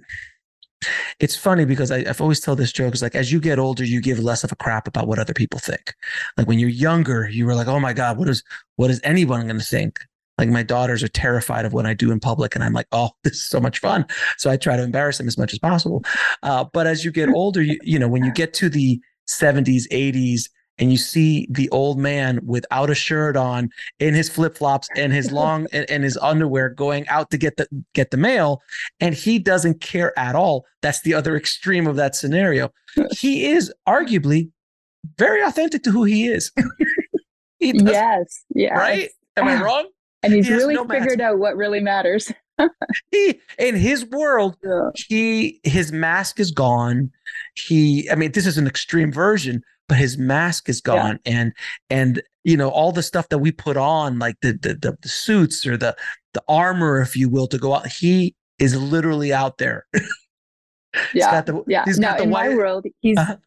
it's 1.20 1.36
funny 1.36 1.66
because 1.66 1.92
I, 1.92 2.06
have 2.06 2.22
always 2.22 2.40
told 2.40 2.60
this 2.60 2.72
joke. 2.72 2.94
It's 2.94 3.02
like 3.02 3.16
as 3.16 3.32
you 3.32 3.40
get 3.40 3.60
older, 3.60 3.84
you 3.84 4.02
give 4.02 4.20
less 4.20 4.44
of 4.44 4.52
a 4.52 4.56
crap 4.56 4.88
about 4.88 5.08
what 5.08 5.20
other 5.20 5.34
people 5.34 5.60
think. 5.60 5.94
Like 6.38 6.48
when 6.48 6.60
you're 6.60 6.70
younger, 6.70 7.30
you 7.30 7.46
were 7.46 7.56
like, 7.56 7.68
"Oh 7.68 7.80
my 7.80 7.94
god, 7.94 8.18
what 8.18 8.30
is 8.30 8.44
what 8.76 8.90
is 8.90 9.02
anyone 9.04 9.46
going 9.46 9.60
to 9.60 9.66
think?" 9.66 10.00
Like 10.38 10.50
my 10.50 10.64
daughters 10.64 11.04
are 11.04 11.10
terrified 11.10 11.66
of 11.66 11.74
what 11.74 11.86
I 11.86 11.94
do 11.94 12.12
in 12.12 12.20
public, 12.20 12.56
and 12.56 12.64
I'm 12.64 12.74
like, 12.74 12.88
"Oh, 12.92 13.12
this 13.24 13.34
is 13.34 13.48
so 13.48 13.60
much 13.60 13.80
fun!" 13.80 14.06
So 14.38 14.50
I 14.50 14.58
try 14.58 14.78
to 14.78 14.84
embarrass 14.84 15.18
them 15.18 15.28
as 15.28 15.38
much 15.38 15.54
as 15.54 15.60
possible. 15.60 16.04
Uh, 16.44 16.66
but 16.72 16.88
as 16.88 17.04
you 17.04 17.12
get 17.12 17.30
older, 17.30 17.62
you 17.62 17.80
you 17.84 18.00
know 18.00 18.08
when 18.08 18.24
you 18.24 18.32
get 18.32 18.54
to 18.56 18.70
the 18.70 19.02
70s, 19.28 19.84
80s, 19.92 20.50
and 20.80 20.92
you 20.92 20.98
see 20.98 21.46
the 21.50 21.70
old 21.70 22.00
man 22.00 22.40
without 22.46 22.90
a 22.90 22.96
shirt 22.96 23.36
on 23.36 23.70
in 24.00 24.14
his 24.14 24.30
flip-flops 24.30 24.88
and 24.96 25.14
his 25.14 25.32
long 25.40 25.68
and, 25.72 25.90
and, 25.90 26.04
his 26.04 26.18
underwear 26.18 26.70
going 26.70 27.08
out 27.10 27.30
to 27.32 27.38
get 27.38 27.58
the 27.58 27.68
get 27.94 28.12
the 28.12 28.18
mail 28.18 28.62
and 29.00 29.14
he 29.14 29.38
doesn't 29.38 29.82
care 29.82 30.18
at 30.18 30.36
all. 30.36 30.66
That's 30.82 31.02
the 31.02 31.14
other 31.14 31.36
extreme 31.36 31.86
of 31.88 31.96
that 31.98 32.16
scenario. 32.16 32.72
He 33.12 33.46
is 33.46 33.72
arguably 33.88 34.50
very 35.18 35.42
authentic 35.44 35.84
to 35.84 35.92
who 35.92 36.04
he 36.04 36.28
is. 36.28 36.52
He 37.60 37.74
yes 37.76 38.46
yes. 38.56 38.72
right? 38.78 39.10
Am 39.36 39.48
i 39.48 39.62
wrong? 39.62 39.88
And 40.24 40.34
he's 40.34 40.48
he 40.48 40.54
really 40.54 40.76
no 40.76 40.86
figured 40.86 41.22
out 41.22 41.40
what 41.40 41.56
really 41.56 41.80
matters. 41.80 42.32
He 43.12 43.40
in 43.58 43.76
his 43.76 44.06
world, 44.06 44.58
Yeah. 44.64 44.90
he 44.96 45.60
his 45.64 45.92
mask 45.92 46.40
is 46.40 46.52
gone. 46.52 47.12
He, 47.56 48.10
I 48.10 48.16
mean, 48.16 48.32
this 48.32 48.46
is 48.46 48.58
an 48.58 48.68
extreme 48.68 49.12
version, 49.12 49.64
but 49.90 49.98
his 49.98 50.18
mask 50.18 50.70
is 50.70 50.82
Yeah. 50.86 50.96
gone, 50.96 51.20
and 51.26 51.52
and 51.90 52.22
you 52.46 52.56
know 52.56 52.70
all 52.70 52.94
the 52.94 53.04
stuff 53.04 53.28
that 53.30 53.40
we 53.40 53.52
put 53.52 53.76
on, 53.76 54.20
like 54.20 54.36
the 54.42 54.54
the 54.54 54.76
the, 55.02 55.10
suits 55.10 55.66
or 55.68 55.76
the 55.76 55.96
the 56.34 56.42
armor, 56.48 57.02
if 57.02 57.16
you 57.18 57.28
will, 57.30 57.48
to 57.48 57.58
go 57.58 57.74
out. 57.74 57.88
He 57.88 58.36
is 58.60 58.80
literally 58.82 59.34
out 59.34 59.58
there. 59.58 59.86
Yeah. 61.14 61.32
got 61.32 61.46
the, 61.46 61.64
yeah. 61.68 61.84
he's 61.86 62.00
Now 62.00 62.10
got 62.12 62.18
the 62.18 62.24
in 62.24 62.30
my 62.32 62.50
world, 62.50 62.86
he's 63.02 63.18
Uh-huh. 63.18 63.38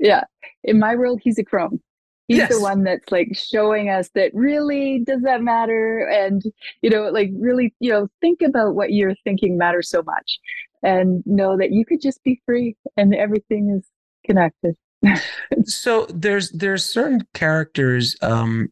yeah. 0.00 0.24
In 0.64 0.78
my 0.80 0.96
world, 0.96 1.20
he's 1.22 1.38
a 1.38 1.44
crone. 1.44 1.80
He's 2.26 2.38
Yes. 2.38 2.50
the 2.54 2.60
one 2.60 2.82
that's 2.82 3.10
like 3.12 3.28
showing 3.34 3.88
us 3.88 4.10
that 4.16 4.32
really 4.34 5.02
does 5.06 5.22
that 5.22 5.40
matter, 5.42 6.00
and 6.08 6.42
you 6.82 6.90
know, 6.90 7.04
like 7.10 7.30
really, 7.38 7.72
you 7.80 7.90
know, 7.92 8.08
think 8.20 8.42
about 8.42 8.74
what 8.74 8.92
you're 8.92 9.14
thinking 9.24 9.56
matters 9.56 9.88
so 9.88 10.02
much, 10.02 10.38
and 10.82 11.22
know 11.24 11.56
that 11.56 11.70
you 11.70 11.84
could 11.86 12.00
just 12.02 12.22
be 12.24 12.42
free, 12.44 12.76
and 12.96 13.14
everything 13.14 13.70
is 13.70 13.88
connected. 14.26 14.74
So 15.64 16.06
there's 16.10 16.50
there's 16.50 16.84
certain 16.84 17.26
characters 17.34 18.16
um 18.22 18.68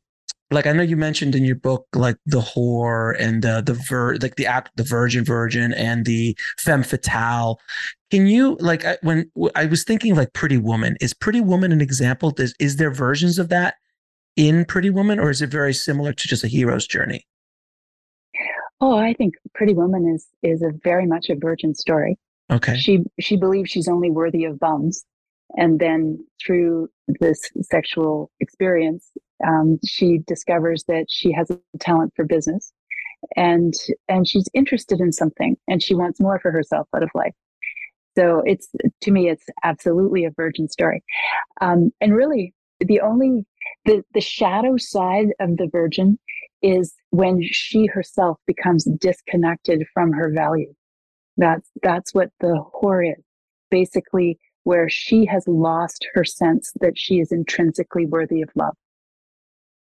like 0.51 0.67
I 0.67 0.73
know 0.73 0.83
you 0.83 0.97
mentioned 0.97 1.35
in 1.35 1.45
your 1.45 1.57
book 1.57 1.87
like 1.95 2.17
the 2.27 2.41
whore 2.41 3.17
and 3.19 3.43
the 3.43 3.63
the 3.65 3.75
ver 3.89 4.17
like 4.17 4.37
the 4.37 4.47
act 4.47 4.71
the 4.77 4.85
virgin 4.85 5.25
virgin 5.25 5.73
and 5.73 6.05
the 6.05 6.37
femme 6.59 6.85
fatale. 6.85 7.61
Can 8.11 8.27
you 8.29 8.57
like 8.61 8.85
I, 8.85 8.97
when 9.03 9.31
w- 9.35 9.51
I 9.57 9.67
was 9.67 9.83
thinking 9.83 10.15
like 10.15 10.33
Pretty 10.35 10.59
Woman 10.59 10.97
is 11.01 11.13
Pretty 11.13 11.41
Woman 11.41 11.73
an 11.73 11.81
example? 11.81 12.33
Is 12.39 12.55
is 12.61 12.77
there 12.77 12.93
versions 12.93 13.39
of 13.39 13.49
that 13.49 13.75
in 14.37 14.65
Pretty 14.65 14.91
Woman 14.91 15.19
or 15.19 15.31
is 15.31 15.43
it 15.43 15.51
very 15.51 15.75
similar 15.75 16.13
to 16.13 16.29
just 16.29 16.45
a 16.45 16.49
hero's 16.49 16.87
journey? 16.87 17.27
Oh, 18.81 18.97
I 18.97 19.15
think 19.15 19.35
Pretty 19.55 19.75
Woman 19.75 20.09
is 20.15 20.29
is 20.45 20.63
a 20.63 20.71
very 20.85 21.07
much 21.07 21.29
a 21.29 21.35
virgin 21.35 21.75
story. 21.75 22.19
Okay. 22.53 22.77
She 22.77 23.03
she 23.19 23.37
believes 23.37 23.71
she's 23.71 23.89
only 23.89 24.13
worthy 24.13 24.45
of 24.45 24.61
bums, 24.61 25.05
and 25.55 25.79
then 25.79 26.25
through 26.45 26.89
this 27.21 27.41
sexual 27.63 28.31
experience, 28.41 29.11
um, 29.47 29.79
she 29.87 30.19
discovers 30.27 30.85
that 30.89 31.07
she 31.09 31.33
has 31.33 31.51
a 31.51 31.59
talent 31.79 32.13
for 32.17 32.25
business, 32.25 32.73
and 33.37 33.75
and 34.09 34.27
she's 34.27 34.49
interested 34.55 35.01
in 35.01 35.13
something, 35.13 35.57
and 35.69 35.83
she 35.83 35.95
wants 35.95 36.21
more 36.21 36.39
for 36.39 36.51
herself 36.51 36.89
out 36.95 37.03
of 37.03 37.11
life. 37.15 37.35
So 38.17 38.43
it's 38.47 38.69
to 39.03 39.11
me, 39.11 39.29
it's 39.29 39.45
absolutely 39.63 40.25
a 40.25 40.31
virgin 40.31 40.69
story, 40.69 41.03
um, 41.61 41.91
and 42.01 42.15
really 42.15 42.55
the 42.81 43.01
only 43.01 43.45
the 43.85 44.03
the 44.15 44.21
shadow 44.21 44.77
side 44.77 45.29
of 45.41 45.57
the 45.57 45.69
virgin 45.71 46.19
is 46.63 46.95
when 47.11 47.43
she 47.43 47.87
herself 47.87 48.39
becomes 48.47 48.85
disconnected 48.85 49.87
from 49.93 50.13
her 50.13 50.31
value. 50.31 50.73
That's 51.37 51.69
that's 51.83 52.15
what 52.15 52.31
the 52.41 52.65
whore 52.75 53.07
is. 53.07 53.23
Basically, 53.71 54.39
where 54.67 54.89
she 54.89 55.25
has 55.25 55.47
lost 55.47 56.09
her 56.13 56.25
sense 56.25 56.73
that 56.81 56.99
she 56.99 57.21
is 57.21 57.31
intrinsically 57.31 58.05
worthy 58.05 58.43
of 58.43 58.49
love. 58.57 58.75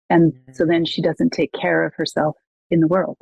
And 0.09 0.33
so 0.53 0.65
then 0.65 0.85
she 0.85 1.03
doesn't 1.03 1.33
take 1.33 1.53
care 1.53 1.85
of 1.85 1.93
herself 1.93 2.35
in 2.71 2.79
the 2.79 2.87
world. 2.87 3.19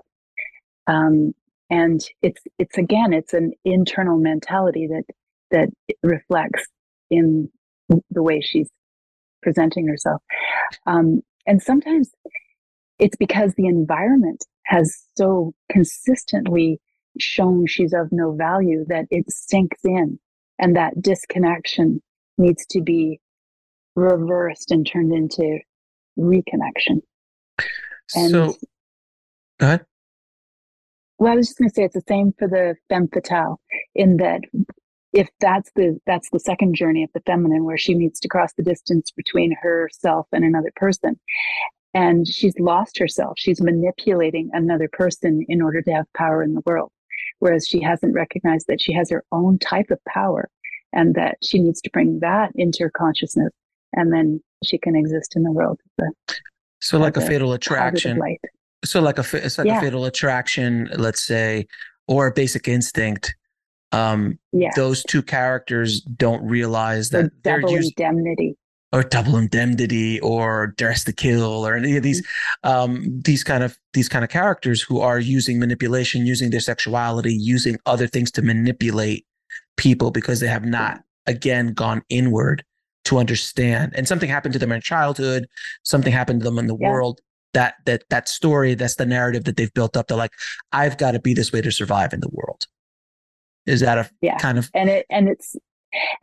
Um, 0.87 1.33
and 1.69 1.99
it's 2.21 2.41
it's 2.59 2.77
again, 2.77 3.11
it's 3.11 3.33
an 3.33 3.51
internal 3.65 4.17
mentality 4.17 4.87
that 4.87 5.03
that 5.51 5.69
reflects 6.01 6.65
in 7.09 7.49
the 8.09 8.23
way 8.23 8.39
she's 8.39 8.69
presenting 9.43 9.85
herself. 9.85 10.21
Um, 10.85 11.21
and 11.45 11.61
sometimes 11.61 12.09
it's 12.99 13.17
because 13.17 13.55
the 13.55 13.67
environment 13.67 14.45
has 14.63 14.97
so 15.17 15.53
consistently 15.69 16.79
shown 17.19 17.67
she's 17.67 17.91
of 17.91 18.13
no 18.13 18.31
value 18.31 18.85
that 18.87 19.07
it 19.11 19.29
sinks 19.29 19.79
in 19.83 20.19
and 20.59 20.75
that 20.75 21.01
disconnection 21.01 22.01
needs 22.37 22.65
to 22.67 22.81
be 22.81 23.19
reversed 23.95 24.71
and 24.71 24.85
turned 24.85 25.13
into 25.13 25.59
reconnection. 26.17 27.01
And 28.15 28.31
so 28.31 28.55
ahead. 29.59 29.85
well 31.17 31.33
i 31.33 31.35
was 31.35 31.47
just 31.47 31.59
going 31.59 31.69
to 31.69 31.75
say 31.75 31.83
it's 31.83 31.93
the 31.93 32.03
same 32.07 32.33
for 32.39 32.47
the 32.47 32.75
femme 32.87 33.09
fatale 33.13 33.59
in 33.93 34.17
that 34.17 34.41
if 35.13 35.27
that's 35.39 35.71
the 35.75 35.99
that's 36.05 36.29
the 36.29 36.39
second 36.39 36.75
journey 36.75 37.03
of 37.03 37.09
the 37.13 37.21
feminine 37.25 37.65
where 37.65 37.77
she 37.77 37.93
needs 37.93 38.19
to 38.19 38.27
cross 38.27 38.53
the 38.53 38.63
distance 38.63 39.11
between 39.11 39.55
herself 39.61 40.27
and 40.31 40.43
another 40.43 40.71
person. 40.75 41.19
And 41.95 42.27
she's 42.27 42.53
lost 42.59 42.99
herself. 42.99 43.33
She's 43.37 43.61
manipulating 43.61 44.51
another 44.53 44.87
person 44.87 45.43
in 45.49 45.61
order 45.61 45.81
to 45.81 45.91
have 45.91 46.05
power 46.15 46.43
in 46.43 46.53
the 46.53 46.61
world 46.65 46.91
whereas 47.39 47.67
she 47.67 47.81
hasn't 47.81 48.13
recognized 48.13 48.67
that 48.67 48.81
she 48.81 48.93
has 48.93 49.09
her 49.09 49.23
own 49.31 49.57
type 49.59 49.89
of 49.91 49.99
power 50.05 50.49
and 50.93 51.15
that 51.15 51.37
she 51.43 51.59
needs 51.59 51.81
to 51.81 51.89
bring 51.91 52.19
that 52.19 52.51
into 52.55 52.83
her 52.83 52.91
consciousness 52.91 53.51
and 53.93 54.13
then 54.13 54.41
she 54.63 54.77
can 54.77 54.95
exist 54.95 55.35
in 55.35 55.43
the 55.43 55.51
world 55.51 55.79
a 56.01 56.05
So 56.81 56.97
like 56.99 57.17
a 57.17 57.21
a 57.21 57.25
fatal 57.25 57.53
attraction. 57.53 58.19
so 58.85 59.01
like 59.01 59.17
a 59.17 59.23
it's 59.45 59.57
like 59.57 59.67
Yeah. 59.67 59.77
a 59.77 59.81
fatal 59.81 60.05
attraction 60.05 60.89
let's 60.97 61.21
say 61.21 61.67
or 62.07 62.27
a 62.27 62.31
basic 62.33 62.67
instinct 62.67 63.35
um 63.91 64.37
yeah 64.51 64.69
those 64.75 65.03
two 65.03 65.21
characters 65.23 66.01
don't 66.01 66.43
realize 66.43 67.09
the 67.09 67.23
that 67.23 67.31
they're 67.43 67.61
double 67.61 67.73
used 67.73 67.93
indemnity 67.99 68.55
or 68.91 69.03
double 69.03 69.37
indemnity 69.37 70.19
or 70.21 70.73
dress 70.77 71.03
to 71.03 71.13
kill 71.13 71.65
or 71.65 71.75
any 71.75 71.95
of 71.97 72.03
these 72.03 72.25
um 72.63 73.03
these 73.23 73.43
kind 73.43 73.63
of 73.63 73.77
these 73.93 74.09
kind 74.09 74.23
of 74.23 74.29
characters 74.31 74.81
who 74.81 74.99
are 74.99 75.19
using 75.19 75.59
manipulation 75.59 76.25
using 76.25 76.49
their 76.49 76.59
sexuality 76.59 77.33
using 77.33 77.77
other 77.85 78.07
things 78.07 78.31
to 78.31 78.41
manipulate 78.41 79.25
people 79.77 80.11
because 80.11 80.39
they 80.39 80.47
have 80.47 80.65
not 80.65 81.01
again 81.27 81.73
gone 81.73 82.01
inward 82.09 82.63
to 83.05 83.17
understand 83.17 83.93
and 83.95 84.07
something 84.07 84.29
happened 84.29 84.53
to 84.53 84.59
them 84.59 84.71
in 84.71 84.81
childhood 84.81 85.47
something 85.83 86.11
happened 86.11 86.39
to 86.41 86.43
them 86.43 86.57
in 86.59 86.67
the 86.67 86.77
Yeah. 86.79 86.89
world 86.89 87.19
that 87.53 87.75
that 87.85 88.03
that 88.09 88.27
story 88.27 88.73
that's 88.75 88.95
the 88.95 89.05
narrative 89.05 89.43
that 89.45 89.55
they've 89.57 89.73
built 89.73 89.95
up 89.97 90.07
they're 90.07 90.17
like 90.17 90.33
i've 90.71 90.97
got 90.97 91.11
to 91.11 91.19
be 91.19 91.33
this 91.33 91.51
way 91.51 91.61
to 91.61 91.71
survive 91.71 92.13
in 92.13 92.19
the 92.19 92.29
world 92.31 92.65
is 93.65 93.81
that 93.81 93.97
a 93.99 94.09
Yeah. 94.21 94.37
kind 94.37 94.57
of 94.57 94.69
and 94.73 94.89
it 94.89 95.05
and 95.09 95.29
it's 95.29 95.55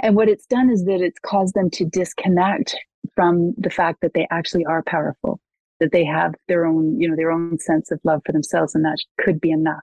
and 0.01 0.17
what 0.17 0.29
it's 0.29 0.47
done 0.47 0.71
is 0.71 0.85
that 0.85 1.01
it's 1.01 1.19
caused 1.21 1.55
them 1.55 1.71
to 1.71 1.85
disconnect 1.85 2.77
from 3.15 3.55
the 3.57 3.71
fact 3.71 4.01
that 4.03 4.15
they 4.15 4.27
actually 4.31 4.65
are 4.65 4.83
powerful 4.83 5.41
that 5.81 5.93
they 5.93 6.05
have 6.05 6.35
their 6.49 6.67
own 6.67 6.99
you 7.01 7.09
know 7.09 7.17
their 7.17 7.31
own 7.31 7.59
sense 7.59 7.91
of 7.91 8.01
love 8.05 8.23
for 8.25 8.33
themselves 8.33 8.75
and 8.75 8.85
that 8.85 8.99
could 9.19 9.41
be 9.41 9.51
enough. 9.51 9.83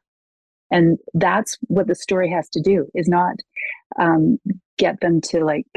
And 0.72 0.98
that's 1.14 1.58
what 1.68 1.88
the 1.88 1.96
story 1.96 2.32
has 2.32 2.50
to 2.50 2.62
do 2.62 2.88
is 2.96 3.08
not 3.08 3.36
um, 4.00 4.40
get 4.78 5.02
them 5.02 5.22
to 5.22 5.46
like 5.46 5.68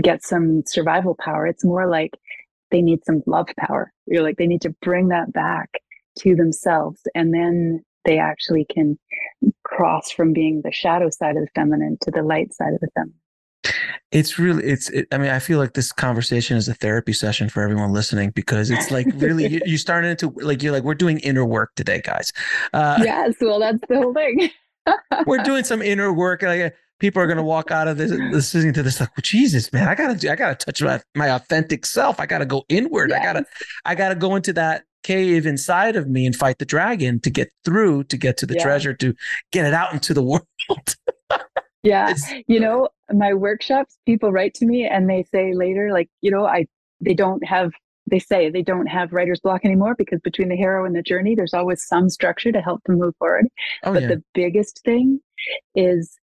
get 0.00 0.22
some 0.22 0.62
survival 0.64 1.16
power. 1.18 1.46
It's 1.46 1.64
more 1.64 1.88
like 1.88 2.12
they 2.70 2.82
need 2.82 3.04
some 3.04 3.22
love 3.26 3.48
power. 3.58 3.92
You're 4.06 4.22
like 4.22 4.36
they 4.36 4.46
need 4.46 4.62
to 4.62 4.74
bring 4.80 5.08
that 5.08 5.32
back 5.32 5.70
to 6.20 6.36
themselves 6.36 7.00
and 7.14 7.34
then 7.34 7.84
they 8.04 8.18
actually 8.18 8.64
can 8.64 8.98
cross 9.64 10.10
from 10.10 10.32
being 10.32 10.62
the 10.62 10.72
shadow 10.72 11.10
side 11.10 11.36
of 11.36 11.42
the 11.42 11.50
feminine 11.54 11.98
to 12.02 12.10
the 12.10 12.22
light 12.22 12.52
side 12.54 12.72
of 12.72 12.80
the 12.80 12.88
feminine 12.94 13.14
It's 14.10 14.38
really 14.38 14.64
it's. 14.64 14.88
It, 14.90 15.06
I 15.12 15.18
mean, 15.18 15.30
I 15.30 15.38
feel 15.38 15.58
like 15.58 15.74
this 15.74 15.92
conversation 15.92 16.56
is 16.56 16.66
a 16.66 16.74
therapy 16.74 17.12
session 17.12 17.48
for 17.48 17.62
everyone 17.62 17.92
listening 17.92 18.30
because 18.30 18.70
it's 18.70 18.90
like 18.90 19.06
really 19.16 19.46
you, 19.46 19.60
you 19.64 19.78
started 19.78 20.08
into 20.08 20.30
like 20.42 20.62
you're 20.62 20.72
like 20.72 20.82
we're 20.82 20.94
doing 20.94 21.18
inner 21.20 21.44
work 21.44 21.72
today, 21.76 22.00
guys. 22.02 22.32
Uh, 22.72 22.98
yes 23.02 23.34
well 23.40 23.60
that's 23.60 23.80
the 23.88 23.96
whole 23.96 24.14
thing 24.14 24.50
We're 25.26 25.42
doing 25.42 25.64
some 25.64 25.82
inner 25.82 26.12
work. 26.12 26.42
Like 26.42 26.74
people 26.98 27.22
are 27.22 27.26
gonna 27.26 27.42
walk 27.42 27.70
out 27.70 27.88
of 27.88 27.96
this 27.96 28.10
listening 28.10 28.72
to 28.74 28.82
this 28.82 29.00
like, 29.00 29.10
well, 29.10 29.22
Jesus, 29.22 29.72
man, 29.72 29.88
I 29.88 29.94
gotta 29.94 30.14
do, 30.14 30.30
I 30.30 30.36
gotta 30.36 30.54
touch 30.54 30.82
my 30.82 31.00
my 31.14 31.28
authentic 31.30 31.86
self. 31.86 32.20
I 32.20 32.26
gotta 32.26 32.46
go 32.46 32.64
inward. 32.68 33.12
I 33.12 33.22
gotta 33.22 33.44
I 33.84 33.94
gotta 33.94 34.14
go 34.14 34.36
into 34.36 34.52
that 34.54 34.84
cave 35.02 35.46
inside 35.46 35.96
of 35.96 36.08
me 36.08 36.26
and 36.26 36.36
fight 36.36 36.58
the 36.58 36.64
dragon 36.64 37.20
to 37.20 37.30
get 37.30 37.50
through 37.64 38.04
to 38.04 38.16
get 38.16 38.36
to 38.38 38.46
the 38.46 38.54
Yeah. 38.54 38.62
treasure 38.62 38.94
to 38.94 39.14
get 39.52 39.66
it 39.66 39.74
out 39.74 39.92
into 39.92 40.12
the 40.14 40.22
world. 40.30 40.46
yeah 41.82 42.10
It's- 42.10 42.32
you 42.46 42.60
know 42.60 42.88
my 43.12 43.32
workshops 43.34 43.96
people 44.06 44.30
write 44.32 44.54
to 44.54 44.66
me 44.66 44.86
and 44.86 45.08
they 45.08 45.24
say 45.32 45.54
later 45.54 45.90
like 45.92 46.08
you 46.20 46.30
know 46.30 46.44
i 46.46 46.66
they 47.00 47.14
don't 47.14 47.44
have 47.46 47.72
they 48.10 48.18
say 48.18 48.50
they 48.50 48.62
don't 48.62 48.86
have 48.86 49.12
writer's 49.12 49.40
block 49.40 49.64
anymore 49.64 49.94
because 49.96 50.20
between 50.20 50.48
the 50.48 50.56
hero 50.56 50.84
and 50.84 50.94
the 50.94 51.02
journey 51.02 51.34
there's 51.34 51.54
always 51.54 51.82
some 51.86 52.08
structure 52.10 52.52
to 52.52 52.60
help 52.60 52.82
them 52.84 52.98
move 52.98 53.14
forward 53.18 53.46
oh 53.84 53.92
but 53.94 54.02
yeah. 54.02 54.08
the 54.08 54.22
biggest 54.34 54.82
thing 54.84 55.20
is 55.74 56.18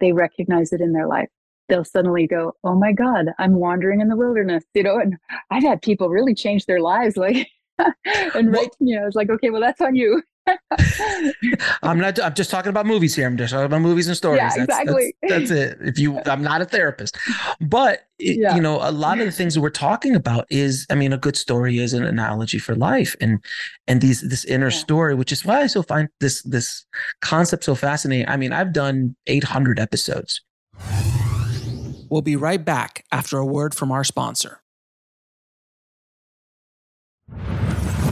they 0.00 0.12
recognize 0.12 0.72
it 0.72 0.80
in 0.80 0.92
their 0.92 1.06
life 1.08 1.28
they'll 1.68 1.84
suddenly 1.84 2.26
go 2.26 2.52
oh 2.64 2.74
my 2.74 2.92
god 2.92 3.26
i'm 3.38 3.54
wandering 3.54 4.00
in 4.00 4.08
the 4.08 4.16
wilderness 4.16 4.64
you 4.74 4.82
know 4.82 4.98
and 4.98 5.16
i've 5.50 5.62
had 5.62 5.80
people 5.82 6.08
really 6.08 6.34
change 6.34 6.66
their 6.66 6.80
lives 6.80 7.16
like 7.16 7.48
and 8.34 8.52
Well- 8.52 8.62
right 8.62 8.72
to 8.72 8.84
me 8.84 8.96
i 8.96 9.04
was 9.04 9.14
like 9.14 9.30
okay 9.30 9.50
well 9.50 9.60
that's 9.60 9.80
on 9.80 9.94
you 9.94 10.22
I'm 11.82 11.98
not. 11.98 12.20
I'm 12.20 12.34
just 12.34 12.50
talking 12.50 12.70
about 12.70 12.86
movies 12.86 13.14
here. 13.14 13.26
I'm 13.26 13.36
just 13.36 13.52
talking 13.52 13.66
about 13.66 13.80
movies 13.80 14.08
and 14.08 14.16
stories. 14.16 14.38
Yeah, 14.38 14.48
that's, 14.48 14.58
exactly. 14.58 15.14
That's, 15.22 15.48
that's, 15.48 15.50
it. 15.50 15.78
If 15.80 15.98
you, 15.98 16.18
I'm 16.26 16.42
not 16.42 16.60
a 16.60 16.64
therapist, 16.64 17.16
but 17.60 18.06
it, 18.18 18.38
yeah. 18.38 18.54
you 18.54 18.60
know, 18.60 18.76
a 18.80 18.90
lot 18.90 19.18
of 19.18 19.26
the 19.26 19.32
things 19.32 19.54
that 19.54 19.60
we're 19.60 19.70
talking 19.70 20.14
about 20.14 20.46
is, 20.50 20.86
I 20.90 20.94
mean, 20.94 21.12
a 21.12 21.18
good 21.18 21.36
story 21.36 21.78
is 21.78 21.92
an 21.92 22.04
analogy 22.04 22.58
for 22.58 22.74
life, 22.74 23.16
and 23.20 23.42
and 23.86 24.00
these 24.00 24.22
this 24.22 24.44
inner 24.44 24.70
yeah. 24.70 24.76
story, 24.76 25.14
which 25.14 25.32
is 25.32 25.44
why 25.44 25.60
I 25.60 25.66
so 25.66 25.82
find 25.82 26.08
this 26.20 26.42
this 26.42 26.86
concept 27.20 27.64
so 27.64 27.74
fascinating. 27.74 28.28
I 28.28 28.36
mean, 28.36 28.52
I've 28.52 28.72
done 28.72 29.16
800 29.26 29.78
episodes. 29.78 30.40
We'll 32.10 32.22
be 32.22 32.36
right 32.36 32.64
back 32.64 33.04
after 33.12 33.38
a 33.38 33.44
word 33.44 33.74
from 33.74 33.92
our 33.92 34.04
sponsor. 34.04 34.62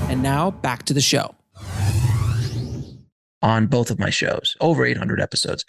And 0.09 0.23
now 0.23 0.53
back 0.53 0.85
to 0.85 0.95
the 0.95 1.01
show 1.01 1.35
on 3.43 3.67
both 3.67 3.91
of 3.91 3.99
my 3.99 4.11
shows, 4.11 4.57
over 4.61 4.85
800 4.85 5.21
episodes. 5.21 5.65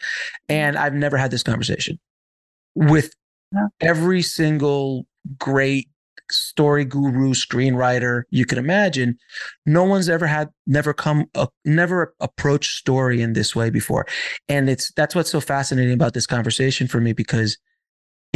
And 0.47 0.77
I've 0.77 0.93
never 0.93 1.17
had 1.17 1.31
this 1.31 1.43
conversation 1.43 1.99
with 2.75 3.11
every 3.81 4.21
single 4.21 5.07
great 5.39 5.89
story 6.29 6.85
guru, 6.85 7.33
screenwriter 7.33 8.23
you 8.29 8.45
can 8.45 8.57
imagine. 8.57 9.17
No 9.65 9.83
one's 9.83 10.09
ever 10.09 10.27
had, 10.27 10.49
never 10.65 10.93
come, 10.93 11.25
uh, 11.35 11.47
never 11.65 12.13
approached 12.19 12.77
story 12.77 13.21
in 13.21 13.33
this 13.33 13.55
way 13.55 13.69
before. 13.69 14.05
And 14.47 14.69
it's, 14.69 14.91
that's 14.93 15.15
what's 15.15 15.31
so 15.31 15.39
fascinating 15.39 15.93
about 15.93 16.13
this 16.13 16.27
conversation 16.27 16.87
for 16.87 17.01
me 17.01 17.13
because 17.13 17.57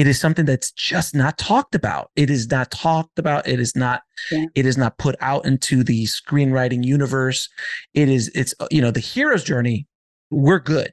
it 0.01 0.07
is 0.07 0.19
something 0.19 0.45
that's 0.45 0.71
just 0.71 1.13
not 1.13 1.37
talked 1.37 1.75
about. 1.75 2.09
It 2.15 2.31
is 2.31 2.49
not 2.49 2.71
talked 2.71 3.19
about. 3.19 3.47
It 3.47 3.59
is 3.59 3.75
not. 3.75 4.01
Yeah. 4.31 4.45
It 4.55 4.65
is 4.65 4.75
not 4.75 4.97
put 4.97 5.15
out 5.21 5.45
into 5.45 5.83
the 5.83 6.05
screenwriting 6.05 6.83
universe. 6.83 7.47
It 7.93 8.09
is. 8.09 8.31
It's 8.33 8.55
you 8.71 8.81
know 8.81 8.89
the 8.89 8.99
hero's 8.99 9.43
journey. 9.43 9.85
We're 10.31 10.57
good. 10.57 10.91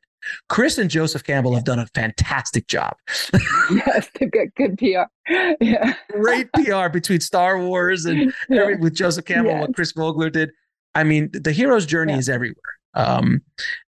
Chris 0.51 0.77
and 0.77 0.91
Joseph 0.91 1.25
Campbell 1.25 1.55
have 1.55 1.65
done 1.65 1.79
a 1.79 1.87
fantastic 1.95 2.67
job. 2.67 2.97
yes, 3.71 4.11
good, 4.19 4.53
good 4.55 4.77
PR. 4.77 5.05
Yeah, 5.59 5.95
great 6.11 6.53
PR 6.53 6.91
between 6.91 7.21
Star 7.21 7.59
Wars 7.65 8.05
and 8.05 8.35
yeah. 8.51 8.75
with 8.79 8.95
Joseph 8.95 9.25
Campbell, 9.25 9.53
yes. 9.53 9.61
what 9.63 9.75
Chris 9.75 9.93
Vogler 9.93 10.29
did. 10.29 10.51
I 10.95 11.05
mean, 11.05 11.31
the 11.33 11.53
hero's 11.53 11.87
journey 11.87 12.13
yeah. 12.13 12.19
is 12.19 12.29
everywhere. 12.29 12.57
Um, 12.93 13.41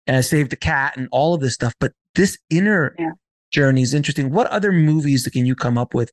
and 0.06 0.24
Save 0.24 0.48
the 0.48 0.56
Cat 0.56 0.96
and 0.96 1.08
all 1.12 1.34
of 1.34 1.42
this 1.42 1.52
stuff, 1.52 1.74
but 1.78 1.92
this 2.14 2.38
inner 2.48 2.94
yeah 2.98 3.10
journey 3.50 3.82
is 3.82 3.94
interesting. 3.94 4.30
What 4.30 4.46
other 4.48 4.72
movies 4.72 5.28
can 5.32 5.46
you 5.46 5.54
come 5.54 5.78
up 5.78 5.94
with 5.94 6.12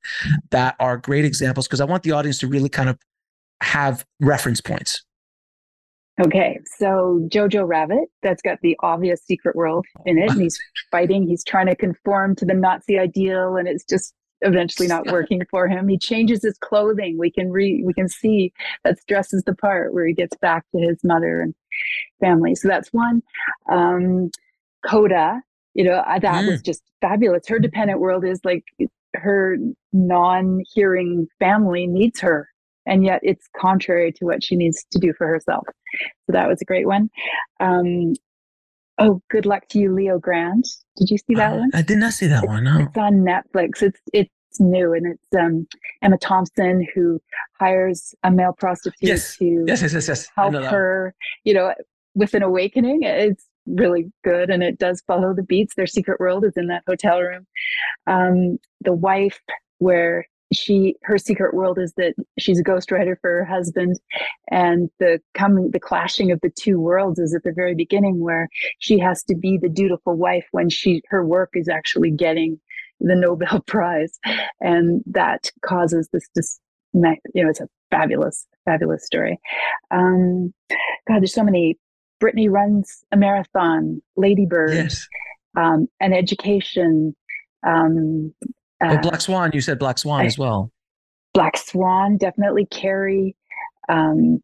that 0.51 0.75
are 0.79 0.97
great 0.97 1.25
examples? 1.25 1.67
Because 1.67 1.81
I 1.81 1.85
want 1.85 2.03
the 2.03 2.11
audience 2.11 2.37
to 2.39 2.47
really 2.47 2.69
kind 2.69 2.89
of 2.89 2.97
have 3.61 4.05
reference 4.19 4.61
points. 4.61 5.03
Okay, 6.19 6.59
so 6.65 7.27
Jojo 7.31 7.67
Rabbit, 7.67 8.09
that's 8.23 8.41
got 8.41 8.57
the 8.61 8.75
obvious 8.79 9.21
secret 9.23 9.55
world 9.55 9.85
in 10.05 10.17
it, 10.17 10.31
and 10.31 10.41
he's 10.41 10.59
fighting. 10.91 11.27
He's 11.27 11.43
trying 11.43 11.67
to 11.67 11.75
conform 11.75 12.35
to 12.37 12.45
the 12.45 12.55
Nazi 12.55 12.97
ideal, 12.97 13.55
and 13.55 13.67
it's 13.67 13.83
just 13.83 14.15
eventually 14.41 14.87
not 14.87 15.05
working 15.11 15.43
for 15.51 15.67
him. 15.67 15.87
He 15.87 15.97
changes 15.99 16.41
his 16.41 16.57
clothing. 16.57 17.19
We 17.19 17.29
can 17.29 17.51
re 17.51 17.83
we 17.85 17.93
can 17.93 18.09
see 18.09 18.51
that 18.83 18.97
dresses 19.07 19.43
the 19.43 19.53
part 19.53 19.93
where 19.93 20.07
he 20.07 20.13
gets 20.13 20.35
back 20.37 20.65
to 20.71 20.81
his 20.81 20.97
mother 21.03 21.41
and 21.41 21.53
family. 22.19 22.55
So 22.55 22.67
that's 22.67 22.91
one. 22.91 23.21
Um, 23.69 24.31
Coda 24.87 25.41
you 25.77 25.85
know 25.85 26.03
that 26.07 26.21
mm. 26.21 26.47
was 26.49 26.61
just 26.61 26.81
fabulous. 26.99 27.47
Her 27.47 27.59
dependent 27.59 28.01
world 28.01 28.25
is 28.25 28.41
like 28.43 28.65
her 29.15 29.57
non-hearing 29.93 31.27
family 31.39 31.87
needs 31.87 32.19
her 32.19 32.49
and 32.87 33.03
yet 33.03 33.19
it's 33.21 33.47
contrary 33.55 34.11
to 34.13 34.25
what 34.25 34.43
she 34.43 34.55
needs 34.55 34.85
to 34.91 34.99
do 34.99 35.13
for 35.17 35.27
herself. 35.27 35.65
So 36.25 36.33
that 36.33 36.47
was 36.47 36.61
a 36.61 36.65
great 36.65 36.87
one. 36.87 37.09
Um, 37.59 38.13
oh 38.97 39.21
good 39.29 39.45
luck 39.45 39.67
to 39.69 39.79
you 39.79 39.93
leo 39.93 40.17
grande. 40.17 40.65
Did 40.97 41.11
you 41.11 41.17
see 41.17 41.35
that 41.35 41.53
uh, 41.53 41.57
one? 41.57 41.69
I 41.73 41.83
did 41.83 41.99
not 41.99 42.13
see 42.13 42.27
that 42.27 42.43
it's, 42.43 42.47
one 42.47 42.63
no. 42.63 42.79
it's 42.79 42.97
on 42.97 43.25
netflix. 43.25 43.83
It's 43.83 43.99
it's 44.13 44.31
new 44.59 44.93
and 44.93 45.05
it's 45.05 45.39
um, 45.39 45.67
emma 46.01 46.17
thompson 46.17 46.87
who 46.95 47.21
hires 47.59 48.15
a 48.23 48.31
male 48.31 48.53
prostitute 48.57 48.97
yes. 49.01 49.37
to 49.37 49.63
yes, 49.67 49.83
yes, 49.83 49.93
yes, 49.93 50.07
yes. 50.07 50.27
help 50.35 50.55
her 50.55 51.13
you 51.43 51.53
know 51.53 51.73
with 52.15 52.33
an 52.33 52.41
awakening. 52.41 53.03
It's 53.03 53.45
really 53.67 54.11
good 54.23 54.49
and 54.49 54.63
it 54.63 54.79
does 54.79 55.01
follow 55.07 55.33
the 55.33 55.43
beats. 55.43 55.75
Their 55.75 55.87
secret 55.87 56.19
world 56.19 56.45
is 56.45 56.53
in 56.55 56.67
that 56.67 56.83
hotel 56.87 57.19
room. 57.19 57.45
Um, 58.07 58.57
the 58.81 58.93
wife, 58.93 59.39
where 59.79 60.25
she 60.53 60.95
her 61.03 61.17
secret 61.17 61.53
world 61.53 61.77
is 61.77 61.93
that 61.97 62.13
she's 62.39 62.59
a 62.59 62.63
ghostwriter 62.63 63.15
for 63.19 63.29
her 63.29 63.45
husband 63.45 63.99
and 64.49 64.89
the 64.99 65.19
coming 65.33 65.71
the 65.71 65.79
clashing 65.79 66.31
of 66.31 66.39
the 66.41 66.49
two 66.49 66.79
worlds 66.79 67.19
is 67.19 67.35
at 67.35 67.43
the 67.43 67.51
very 67.51 67.75
beginning 67.75 68.19
where 68.19 68.47
she 68.79 68.97
has 68.97 69.23
to 69.23 69.35
be 69.35 69.57
the 69.57 69.69
dutiful 69.69 70.15
wife 70.15 70.47
when 70.51 70.69
she 70.69 71.01
her 71.09 71.25
work 71.25 71.49
is 71.53 71.67
actually 71.67 72.11
getting 72.11 72.59
the 72.99 73.15
nobel 73.15 73.59
prize 73.67 74.19
and 74.61 75.03
that 75.05 75.51
causes 75.61 76.07
this 76.13 76.27
this 76.33 76.59
you 76.93 77.43
know 77.43 77.49
it's 77.49 77.59
a 77.59 77.67
fabulous 77.91 78.47
fabulous 78.63 79.05
story 79.05 79.37
um 79.91 80.53
god 81.07 81.19
there's 81.19 81.33
so 81.33 81.43
many 81.43 81.77
Brittany 82.19 82.49
runs 82.49 83.03
a 83.11 83.17
marathon, 83.17 84.01
Ladybird, 84.15 84.73
yes. 84.73 85.07
um, 85.55 85.87
an 85.99 86.13
education. 86.13 87.15
Um, 87.65 88.33
oh, 88.81 88.87
uh, 88.87 88.95
oh, 88.97 89.01
Black 89.01 89.21
Swan. 89.21 89.51
You 89.53 89.61
said 89.61 89.79
Black 89.79 89.97
Swan 89.97 90.21
I, 90.21 90.25
as 90.25 90.37
well. 90.37 90.71
Black 91.33 91.57
Swan, 91.57 92.17
definitely. 92.17 92.65
Carrie. 92.65 93.35
Um, 93.89 94.41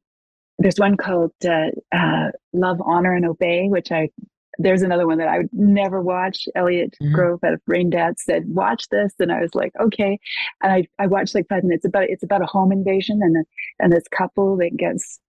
there's 0.59 0.77
one 0.77 0.97
called 0.97 1.33
uh, 1.45 1.71
uh, 1.91 2.31
Love, 2.53 2.79
Honor, 2.85 3.13
and 3.13 3.25
Obey, 3.25 3.67
which 3.67 3.91
I. 3.91 4.09
There's 4.59 4.83
another 4.83 5.07
one 5.07 5.17
that 5.17 5.27
I 5.27 5.39
would 5.39 5.49
never 5.51 5.99
watch. 5.99 6.47
Elliot 6.53 6.95
mm-hmm. 7.01 7.11
Grove 7.11 7.39
out 7.43 7.53
of 7.53 7.61
Raindance 7.67 8.19
said, 8.19 8.43
"Watch 8.47 8.87
this," 8.89 9.11
and 9.19 9.31
I 9.31 9.41
was 9.41 9.55
like, 9.55 9.71
"Okay." 9.81 10.19
And 10.61 10.71
I, 10.71 10.87
I 10.99 11.07
watched 11.07 11.33
like 11.33 11.47
five 11.49 11.63
minutes. 11.63 11.85
About 11.85 12.03
it's 12.03 12.21
about 12.21 12.43
a 12.43 12.45
home 12.45 12.71
invasion 12.71 13.19
and 13.23 13.37
a, 13.37 13.43
and 13.79 13.91
this 13.91 14.03
couple 14.15 14.55
that 14.57 14.77
gets 14.77 15.19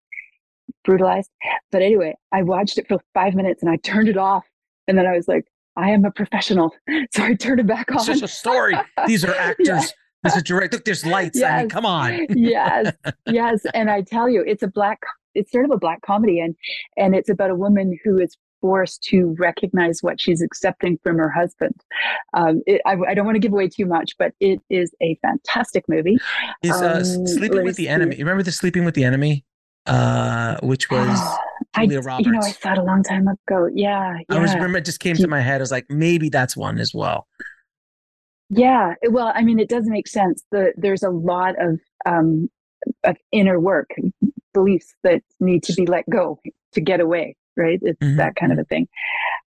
brutalized. 0.85 1.29
But 1.71 1.81
anyway, 1.81 2.15
I 2.31 2.43
watched 2.43 2.77
it 2.77 2.87
for 2.87 2.99
five 3.13 3.33
minutes 3.33 3.61
and 3.61 3.71
I 3.71 3.77
turned 3.77 4.07
it 4.07 4.17
off. 4.17 4.45
And 4.87 4.97
then 4.97 5.05
I 5.05 5.15
was 5.15 5.27
like, 5.27 5.45
I 5.75 5.89
am 5.91 6.05
a 6.05 6.11
professional. 6.11 6.71
So 7.11 7.23
I 7.23 7.33
turned 7.33 7.59
it 7.59 7.67
back 7.67 7.91
on. 7.91 7.97
It's 7.97 8.05
just 8.05 8.23
a 8.23 8.27
story. 8.27 8.75
These 9.07 9.25
are 9.25 9.33
actors. 9.33 9.67
yeah. 9.67 9.81
There's 10.23 10.37
a 10.37 10.41
direct 10.41 10.73
look, 10.73 10.85
there's 10.85 11.05
lights. 11.05 11.39
Yes. 11.39 11.51
I 11.51 11.59
mean, 11.59 11.69
come 11.69 11.85
on. 11.85 12.25
yes. 12.35 12.93
Yes. 13.27 13.61
And 13.73 13.89
I 13.89 14.01
tell 14.01 14.27
you, 14.27 14.43
it's 14.45 14.63
a 14.63 14.67
black, 14.67 14.99
it's 15.33 15.51
sort 15.51 15.65
of 15.65 15.71
a 15.71 15.77
black 15.77 16.01
comedy. 16.01 16.39
And 16.39 16.55
and 16.97 17.15
it's 17.15 17.29
about 17.29 17.51
a 17.51 17.55
woman 17.55 17.97
who 18.03 18.19
is 18.19 18.35
forced 18.61 19.03
to 19.03 19.35
recognize 19.37 19.99
what 20.01 20.19
she's 20.19 20.41
accepting 20.41 20.97
from 21.03 21.17
her 21.17 21.29
husband. 21.29 21.75
Um, 22.33 22.61
it, 22.65 22.81
I, 22.85 22.95
I, 23.07 23.13
don't 23.13 23.25
want 23.25 23.35
to 23.35 23.39
give 23.39 23.51
away 23.51 23.67
too 23.67 23.85
much, 23.85 24.13
but 24.17 24.31
it 24.39 24.59
is 24.71 24.91
a 25.01 25.17
fantastic 25.21 25.85
movie. 25.87 26.17
Is 26.63 26.71
uh, 26.71 27.03
um, 27.05 27.27
Sleeping 27.27 27.63
with 27.63 27.75
the 27.75 27.87
Enemy? 27.87 28.17
Remember 28.17 28.41
the 28.41 28.51
Sleeping 28.51 28.83
with 28.83 28.95
the 28.95 29.03
Enemy? 29.03 29.45
Uh, 29.87 30.57
which 30.63 30.89
was 30.89 31.19
Julia 31.75 32.01
Roberts. 32.01 32.25
You 32.25 32.33
know, 32.33 32.39
I 32.39 32.51
saw 32.51 32.73
it 32.73 32.77
a 32.77 32.83
long 32.83 33.03
time 33.03 33.27
ago. 33.27 33.69
Yeah, 33.73 34.17
yeah. 34.29 34.35
I 34.35 34.39
was 34.39 34.53
remember 34.53 34.79
it 34.79 34.85
just 34.85 34.99
came 34.99 35.15
to 35.15 35.27
my 35.27 35.41
head. 35.41 35.61
I 35.61 35.63
was 35.63 35.71
like, 35.71 35.85
maybe 35.89 36.29
that's 36.29 36.57
one 36.57 36.79
as 36.79 36.93
well. 36.93 37.27
Yeah, 38.49 38.93
well, 39.09 39.31
I 39.33 39.43
mean, 39.43 39.59
it 39.59 39.69
does 39.69 39.85
make 39.87 40.07
sense. 40.07 40.43
The 40.51 40.73
there's 40.77 41.03
a 41.03 41.09
lot 41.09 41.55
of 41.59 41.79
um, 42.05 42.49
of 43.03 43.17
inner 43.31 43.59
work, 43.59 43.89
beliefs 44.53 44.93
that 45.03 45.21
need 45.39 45.63
to 45.63 45.73
be 45.73 45.85
let 45.85 46.09
go 46.09 46.39
to 46.73 46.81
get 46.81 46.99
away. 46.99 47.35
Right, 47.57 47.79
it's 47.81 47.99
mm-hmm. 47.99 48.17
that 48.17 48.35
kind 48.35 48.51
of 48.51 48.59
a 48.59 48.65
thing. 48.65 48.87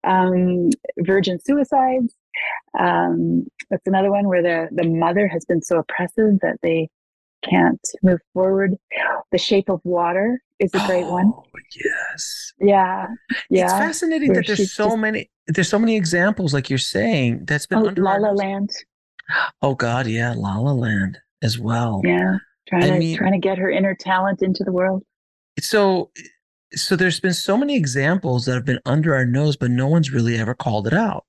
Um, 0.04 0.70
virgin 0.98 1.38
suicides. 1.40 2.14
Um, 2.78 3.46
that's 3.70 3.86
another 3.86 4.10
one 4.10 4.28
where 4.28 4.42
the 4.42 4.68
the 4.70 4.88
mother 4.88 5.28
has 5.28 5.44
been 5.44 5.62
so 5.62 5.78
oppressive 5.78 6.38
that 6.40 6.58
they 6.62 6.88
can't 7.48 7.80
move 8.02 8.20
forward. 8.32 8.74
The 9.32 9.38
Shape 9.38 9.68
of 9.68 9.80
Water 9.84 10.40
is 10.58 10.70
a 10.74 10.86
great 10.86 11.04
oh, 11.04 11.12
one. 11.12 11.32
Yes. 11.84 12.52
Yeah. 12.58 13.06
Yeah. 13.50 13.64
It's 13.64 13.72
fascinating 13.72 14.32
Where 14.32 14.42
that 14.42 14.46
there's 14.46 14.72
so 14.72 14.86
just, 14.86 14.98
many 14.98 15.30
there's 15.46 15.68
so 15.68 15.78
many 15.78 15.96
examples 15.96 16.54
like 16.54 16.70
you're 16.70 16.78
saying 16.78 17.44
that's 17.44 17.66
been 17.66 17.78
oh, 17.78 17.92
La 17.96 18.16
La 18.16 18.30
Land. 18.30 18.70
Oh 19.62 19.74
God, 19.74 20.06
yeah, 20.06 20.34
La 20.36 20.58
La 20.58 20.72
Land 20.72 21.18
as 21.42 21.58
well. 21.58 22.00
Yeah. 22.04 22.38
Trying 22.68 22.84
I 22.84 22.90
to 22.90 22.98
mean, 22.98 23.16
trying 23.16 23.32
to 23.32 23.38
get 23.38 23.58
her 23.58 23.70
inner 23.70 23.94
talent 23.94 24.42
into 24.42 24.64
the 24.64 24.72
world. 24.72 25.02
So 25.60 26.10
so 26.72 26.96
there's 26.96 27.20
been 27.20 27.34
so 27.34 27.56
many 27.56 27.76
examples 27.76 28.44
that 28.46 28.54
have 28.54 28.64
been 28.64 28.80
under 28.86 29.14
our 29.14 29.24
nose, 29.24 29.56
but 29.56 29.70
no 29.70 29.86
one's 29.86 30.10
really 30.10 30.38
ever 30.38 30.54
called 30.54 30.86
it 30.86 30.92
out 30.92 31.24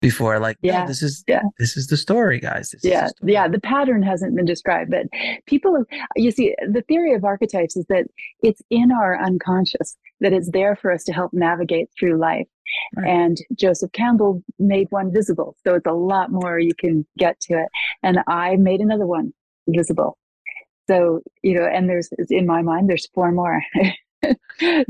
before 0.00 0.38
like 0.38 0.56
yeah 0.62 0.86
this 0.86 1.02
is 1.02 1.22
yeah 1.28 1.42
this 1.58 1.76
is 1.76 1.86
the 1.88 1.96
story 1.96 2.40
guys 2.40 2.70
this 2.70 2.82
yeah 2.82 3.08
story. 3.08 3.32
yeah 3.32 3.46
the 3.46 3.60
pattern 3.60 4.02
hasn't 4.02 4.34
been 4.34 4.46
described 4.46 4.90
but 4.90 5.06
people 5.46 5.84
you 6.16 6.30
see 6.30 6.54
the 6.72 6.82
theory 6.82 7.12
of 7.14 7.24
archetypes 7.24 7.76
is 7.76 7.84
that 7.88 8.06
it's 8.42 8.62
in 8.70 8.90
our 8.92 9.22
unconscious 9.22 9.96
that 10.20 10.32
it's 10.32 10.50
there 10.50 10.74
for 10.74 10.90
us 10.90 11.04
to 11.04 11.12
help 11.12 11.32
navigate 11.34 11.88
through 11.98 12.18
life 12.18 12.46
right. 12.96 13.08
and 13.08 13.38
joseph 13.54 13.92
campbell 13.92 14.42
made 14.58 14.86
one 14.90 15.12
visible 15.12 15.54
so 15.66 15.74
it's 15.74 15.86
a 15.86 15.92
lot 15.92 16.32
more 16.32 16.58
you 16.58 16.74
can 16.74 17.06
get 17.18 17.38
to 17.40 17.54
it 17.54 17.68
and 18.02 18.18
i 18.26 18.56
made 18.56 18.80
another 18.80 19.06
one 19.06 19.32
visible 19.68 20.16
so 20.88 21.20
you 21.42 21.54
know 21.54 21.66
and 21.66 21.90
there's 21.90 22.08
in 22.30 22.46
my 22.46 22.62
mind 22.62 22.88
there's 22.88 23.06
four 23.14 23.30
more 23.32 23.62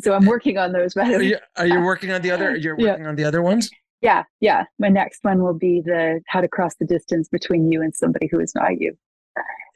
so 0.01 0.13
I'm 0.13 0.27
working 0.27 0.59
on 0.59 0.73
those. 0.73 0.97
Are 0.97 1.23
you, 1.23 1.39
are 1.57 1.67
you 1.69 1.81
working 1.83 2.11
on 2.11 2.21
the 2.21 2.33
other? 2.33 2.57
You're 2.57 2.77
working 2.77 3.05
yeah. 3.05 3.11
on 3.11 3.15
the 3.15 3.23
other 3.23 3.43
ones. 3.43 3.71
Yeah, 4.03 4.25
yeah. 4.41 4.65
My 4.79 4.89
next 4.89 5.21
one 5.23 5.43
will 5.43 5.55
be 5.55 5.83
the 5.85 6.21
how 6.27 6.41
to 6.41 6.49
cross 6.49 6.75
the 6.77 6.87
distance 6.87 7.29
between 7.29 7.71
you 7.71 7.83
and 7.83 7.95
somebody 7.95 8.29
who 8.31 8.41
is 8.41 8.55
not 8.55 8.81
you. 8.81 8.97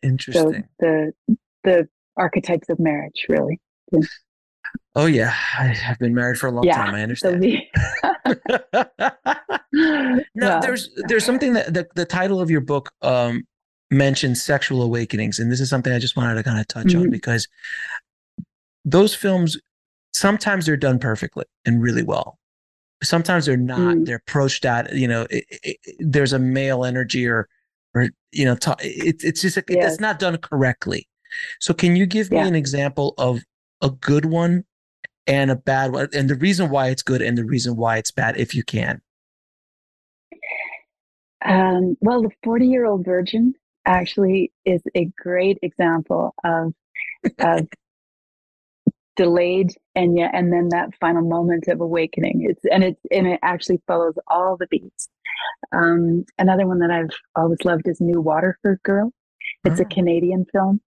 Interesting. 0.03 0.65
So 0.81 1.13
the 1.27 1.37
the 1.65 1.89
archetypes 2.17 2.69
of 2.69 2.79
marriage, 2.79 3.27
really. 3.29 3.61
Oh 4.95 5.07
yeah, 5.07 5.35
I 5.59 5.67
have 5.67 5.99
been 5.99 6.15
married 6.15 6.39
for 6.39 6.47
a 6.47 6.51
long 6.51 6.65
yeah, 6.65 6.77
time. 6.77 6.95
I 6.95 7.03
understand. 7.03 7.43
no, 9.73 10.21
yeah. 10.35 10.61
there's 10.61 10.91
there's 11.09 11.25
something 11.25 11.53
that 11.55 11.75
the, 11.75 11.87
the 11.95 12.05
title 12.05 12.41
of 12.41 12.51
your 12.51 12.61
book 12.61 12.91
um, 13.03 13.45
mentions 13.91 14.43
sexual 14.43 14.83
awakenings, 14.83 15.39
and 15.39 15.51
this 15.51 15.61
is 15.61 15.69
something 15.69 15.93
I 15.93 15.99
just 15.99 16.17
wanted 16.17 16.35
to 16.35 16.43
kind 16.43 16.61
of 16.61 16.69
touch 16.69 16.87
mm-hmm. 16.87 17.03
on 17.03 17.11
because 17.11 17.49
those 18.85 19.15
films 19.15 19.59
sometimes 20.13 20.67
they're 20.67 20.77
done 20.77 20.99
perfectly 20.99 21.45
and 21.65 21.83
really 21.83 22.03
well. 22.03 22.39
Sometimes 23.05 23.47
they're 23.47 23.57
not. 23.57 23.97
Mm. 23.97 24.07
They're 24.07 24.17
approached 24.17 24.65
at 24.65 24.93
you 24.95 25.09
know 25.09 25.27
it, 25.31 25.45
it, 25.51 25.97
there's 25.99 26.33
a 26.33 26.39
male 26.39 26.85
energy 26.85 27.27
or 27.27 27.49
or 27.95 28.09
you 28.33 28.45
know 28.45 28.57
t- 28.57 28.73
it, 28.81 29.23
it's 29.23 29.43
just 29.43 29.59
yes. 29.69 29.93
it's 29.93 30.01
not 30.01 30.19
done 30.19 30.37
correctly. 30.39 31.09
So 31.61 31.75
can 31.75 31.97
you 31.97 32.07
give 32.07 32.31
yeah. 32.31 32.43
me 32.43 32.49
an 32.49 32.55
example 32.55 33.15
of 33.19 33.41
a 33.83 33.91
good 33.91 34.25
one 34.25 34.65
and 35.27 35.51
a 35.51 35.57
bad 35.57 35.93
one, 35.93 36.09
and 36.13 36.29
the 36.29 36.35
reason 36.35 36.71
why 36.71 36.89
it's 36.89 37.03
good 37.03 37.23
and 37.23 37.39
the 37.39 37.45
reason 37.45 37.77
why 37.77 37.97
it's 37.97 38.11
bad, 38.11 38.37
if 38.37 38.55
you 38.55 38.63
can. 38.63 39.01
Um, 41.45 41.97
well, 42.01 42.23
the 42.23 42.31
40 42.43 42.67
year 42.67 42.87
old 42.87 43.05
virgin 43.05 43.55
actually 43.85 44.53
is 44.65 44.83
a 44.95 45.11
great 45.19 45.59
example 45.63 46.35
of, 46.43 46.73
of 47.39 47.69
delayed 49.17 49.71
and 49.95 50.17
yet 50.17 50.31
and 50.35 50.53
then 50.53 50.69
that 50.71 50.91
final 51.01 51.23
moment 51.23 51.69
of 51.69 51.81
awakening 51.81 52.47
it's 52.49 52.65
and 52.73 52.83
it's 52.83 53.01
and 53.11 53.27
it 53.27 53.39
actually 53.43 53.81
follows 53.87 54.15
all 54.27 54.57
the 54.57 54.67
beats 54.69 55.09
um, 55.73 56.25
another 56.39 56.67
one 56.67 56.81
that 56.81 56.91
i've 56.91 57.17
always 57.37 57.59
loved 57.65 57.87
is 57.87 58.01
new 58.01 58.21
waterford 58.21 58.81
girl 58.83 59.13
it's 59.65 59.81
a 59.81 59.85
canadian 59.85 60.45
film 60.53 60.81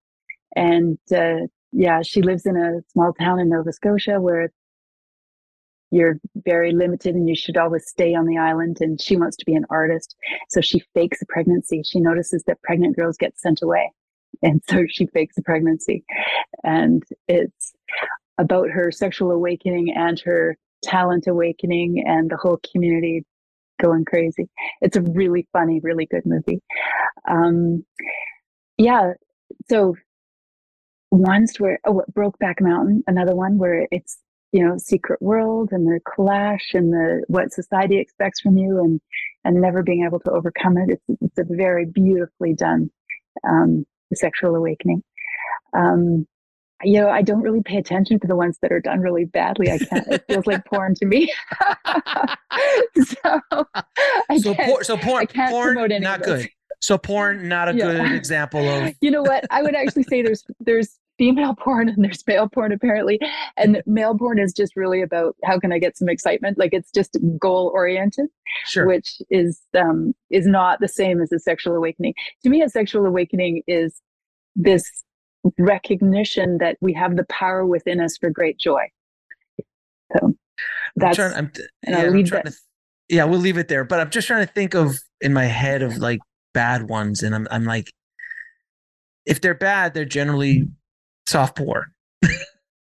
and 0.56 0.98
uh, 1.16 1.48
yeah, 1.72 2.02
she 2.02 2.22
lives 2.22 2.46
in 2.46 2.58
a 2.58 2.82
small 2.92 3.14
town 3.14 3.40
in 3.40 3.50
Nova 3.50 3.72
Scotia 3.72 4.20
where 4.20 4.52
you're 5.92 6.20
very 6.36 6.72
limited 6.72 7.16
and 7.16 7.30
you 7.30 7.36
should 7.36 7.58
always 7.58 7.88
stay 7.88 8.14
on 8.14 8.26
the 8.26 8.38
island. 8.38 8.78
And 8.80 9.00
she 9.00 9.16
wants 9.16 9.38
to 9.38 9.46
be 9.46 9.56
an 9.56 9.66
artist. 9.70 10.16
So 10.50 10.62
she 10.62 10.84
fakes 10.94 11.22
a 11.22 11.26
pregnancy. 11.28 11.84
She 11.84 12.00
notices 12.00 12.44
that 12.48 12.62
pregnant 12.62 12.96
girls 12.96 13.18
get 13.18 13.38
sent 13.38 13.62
away. 13.62 13.92
And 14.42 14.62
so 14.70 14.86
she 14.88 15.08
fakes 15.08 15.38
a 15.38 15.42
pregnancy. 15.42 16.04
And 16.64 17.04
it's 17.28 17.74
about 18.38 18.70
her 18.70 18.92
sexual 18.92 19.32
awakening 19.32 19.94
and 19.96 20.20
her 20.22 20.58
talent 20.84 21.28
awakening 21.28 22.04
and 22.06 22.30
the 22.30 22.38
whole 22.38 22.60
community 22.72 23.26
going 23.82 24.06
crazy. 24.06 24.50
It's 24.82 24.98
a 24.98 25.02
really 25.02 25.48
funny, 25.54 25.80
really 25.82 26.06
good 26.06 26.26
movie. 26.26 26.62
Um, 27.28 27.86
yeah. 28.78 29.14
So 29.70 29.96
ones 31.12 31.58
where 31.58 31.80
oh 31.86 32.04
brokeback 32.12 32.60
mountain 32.60 33.04
another 33.08 33.34
one 33.34 33.58
where 33.58 33.88
it's 33.92 34.18
you 34.52 34.66
know 34.66 34.78
secret 34.78 35.22
world 35.22 35.70
and 35.72 35.88
the 35.88 36.00
clash 36.06 36.74
and 36.74 36.92
the 36.92 37.24
what 37.28 37.54
society 37.54 37.98
expects 37.98 38.42
from 38.42 38.58
you 38.58 38.80
and 38.80 39.00
and 39.46 39.62
never 39.62 39.84
being 39.84 40.06
able 40.06 40.20
to 40.20 40.32
overcome 40.32 40.78
it 40.78 40.90
it's, 40.90 41.22
it's 41.22 41.38
a 41.38 41.56
very 41.56 41.86
beautifully 41.86 42.54
done 42.54 42.90
um, 43.48 43.86
sexual 44.16 44.56
awakening 44.56 45.04
um, 45.74 46.28
you 46.84 47.00
know 47.00 47.10
i 47.10 47.22
don't 47.22 47.42
really 47.42 47.62
pay 47.64 47.78
attention 47.78 48.20
to 48.20 48.28
the 48.28 48.36
ones 48.36 48.58
that 48.62 48.72
are 48.72 48.80
done 48.80 49.00
really 49.00 49.26
badly 49.26 49.72
i 49.72 49.78
can't 49.78 50.08
it 50.08 50.24
feels 50.28 50.46
like 50.46 50.64
porn 50.66 50.94
to 50.94 51.06
me 51.06 51.34
so 53.04 53.42
I 54.30 54.38
so, 54.38 54.54
por- 54.54 54.84
so 54.84 54.98
porn, 54.98 55.28
porn 55.28 56.02
not 56.02 56.22
good 56.22 56.48
so 56.80 56.98
porn, 56.98 57.48
not 57.48 57.70
a 57.70 57.76
yeah. 57.76 57.92
good 57.92 58.12
example 58.14 58.68
of. 58.68 58.94
You 59.02 59.12
know 59.12 59.22
what? 59.22 59.46
I 59.52 59.62
would 59.62 59.76
actually 59.76 60.04
say 60.04 60.22
there's 60.22 60.44
there's 60.60 61.00
female 61.18 61.56
porn 61.56 61.90
and 61.90 62.04
there's 62.04 62.26
male 62.28 62.48
porn 62.48 62.72
apparently, 62.72 63.20
and 63.58 63.82
male 63.86 64.18
porn 64.18 64.40
is 64.40 64.54
just 64.54 64.76
really 64.76 65.02
about 65.02 65.36
how 65.44 65.60
can 65.60 65.72
I 65.72 65.80
get 65.80 65.98
some 65.98 66.10
excitement? 66.10 66.58
Like 66.58 66.74
it's 66.74 66.92
just 66.92 67.18
goal 67.40 67.72
oriented, 67.74 68.28
sure. 68.66 68.88
which 68.88 69.22
is 69.30 69.62
um 69.78 70.14
is 70.30 70.48
not 70.48 70.80
the 70.80 70.88
same 70.88 71.22
as 71.22 71.32
a 71.32 71.40
sexual 71.40 71.76
awakening. 71.76 72.14
To 72.44 72.50
me, 72.50 72.62
a 72.62 72.70
sexual 72.70 73.06
awakening 73.06 73.64
is 73.68 74.02
this 74.56 75.04
recognition 75.58 76.58
that 76.60 76.78
we 76.82 76.94
have 76.94 77.16
the 77.16 77.26
power 77.26 77.66
within 77.66 78.00
us 78.00 78.18
for 78.18 78.30
great 78.30 78.58
joy. 78.58 78.84
So 80.14 80.34
that's 80.96 81.20
I'm 81.20 81.30
trying, 81.30 81.38
I'm, 81.38 81.52
and 81.84 81.96
yeah, 81.96 81.98
I'll 82.00 82.12
leave 82.12 82.30
that. 82.32 82.46
To, 82.46 82.54
yeah, 83.10 83.24
we'll 83.26 83.40
leave 83.40 83.58
it 83.58 83.68
there. 83.68 83.84
But 83.84 84.00
I'm 84.00 84.10
just 84.10 84.28
trying 84.28 84.46
to 84.46 84.52
think 84.52 84.74
of 84.74 84.98
in 85.22 85.34
my 85.34 85.46
head 85.46 85.82
of 85.82 85.98
like 85.98 86.20
bad 86.54 86.90
ones, 86.90 87.24
and 87.24 87.36
I'm 87.36 87.48
I'm 87.52 87.66
like, 87.66 87.92
if 89.26 89.42
they're 89.42 89.56
bad, 89.56 89.94
they're 89.94 90.06
generally 90.06 90.68
soft 91.28 91.58
porn. 91.58 91.86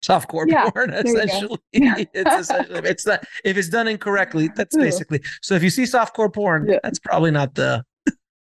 soft 0.01 0.29
core 0.29 0.47
yeah, 0.47 0.69
porn 0.69 0.93
essentially. 0.93 1.57
It's 1.73 2.35
essentially 2.35 2.89
it's 2.89 3.03
that 3.03 3.27
if 3.43 3.57
it's 3.57 3.69
done 3.69 3.87
incorrectly 3.87 4.49
that's 4.55 4.75
basically 4.75 5.21
so 5.41 5.55
if 5.55 5.63
you 5.63 5.69
see 5.69 5.85
soft 5.85 6.15
core 6.15 6.29
porn 6.29 6.67
yeah. 6.69 6.79
that's 6.81 6.99
probably 6.99 7.31
not 7.31 7.55
the 7.55 7.83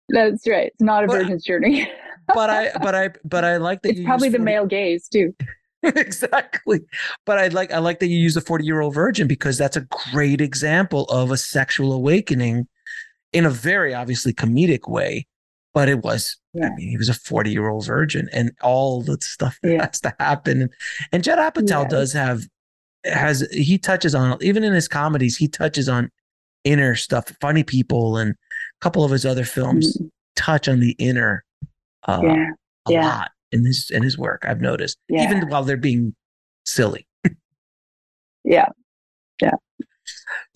that's 0.08 0.46
right. 0.46 0.68
It's 0.68 0.80
not 0.80 1.04
a 1.04 1.06
virgin's 1.06 1.44
journey. 1.44 1.90
but 2.34 2.50
i 2.50 2.70
but 2.80 2.94
i 2.94 3.10
but 3.24 3.44
i 3.44 3.56
like 3.56 3.82
that 3.82 3.90
it's 3.90 4.04
probably 4.04 4.28
the 4.28 4.38
40, 4.38 4.44
male 4.44 4.66
gaze 4.66 5.08
too. 5.08 5.34
Exactly. 5.82 6.80
But 7.26 7.38
i 7.38 7.48
like 7.48 7.72
i 7.72 7.78
like 7.78 7.98
that 8.00 8.06
you 8.06 8.18
use 8.18 8.36
a 8.36 8.40
40 8.40 8.64
year 8.64 8.80
old 8.80 8.94
virgin 8.94 9.26
because 9.26 9.58
that's 9.58 9.76
a 9.76 9.86
great 10.12 10.40
example 10.40 11.04
of 11.04 11.30
a 11.30 11.36
sexual 11.36 11.92
awakening 11.92 12.68
in 13.32 13.46
a 13.46 13.50
very 13.50 13.94
obviously 13.94 14.32
comedic 14.32 14.88
way, 14.88 15.26
but 15.74 15.88
it 15.88 16.02
was, 16.02 16.36
yeah. 16.52 16.66
I 16.66 16.74
mean, 16.74 16.88
he 16.88 16.96
was 16.96 17.08
a 17.08 17.14
40 17.14 17.50
year 17.50 17.68
old 17.68 17.86
virgin 17.86 18.28
and 18.32 18.52
all 18.62 19.02
the 19.02 19.18
stuff 19.20 19.58
that 19.62 19.72
yeah. 19.72 19.86
has 19.86 20.00
to 20.00 20.14
happen. 20.18 20.62
And, 20.62 20.70
and 21.12 21.24
Judd 21.24 21.38
Apatow 21.38 21.82
yeah. 21.84 21.88
does 21.88 22.12
have, 22.12 22.42
has, 23.04 23.46
he 23.52 23.78
touches 23.78 24.14
on, 24.14 24.38
even 24.42 24.64
in 24.64 24.72
his 24.72 24.88
comedies, 24.88 25.36
he 25.36 25.48
touches 25.48 25.88
on 25.88 26.10
inner 26.64 26.94
stuff, 26.94 27.32
funny 27.40 27.64
people, 27.64 28.16
and 28.16 28.32
a 28.32 28.36
couple 28.80 29.04
of 29.04 29.10
his 29.10 29.24
other 29.26 29.44
films 29.44 29.96
mm-hmm. 29.96 30.06
touch 30.36 30.68
on 30.68 30.80
the 30.80 30.94
inner 30.98 31.44
uh, 32.06 32.20
yeah. 32.22 32.46
a 32.88 32.92
lot 32.92 33.30
in 33.50 33.64
his, 33.64 33.90
in 33.90 34.02
his 34.02 34.18
work. 34.18 34.44
I've 34.46 34.60
noticed, 34.60 34.98
even 35.10 35.48
while 35.48 35.64
they're 35.64 35.76
being 35.76 36.14
silly. 36.64 37.06
yeah. 38.44 38.68
Yeah. 39.40 39.54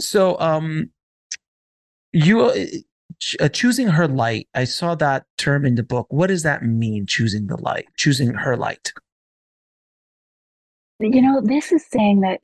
So, 0.01 0.39
um, 0.39 0.91
you 2.13 2.51
uh, 3.41 3.49
choosing 3.49 3.89
her 3.89 4.07
light 4.07 4.49
i 4.55 4.65
saw 4.65 4.95
that 4.95 5.25
term 5.39 5.65
in 5.65 5.75
the 5.75 5.83
book. 5.83 6.07
What 6.11 6.29
does 6.29 6.43
that 6.43 6.63
mean 6.63 7.07
choosing 7.07 7.47
the 7.47 7.61
light 7.61 7.87
choosing 7.97 8.35
her 8.35 8.57
light? 8.57 8.93
You 11.01 11.23
know 11.23 11.41
this 11.43 11.73
is 11.73 11.85
saying 11.87 12.21
that 12.21 12.41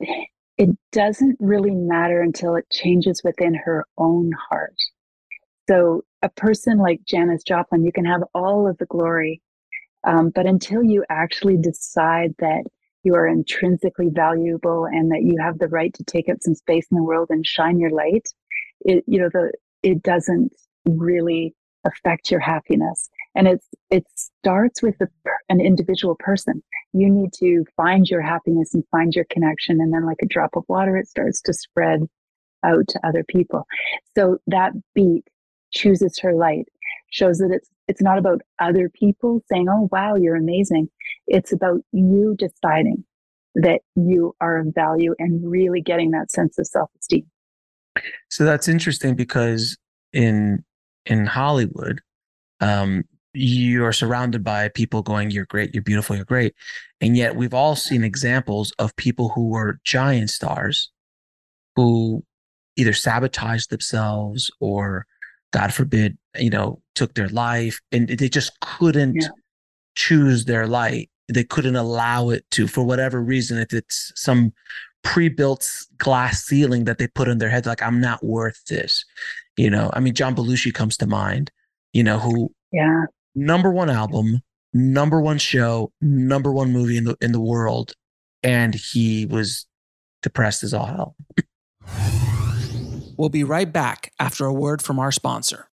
it 0.57 0.69
doesn't 0.91 1.37
really 1.39 1.73
matter 1.73 2.21
until 2.21 2.55
it 2.55 2.69
changes 2.71 3.21
within 3.23 3.55
her 3.55 3.85
own 3.97 4.31
heart. 4.49 4.75
So 5.67 6.03
a 6.23 6.29
person 6.29 6.79
like 6.79 7.01
janis 7.05 7.43
joplin 7.43 7.83
you 7.83 7.91
can 7.91 8.05
have 8.05 8.23
all 8.33 8.67
of 8.67 8.77
the 8.77 8.85
glory 8.85 9.41
um, 10.05 10.31
but 10.33 10.45
until 10.45 10.83
you 10.83 11.03
actually 11.09 11.57
decide 11.57 12.33
that 12.39 12.63
you 13.03 13.13
are 13.13 13.27
intrinsically 13.27 14.09
valuable 14.09 14.85
and 14.85 15.11
that 15.11 15.23
you 15.23 15.35
have 15.41 15.59
the 15.59 15.67
right 15.67 15.93
to 15.93 16.03
take 16.05 16.29
up 16.29 16.37
some 16.41 16.55
space 16.55 16.87
in 16.89 16.97
the 16.97 17.03
world 17.03 17.27
and 17.29 17.45
shine 17.45 17.79
your 17.79 17.91
light 17.91 18.27
it 18.81 19.03
you 19.05 19.19
know 19.19 19.29
the 19.31 19.51
it 19.83 20.01
doesn't 20.01 20.51
really 20.85 21.53
affect 21.85 22.31
your 22.31 22.39
happiness. 22.39 23.09
And 23.35 23.47
it's 23.47 23.67
it 23.89 24.05
starts 24.15 24.81
with 24.81 24.97
the, 24.99 25.07
an 25.49 25.59
individual 25.59 26.15
person. 26.19 26.63
You 26.93 27.09
need 27.09 27.33
to 27.39 27.65
find 27.75 28.07
your 28.07 28.21
happiness 28.21 28.73
and 28.73 28.83
find 28.91 29.13
your 29.13 29.25
connection 29.29 29.81
and 29.81 29.93
then 29.93 30.05
like 30.05 30.21
a 30.21 30.27
drop 30.27 30.55
of 30.55 30.63
water 30.67 30.97
it 30.97 31.07
starts 31.07 31.41
to 31.41 31.53
spread 31.53 32.07
out 32.63 32.87
to 32.89 32.99
other 33.05 33.23
people. 33.27 33.67
So 34.15 34.37
that 34.47 34.73
beat 34.95 35.25
chooses 35.71 36.19
her 36.19 36.33
light 36.33 36.65
shows 37.11 37.39
that 37.39 37.51
it's 37.51 37.69
it's 37.87 38.01
not 38.01 38.17
about 38.17 38.41
other 38.59 38.89
people 38.89 39.41
saying 39.51 39.67
oh 39.69 39.89
wow 39.91 40.15
you're 40.15 40.35
amazing. 40.35 40.89
It's 41.27 41.51
about 41.51 41.81
you 41.91 42.35
deciding 42.37 43.03
that 43.55 43.81
you 43.95 44.35
are 44.39 44.59
of 44.59 44.67
value 44.73 45.15
and 45.19 45.49
really 45.49 45.81
getting 45.81 46.11
that 46.11 46.31
sense 46.31 46.57
of 46.57 46.67
self-esteem 46.67 47.25
so 48.29 48.43
that's 48.43 48.67
interesting 48.67 49.15
because 49.15 49.77
in 50.11 50.63
in 51.05 51.25
Hollywood, 51.25 52.01
um, 52.61 53.03
you 53.33 53.83
are 53.85 53.93
surrounded 53.93 54.43
by 54.43 54.69
people 54.69 55.01
going, 55.01 55.31
"You're 55.31 55.45
great, 55.45 55.73
you're 55.73 55.83
beautiful, 55.83 56.15
you're 56.15 56.25
great," 56.25 56.55
and 57.01 57.17
yet 57.17 57.35
we've 57.35 57.53
all 57.53 57.75
seen 57.75 58.03
examples 58.03 58.73
of 58.79 58.95
people 58.95 59.29
who 59.29 59.49
were 59.49 59.79
giant 59.83 60.29
stars 60.29 60.91
who 61.75 62.23
either 62.75 62.93
sabotaged 62.93 63.69
themselves 63.69 64.49
or, 64.59 65.05
God 65.51 65.73
forbid, 65.73 66.17
you 66.37 66.49
know, 66.49 66.81
took 66.95 67.13
their 67.13 67.29
life, 67.29 67.79
and 67.91 68.07
they 68.07 68.29
just 68.29 68.59
couldn't 68.61 69.15
yeah. 69.15 69.27
choose 69.95 70.45
their 70.45 70.67
light 70.67 71.09
they 71.27 71.43
couldn't 71.43 71.75
allow 71.75 72.29
it 72.29 72.45
to 72.51 72.67
for 72.67 72.83
whatever 72.83 73.21
reason 73.21 73.57
if 73.57 73.73
it's 73.73 74.11
some 74.15 74.53
pre-built 75.03 75.69
glass 75.97 76.43
ceiling 76.43 76.85
that 76.85 76.97
they 76.97 77.07
put 77.07 77.27
in 77.27 77.37
their 77.37 77.49
head 77.49 77.65
like 77.65 77.81
i'm 77.81 77.99
not 77.99 78.23
worth 78.23 78.63
this. 78.65 79.05
You 79.57 79.69
know 79.69 79.91
i 79.93 79.99
mean 79.99 80.15
john 80.15 80.35
belushi 80.35 80.73
comes 80.73 80.97
to 80.97 81.05
mind 81.05 81.51
you 81.91 82.03
know 82.03 82.17
who 82.17 82.51
yeah. 82.71 83.05
number 83.35 83.71
one 83.71 83.89
album 83.89 84.41
number 84.73 85.21
one 85.21 85.37
show 85.37 85.91
number 86.01 86.51
one 86.51 86.71
movie 86.71 86.97
in 86.97 87.03
the 87.03 87.15
in 87.21 87.31
the 87.31 87.39
world 87.39 87.93
and 88.43 88.73
he 88.73 89.25
was 89.25 89.65
depressed 90.23 90.63
as 90.63 90.73
all 90.73 90.85
hell. 90.85 91.15
We'll 93.17 93.29
be 93.29 93.43
right 93.43 93.71
back 93.71 94.11
after 94.19 94.45
a 94.45 94.53
word 94.53 94.81
from 94.81 94.97
our 94.97 95.11
sponsor. 95.11 95.69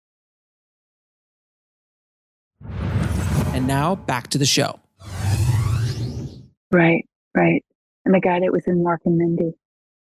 And 3.52 3.66
now 3.66 3.94
back 3.94 4.28
to 4.28 4.38
the 4.38 4.46
show. 4.46 4.80
Right 6.70 7.06
right 7.34 7.64
and 8.08 8.14
the 8.14 8.20
guy 8.20 8.40
that 8.40 8.50
was 8.50 8.66
in 8.66 8.82
Mork 8.82 8.98
and 9.04 9.18
Mindy. 9.18 9.52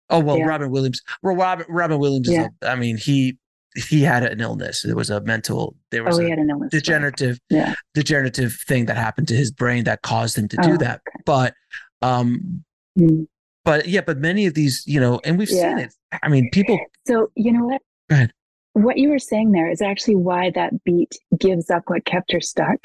Oh 0.09 0.20
well, 0.20 0.38
yeah. 0.38 0.47
Robin 0.47 0.70
Williams. 0.70 1.01
Well, 1.22 1.36
Robin 1.36 1.66
Robin 1.68 1.99
Williams. 1.99 2.28
Yeah. 2.28 2.49
A, 2.62 2.70
I 2.70 2.74
mean, 2.74 2.97
he 2.97 3.36
he 3.74 4.03
had 4.03 4.24
an 4.24 4.40
illness. 4.40 4.84
It 4.84 4.97
was 4.97 5.11
a 5.11 5.20
mental. 5.20 5.76
There 5.90 6.03
was 6.03 6.18
oh, 6.18 6.22
he 6.22 6.30
had 6.30 6.38
an 6.38 6.51
illness. 6.51 6.70
Degenerative. 6.70 7.38
Yeah. 7.51 7.74
Degenerative 7.95 8.57
thing 8.66 8.86
that 8.86 8.97
happened 8.97 9.28
to 9.28 9.34
his 9.34 9.51
brain 9.51 9.84
that 9.84 10.03
caused 10.03 10.36
him 10.36 10.49
to 10.49 10.57
do 10.57 10.72
oh, 10.72 10.76
that. 10.78 11.01
Okay. 11.09 11.22
But, 11.24 11.55
um, 12.03 12.64
mm. 12.99 13.26
but 13.64 13.88
yeah, 13.88 14.01
but 14.01 14.18
many 14.18 14.47
of 14.47 14.55
these, 14.55 14.84
you 14.86 15.01
know, 15.01 15.20
and 15.24 15.38
we've 15.38 15.51
yeah. 15.51 15.76
seen 15.76 15.78
it. 15.86 15.95
I 16.22 16.28
mean, 16.28 16.51
people. 16.51 16.78
So 17.07 17.30
you 17.34 17.53
know 17.53 17.66
what? 17.66 17.82
Go 18.09 18.16
ahead. 18.16 18.32
What 18.74 18.97
you 18.97 19.11
were 19.11 19.18
saying 19.18 19.53
there 19.53 19.70
is 19.70 19.82
actually 19.82 20.16
why 20.16 20.51
that 20.55 20.82
beat 20.84 21.14
gives 21.38 21.70
up 21.70 21.82
what 21.86 22.07
kept 22.07 22.32
her 22.32 22.40
stuck 22.40 22.78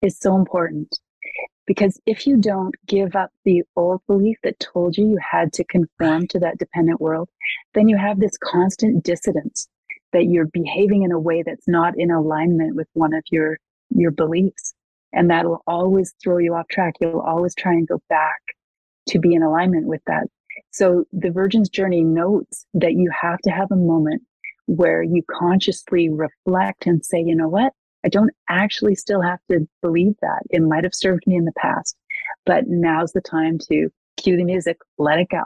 is 0.00 0.18
so 0.18 0.36
important 0.36 0.98
because 1.66 2.00
if 2.06 2.26
you 2.26 2.36
don't 2.36 2.74
give 2.86 3.16
up 3.16 3.30
the 3.44 3.62
old 3.76 4.00
belief 4.06 4.36
that 4.42 4.58
told 4.60 4.96
you 4.96 5.08
you 5.08 5.18
had 5.18 5.52
to 5.54 5.64
conform 5.64 6.26
to 6.28 6.38
that 6.40 6.58
dependent 6.58 7.00
world, 7.00 7.28
then 7.74 7.88
you 7.88 7.96
have 7.96 8.20
this 8.20 8.36
constant 8.38 9.04
dissidence 9.04 9.68
that 10.12 10.26
you're 10.26 10.46
behaving 10.46 11.02
in 11.02 11.12
a 11.12 11.18
way 11.18 11.42
that's 11.42 11.66
not 11.66 11.94
in 11.96 12.10
alignment 12.10 12.76
with 12.76 12.88
one 12.92 13.14
of 13.14 13.22
your 13.30 13.58
your 13.90 14.10
beliefs. 14.10 14.74
And 15.12 15.30
that'll 15.30 15.62
always 15.66 16.14
throw 16.22 16.38
you 16.38 16.54
off 16.54 16.66
track. 16.68 16.94
You'll 17.00 17.20
always 17.20 17.54
try 17.54 17.72
and 17.72 17.86
go 17.86 18.00
back 18.08 18.40
to 19.08 19.18
be 19.18 19.34
in 19.34 19.42
alignment 19.42 19.86
with 19.86 20.00
that. 20.06 20.24
So 20.70 21.04
the 21.12 21.30
Virgin's 21.30 21.68
journey 21.68 22.02
notes 22.02 22.66
that 22.74 22.94
you 22.94 23.10
have 23.10 23.38
to 23.40 23.50
have 23.50 23.70
a 23.70 23.76
moment 23.76 24.22
where 24.66 25.02
you 25.02 25.22
consciously 25.30 26.08
reflect 26.08 26.86
and 26.86 27.04
say, 27.04 27.20
you 27.20 27.36
know 27.36 27.48
what? 27.48 27.72
I 28.04 28.08
don't 28.08 28.30
actually 28.48 28.94
still 28.94 29.22
have 29.22 29.38
to 29.50 29.66
believe 29.82 30.14
that. 30.20 30.42
It 30.50 30.62
might 30.62 30.84
have 30.84 30.94
served 30.94 31.24
me 31.26 31.36
in 31.36 31.44
the 31.44 31.52
past, 31.58 31.96
but 32.44 32.64
now's 32.66 33.12
the 33.12 33.20
time 33.20 33.58
to 33.70 33.88
cue 34.16 34.36
the 34.36 34.44
music, 34.44 34.78
let 34.98 35.18
it 35.18 35.28
go. 35.30 35.42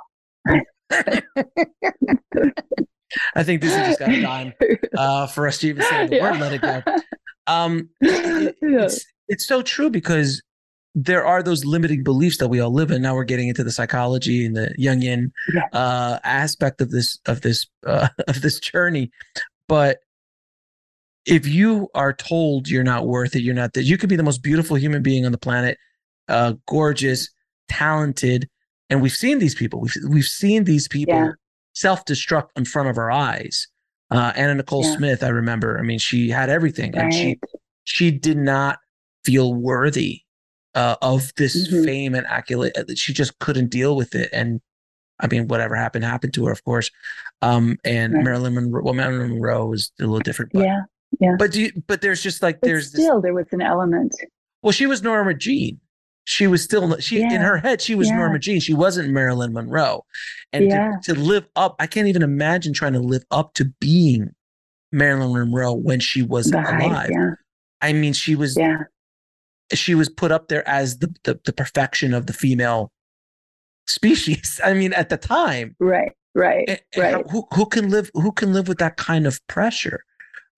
I 3.35 3.43
think 3.43 3.63
this 3.63 3.73
is 3.73 3.87
just 3.87 3.99
got 4.01 4.11
a 4.11 4.21
dime 4.21 4.53
uh, 4.97 5.27
for 5.27 5.47
us 5.47 5.59
to 5.59 5.69
even 5.69 5.83
say 5.83 6.07
the 6.07 6.17
yeah. 6.17 6.31
word 6.31 6.41
"let 6.41 6.53
it 6.53 6.63
go." 6.63 6.83
Um, 7.47 7.89
it, 8.01 8.57
it's 8.61 9.07
it's 9.29 9.47
so 9.47 9.63
true 9.63 9.91
because 9.91 10.43
there 10.95 11.25
are 11.25 11.43
those 11.43 11.65
limiting 11.65 12.03
beliefs 12.03 12.39
that 12.39 12.49
we 12.49 12.61
all 12.61 12.73
live 12.73 12.91
in. 12.91 13.03
Now 13.03 13.15
we're 13.15 13.25
getting 13.25 13.49
into 13.49 13.65
the 13.65 13.71
psychology 13.71 14.45
and 14.45 14.57
the 14.57 14.75
Jungian 14.79 15.31
yeah. 15.55 15.67
uh, 15.73 16.19
aspect 16.25 16.81
of 16.81 16.91
this 16.91 17.19
of 17.27 17.41
this 17.41 17.67
uh, 17.87 18.09
of 18.29 18.43
this 18.43 18.61
journey, 18.61 19.11
but 19.69 19.99
if 21.27 21.47
you 21.47 21.89
are 21.95 22.13
told 22.13 22.69
you're 22.69 22.85
not 22.85 23.07
worth 23.07 23.37
it, 23.37 23.43
you're 23.43 23.55
not 23.55 23.75
that 23.75 23.85
you 23.85 23.99
could 23.99 24.09
be 24.09 24.17
the 24.17 24.23
most 24.23 24.43
beautiful 24.43 24.77
human 24.77 25.03
being 25.03 25.27
on 25.27 25.33
the 25.33 25.39
planet, 25.39 25.79
uh, 26.29 26.55
gorgeous, 26.67 27.29
talented, 27.69 28.49
and 28.91 29.03
we've 29.03 29.13
seen 29.13 29.39
these 29.39 29.55
people. 29.55 29.81
We've 29.81 29.95
we've 30.09 30.25
seen 30.25 30.65
these 30.65 30.89
people 30.89 31.15
yeah. 31.15 31.33
self 31.75 32.05
destruct 32.05 32.49
in 32.57 32.65
front 32.65 32.89
of 32.89 32.99
our 32.99 33.11
eyes. 33.11 33.67
Uh, 34.11 34.33
Anna 34.35 34.55
Nicole 34.55 34.85
yeah. 34.85 34.97
Smith, 34.97 35.23
I 35.23 35.29
remember. 35.29 35.79
I 35.79 35.83
mean, 35.83 35.99
she 35.99 36.31
had 36.31 36.49
everything, 36.49 36.93
right. 36.93 37.05
and 37.05 37.15
she 37.15 37.39
she 37.85 38.11
did 38.11 38.39
not 38.39 38.79
feel 39.25 39.55
worthy 39.55 40.23
uh, 40.75 40.97
of 41.03 41.33
this 41.37 41.69
mm-hmm. 41.69 41.85
fame 41.85 42.15
and 42.15 42.27
accolade. 42.27 42.73
Uh, 42.77 42.85
she 42.95 43.13
just 43.13 43.39
couldn't 43.39 43.69
deal 43.71 43.97
with 43.97 44.15
it, 44.15 44.31
and 44.33 44.61
I 45.21 45.27
mean, 45.27 45.49
whatever 45.49 45.75
happened 45.75 46.05
happened 46.05 46.35
to 46.35 46.47
her, 46.47 46.53
of 46.53 46.65
course. 46.65 46.91
Um, 47.43 47.77
and 47.85 48.15
right. 48.15 48.25
Marilyn 48.25 48.55
Monroe, 48.55 48.83
well, 48.83 48.95
Marilyn 48.95 49.31
Monroe 49.31 49.67
was 49.67 49.93
a 50.01 50.05
little 50.05 50.21
different. 50.21 50.53
But, 50.53 50.65
yeah, 50.65 50.83
yeah. 51.21 51.37
But 51.39 51.53
do 51.53 51.63
you, 51.63 51.73
but 51.87 52.01
there's 52.01 52.23
just 52.23 52.43
like 52.43 52.61
but 52.61 52.69
there's 52.69 52.89
still 52.89 53.17
this, 53.17 53.23
there 53.23 53.35
was 53.35 53.47
an 53.53 53.63
element. 53.63 54.15
Well, 54.63 54.73
she 54.73 54.87
was 54.87 55.03
Norma 55.03 55.35
Jean. 55.35 55.81
She 56.25 56.47
was 56.47 56.63
still 56.63 56.99
she 56.99 57.21
yeah. 57.21 57.35
in 57.35 57.41
her 57.41 57.57
head. 57.57 57.81
She 57.81 57.95
was 57.95 58.09
yeah. 58.09 58.17
Norma 58.17 58.39
Jean. 58.39 58.61
She 58.61 58.75
wasn't 58.75 59.11
Marilyn 59.11 59.53
Monroe. 59.53 60.05
And 60.53 60.69
yeah. 60.69 60.93
to, 61.05 61.15
to 61.15 61.21
live 61.21 61.47
up, 61.57 61.77
I 61.79 61.87
can't 61.87 62.09
even 62.09 62.23
imagine 62.23 62.73
trying 62.73 62.93
to 62.93 63.01
live 63.01 63.25
up 63.31 63.55
to 63.55 63.65
being 63.81 64.31
Marilyn 64.93 65.33
Monroe 65.33 65.75
when 65.75 66.01
she 66.01 66.23
was 66.23 66.51
the 66.51 66.59
alive. 66.59 67.11
Yeah. 67.11 67.31
I 67.81 67.93
mean, 67.93 68.13
she 68.13 68.35
was 68.35 68.57
yeah. 68.57 68.85
she 69.73 69.95
was 69.95 70.09
put 70.09 70.33
up 70.33 70.49
there 70.49 70.69
as 70.69 70.99
the, 70.99 71.15
the 71.25 71.41
the 71.45 71.53
perfection 71.53 72.15
of 72.15 72.27
the 72.27 72.33
female 72.33 72.93
species. 73.87 74.61
I 74.65 74.75
mean, 74.75 74.93
at 74.93 75.09
the 75.09 75.17
time, 75.17 75.77
right, 75.79 76.13
right, 76.35 76.69
and, 76.69 76.81
and 76.95 77.15
right. 77.17 77.31
Who 77.31 77.47
who 77.55 77.67
can 77.67 77.89
live 77.91 78.11
who 78.15 78.33
can 78.33 78.53
live 78.53 78.69
with 78.69 78.79
that 78.79 78.97
kind 78.97 79.27
of 79.27 79.41
pressure? 79.47 80.05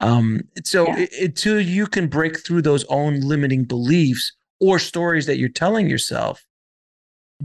Um, 0.00 0.40
so 0.64 0.86
yeah. 0.86 1.00
it, 1.00 1.10
until 1.20 1.60
you 1.60 1.86
can 1.86 2.08
break 2.08 2.44
through 2.44 2.62
those 2.62 2.84
own 2.84 3.20
limiting 3.20 3.64
beliefs 3.64 4.32
or 4.60 4.78
stories 4.78 5.26
that 5.26 5.38
you're 5.38 5.48
telling 5.48 5.88
yourself, 5.88 6.44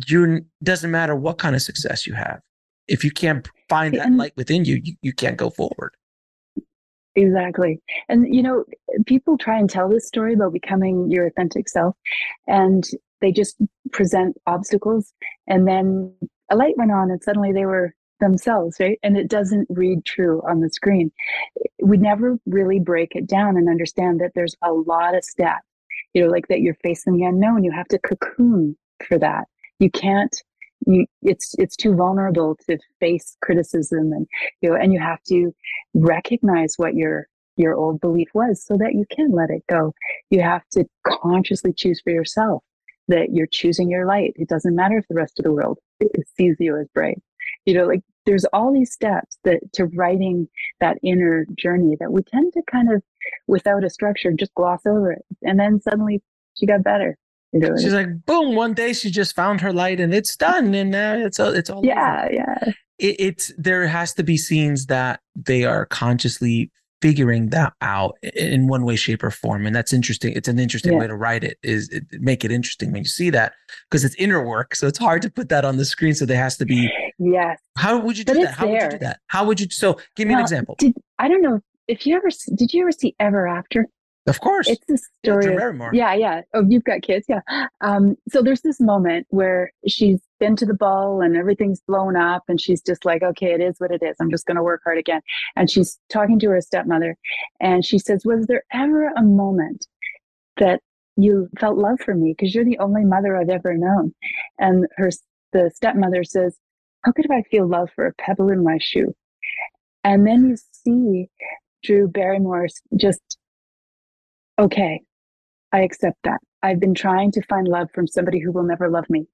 you 0.07 0.45
doesn't 0.63 0.91
matter 0.91 1.15
what 1.15 1.37
kind 1.37 1.55
of 1.55 1.61
success 1.61 2.05
you 2.05 2.13
have. 2.13 2.41
If 2.87 3.03
you 3.03 3.11
can't 3.11 3.47
find 3.69 3.93
that 3.95 4.11
light 4.11 4.33
within 4.35 4.65
you, 4.65 4.79
you, 4.83 4.95
you 5.01 5.13
can't 5.13 5.37
go 5.37 5.49
forward. 5.49 5.95
Exactly. 7.15 7.81
And, 8.09 8.33
you 8.33 8.43
know, 8.43 8.65
people 9.05 9.37
try 9.37 9.57
and 9.57 9.69
tell 9.69 9.89
this 9.89 10.05
story 10.07 10.33
about 10.33 10.53
becoming 10.53 11.09
your 11.09 11.25
authentic 11.25 11.69
self, 11.69 11.95
and 12.45 12.83
they 13.21 13.31
just 13.31 13.55
present 13.91 14.37
obstacles. 14.45 15.13
And 15.47 15.65
then 15.67 16.13
a 16.51 16.55
light 16.55 16.77
went 16.77 16.91
on, 16.91 17.09
and 17.09 17.23
suddenly 17.23 17.53
they 17.53 17.65
were 17.65 17.95
themselves, 18.19 18.77
right? 18.79 18.99
And 19.03 19.17
it 19.17 19.29
doesn't 19.29 19.67
read 19.69 20.05
true 20.05 20.41
on 20.47 20.59
the 20.59 20.69
screen. 20.69 21.11
We 21.81 21.97
never 21.97 22.37
really 22.45 22.79
break 22.79 23.15
it 23.15 23.27
down 23.27 23.57
and 23.57 23.69
understand 23.69 24.21
that 24.21 24.31
there's 24.35 24.55
a 24.61 24.71
lot 24.71 25.15
of 25.15 25.23
steps, 25.23 25.65
you 26.13 26.23
know, 26.23 26.29
like 26.29 26.47
that 26.47 26.61
you're 26.61 26.77
facing 26.83 27.17
the 27.17 27.25
unknown. 27.25 27.63
You 27.63 27.71
have 27.71 27.87
to 27.89 27.99
cocoon 27.99 28.77
for 29.07 29.17
that. 29.19 29.45
You 29.79 29.91
can't, 29.91 30.35
you, 30.87 31.05
it's, 31.21 31.55
it's 31.57 31.75
too 31.75 31.95
vulnerable 31.95 32.57
to 32.67 32.77
face 32.99 33.35
criticism 33.41 34.13
and, 34.13 34.27
you 34.61 34.69
know, 34.69 34.75
and 34.75 34.93
you 34.93 34.99
have 34.99 35.21
to 35.23 35.53
recognize 35.93 36.75
what 36.77 36.95
your, 36.95 37.27
your 37.57 37.75
old 37.75 37.99
belief 38.01 38.29
was 38.33 38.65
so 38.65 38.77
that 38.77 38.93
you 38.93 39.05
can 39.09 39.31
let 39.31 39.49
it 39.49 39.63
go. 39.69 39.93
You 40.29 40.41
have 40.41 40.63
to 40.73 40.85
consciously 41.05 41.73
choose 41.73 42.01
for 42.01 42.11
yourself 42.11 42.63
that 43.07 43.33
you're 43.33 43.47
choosing 43.47 43.89
your 43.89 44.05
light. 44.05 44.33
It 44.35 44.49
doesn't 44.49 44.75
matter 44.75 44.97
if 44.97 45.07
the 45.07 45.15
rest 45.15 45.39
of 45.39 45.43
the 45.43 45.51
world 45.51 45.77
sees 46.37 46.55
you 46.59 46.77
as 46.77 46.87
bright 46.93 47.21
you 47.65 47.73
know 47.73 47.85
like 47.85 48.01
there's 48.25 48.45
all 48.45 48.73
these 48.73 48.91
steps 48.91 49.37
that 49.43 49.59
to 49.73 49.85
writing 49.85 50.47
that 50.79 50.97
inner 51.03 51.45
journey 51.57 51.95
that 51.99 52.11
we 52.11 52.23
tend 52.23 52.53
to 52.53 52.61
kind 52.69 52.91
of 52.91 53.01
without 53.47 53.83
a 53.83 53.89
structure 53.89 54.31
just 54.31 54.53
gloss 54.55 54.81
over 54.85 55.11
it. 55.11 55.25
And 55.43 55.59
then 55.59 55.79
suddenly 55.79 56.21
she 56.55 56.65
got 56.65 56.83
better. 56.83 57.17
You 57.53 57.61
know, 57.61 57.77
she's 57.77 57.93
like 57.93 58.25
boom 58.25 58.55
one 58.55 58.73
day 58.73 58.91
she 58.91 59.09
just 59.09 59.35
found 59.35 59.61
her 59.61 59.71
light 59.71 60.01
and 60.01 60.13
it's 60.13 60.35
done 60.35 60.73
and 60.73 60.91
now 60.91 61.15
it's 61.15 61.39
all 61.39 61.53
it's 61.53 61.69
all 61.69 61.85
yeah 61.85 62.23
over. 62.25 62.33
yeah. 62.33 62.73
It, 62.97 63.15
it's 63.19 63.53
there 63.57 63.87
has 63.87 64.13
to 64.15 64.23
be 64.23 64.37
scenes 64.37 64.87
that 64.87 65.21
they 65.35 65.63
are 65.63 65.85
consciously 65.85 66.71
figuring 67.01 67.49
that 67.49 67.73
out 67.81 68.17
in 68.35 68.67
one 68.67 68.83
way 68.83 68.95
shape 68.95 69.23
or 69.23 69.31
form 69.31 69.65
and 69.65 69.75
that's 69.75 69.93
interesting 69.93 70.33
it's 70.33 70.47
an 70.47 70.59
interesting 70.59 70.93
yeah. 70.93 70.99
way 70.99 71.07
to 71.07 71.15
write 71.15 71.43
it 71.43 71.57
is 71.61 71.89
it, 71.89 72.03
make 72.19 72.45
it 72.45 72.51
interesting 72.51 72.91
when 72.91 73.01
you 73.01 73.09
see 73.09 73.29
that 73.29 73.53
because 73.89 74.03
it's 74.03 74.15
inner 74.15 74.45
work 74.45 74.75
so 74.75 74.87
it's 74.87 74.97
hard 74.97 75.21
to 75.21 75.29
put 75.29 75.49
that 75.49 75.65
on 75.65 75.77
the 75.77 75.85
screen 75.85 76.13
so 76.13 76.25
there 76.25 76.37
has 76.37 76.57
to 76.57 76.65
be 76.65 76.89
yes. 77.19 77.59
How 77.77 77.99
would 77.99 78.17
you 78.17 78.23
do 78.23 78.33
but 78.33 78.43
that 78.43 78.53
how 78.53 78.65
there. 78.65 78.73
would 78.73 78.83
you 78.83 78.89
do 78.91 78.97
that? 78.99 79.19
How 79.27 79.45
would 79.45 79.59
you 79.59 79.67
so 79.69 79.99
give 80.15 80.27
me 80.27 80.33
well, 80.33 80.39
an 80.39 80.43
example. 80.43 80.75
did, 80.79 80.95
i 81.19 81.27
don't 81.27 81.41
know 81.41 81.59
if 81.87 82.05
you 82.05 82.15
ever 82.15 82.29
did 82.55 82.73
you 82.73 82.81
ever 82.81 82.91
see 82.91 83.15
ever 83.19 83.47
after 83.47 83.87
of 84.27 84.41
course. 84.41 84.67
It's 84.67 84.85
the 84.87 84.97
story. 85.23 85.53
Yeah, 85.53 85.87
of, 85.87 85.93
yeah, 85.93 86.13
yeah. 86.13 86.41
Oh, 86.53 86.63
you've 86.67 86.83
got 86.83 87.01
kids. 87.01 87.25
Yeah. 87.29 87.41
Um, 87.81 88.15
so 88.29 88.41
there's 88.41 88.61
this 88.61 88.79
moment 88.79 89.27
where 89.29 89.71
she's 89.87 90.19
been 90.39 90.55
to 90.57 90.65
the 90.65 90.73
ball 90.73 91.21
and 91.21 91.35
everything's 91.35 91.81
blown 91.87 92.15
up 92.15 92.43
and 92.47 92.59
she's 92.59 92.81
just 92.81 93.05
like, 93.05 93.21
okay, 93.21 93.53
it 93.53 93.61
is 93.61 93.75
what 93.77 93.91
it 93.91 94.01
is. 94.01 94.15
I'm 94.19 94.31
just 94.31 94.45
going 94.45 94.57
to 94.57 94.63
work 94.63 94.81
hard 94.83 94.97
again. 94.97 95.21
And 95.55 95.69
she's 95.69 95.99
talking 96.09 96.39
to 96.39 96.49
her 96.49 96.61
stepmother 96.61 97.15
and 97.59 97.85
she 97.85 97.99
says, 97.99 98.23
was 98.25 98.47
there 98.47 98.63
ever 98.73 99.07
a 99.15 99.21
moment 99.21 99.85
that 100.57 100.81
you 101.15 101.47
felt 101.59 101.77
love 101.77 101.99
for 101.99 102.15
me? 102.15 102.33
Because 102.37 102.53
you're 102.53 102.65
the 102.65 102.79
only 102.79 103.05
mother 103.05 103.37
I've 103.37 103.49
ever 103.49 103.75
known. 103.77 104.13
And 104.57 104.87
her, 104.97 105.11
the 105.53 105.71
stepmother 105.73 106.23
says, 106.23 106.57
how 107.03 107.11
could 107.11 107.29
I 107.31 107.43
feel 107.51 107.67
love 107.67 107.89
for 107.95 108.07
a 108.07 108.13
pebble 108.13 108.49
in 108.49 108.63
my 108.63 108.79
shoe? 108.81 109.13
And 110.03 110.25
then 110.25 110.49
you 110.49 110.57
see 110.71 111.29
Drew 111.83 112.07
Barrymore's 112.07 112.81
just 112.97 113.37
okay, 114.59 115.01
I 115.71 115.81
accept 115.81 116.17
that. 116.23 116.39
I've 116.63 116.79
been 116.79 116.95
trying 116.95 117.31
to 117.33 117.41
find 117.43 117.67
love 117.67 117.89
from 117.93 118.07
somebody 118.07 118.39
who 118.39 118.51
will 118.51 118.63
never 118.63 118.89
love 118.89 119.05
me. 119.09 119.27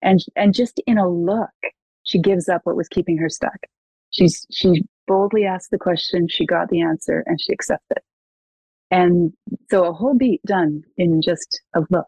And 0.00 0.20
and 0.36 0.54
just 0.54 0.80
in 0.86 0.98
a 0.98 1.08
look, 1.08 1.50
she 2.02 2.18
gives 2.18 2.48
up 2.48 2.62
what 2.64 2.76
was 2.76 2.88
keeping 2.88 3.18
her 3.18 3.28
stuck. 3.28 3.58
She's 4.10 4.46
she 4.50 4.82
boldly 5.06 5.44
asked 5.44 5.70
the 5.70 5.78
question, 5.78 6.28
she 6.28 6.46
got 6.46 6.68
the 6.68 6.80
answer, 6.80 7.22
and 7.26 7.40
she 7.40 7.52
accepts 7.52 7.86
it. 7.90 8.02
And 8.90 9.32
so 9.70 9.84
a 9.84 9.92
whole 9.92 10.14
beat 10.14 10.42
done 10.44 10.82
in 10.96 11.22
just 11.22 11.62
a 11.74 11.80
look. 11.90 12.06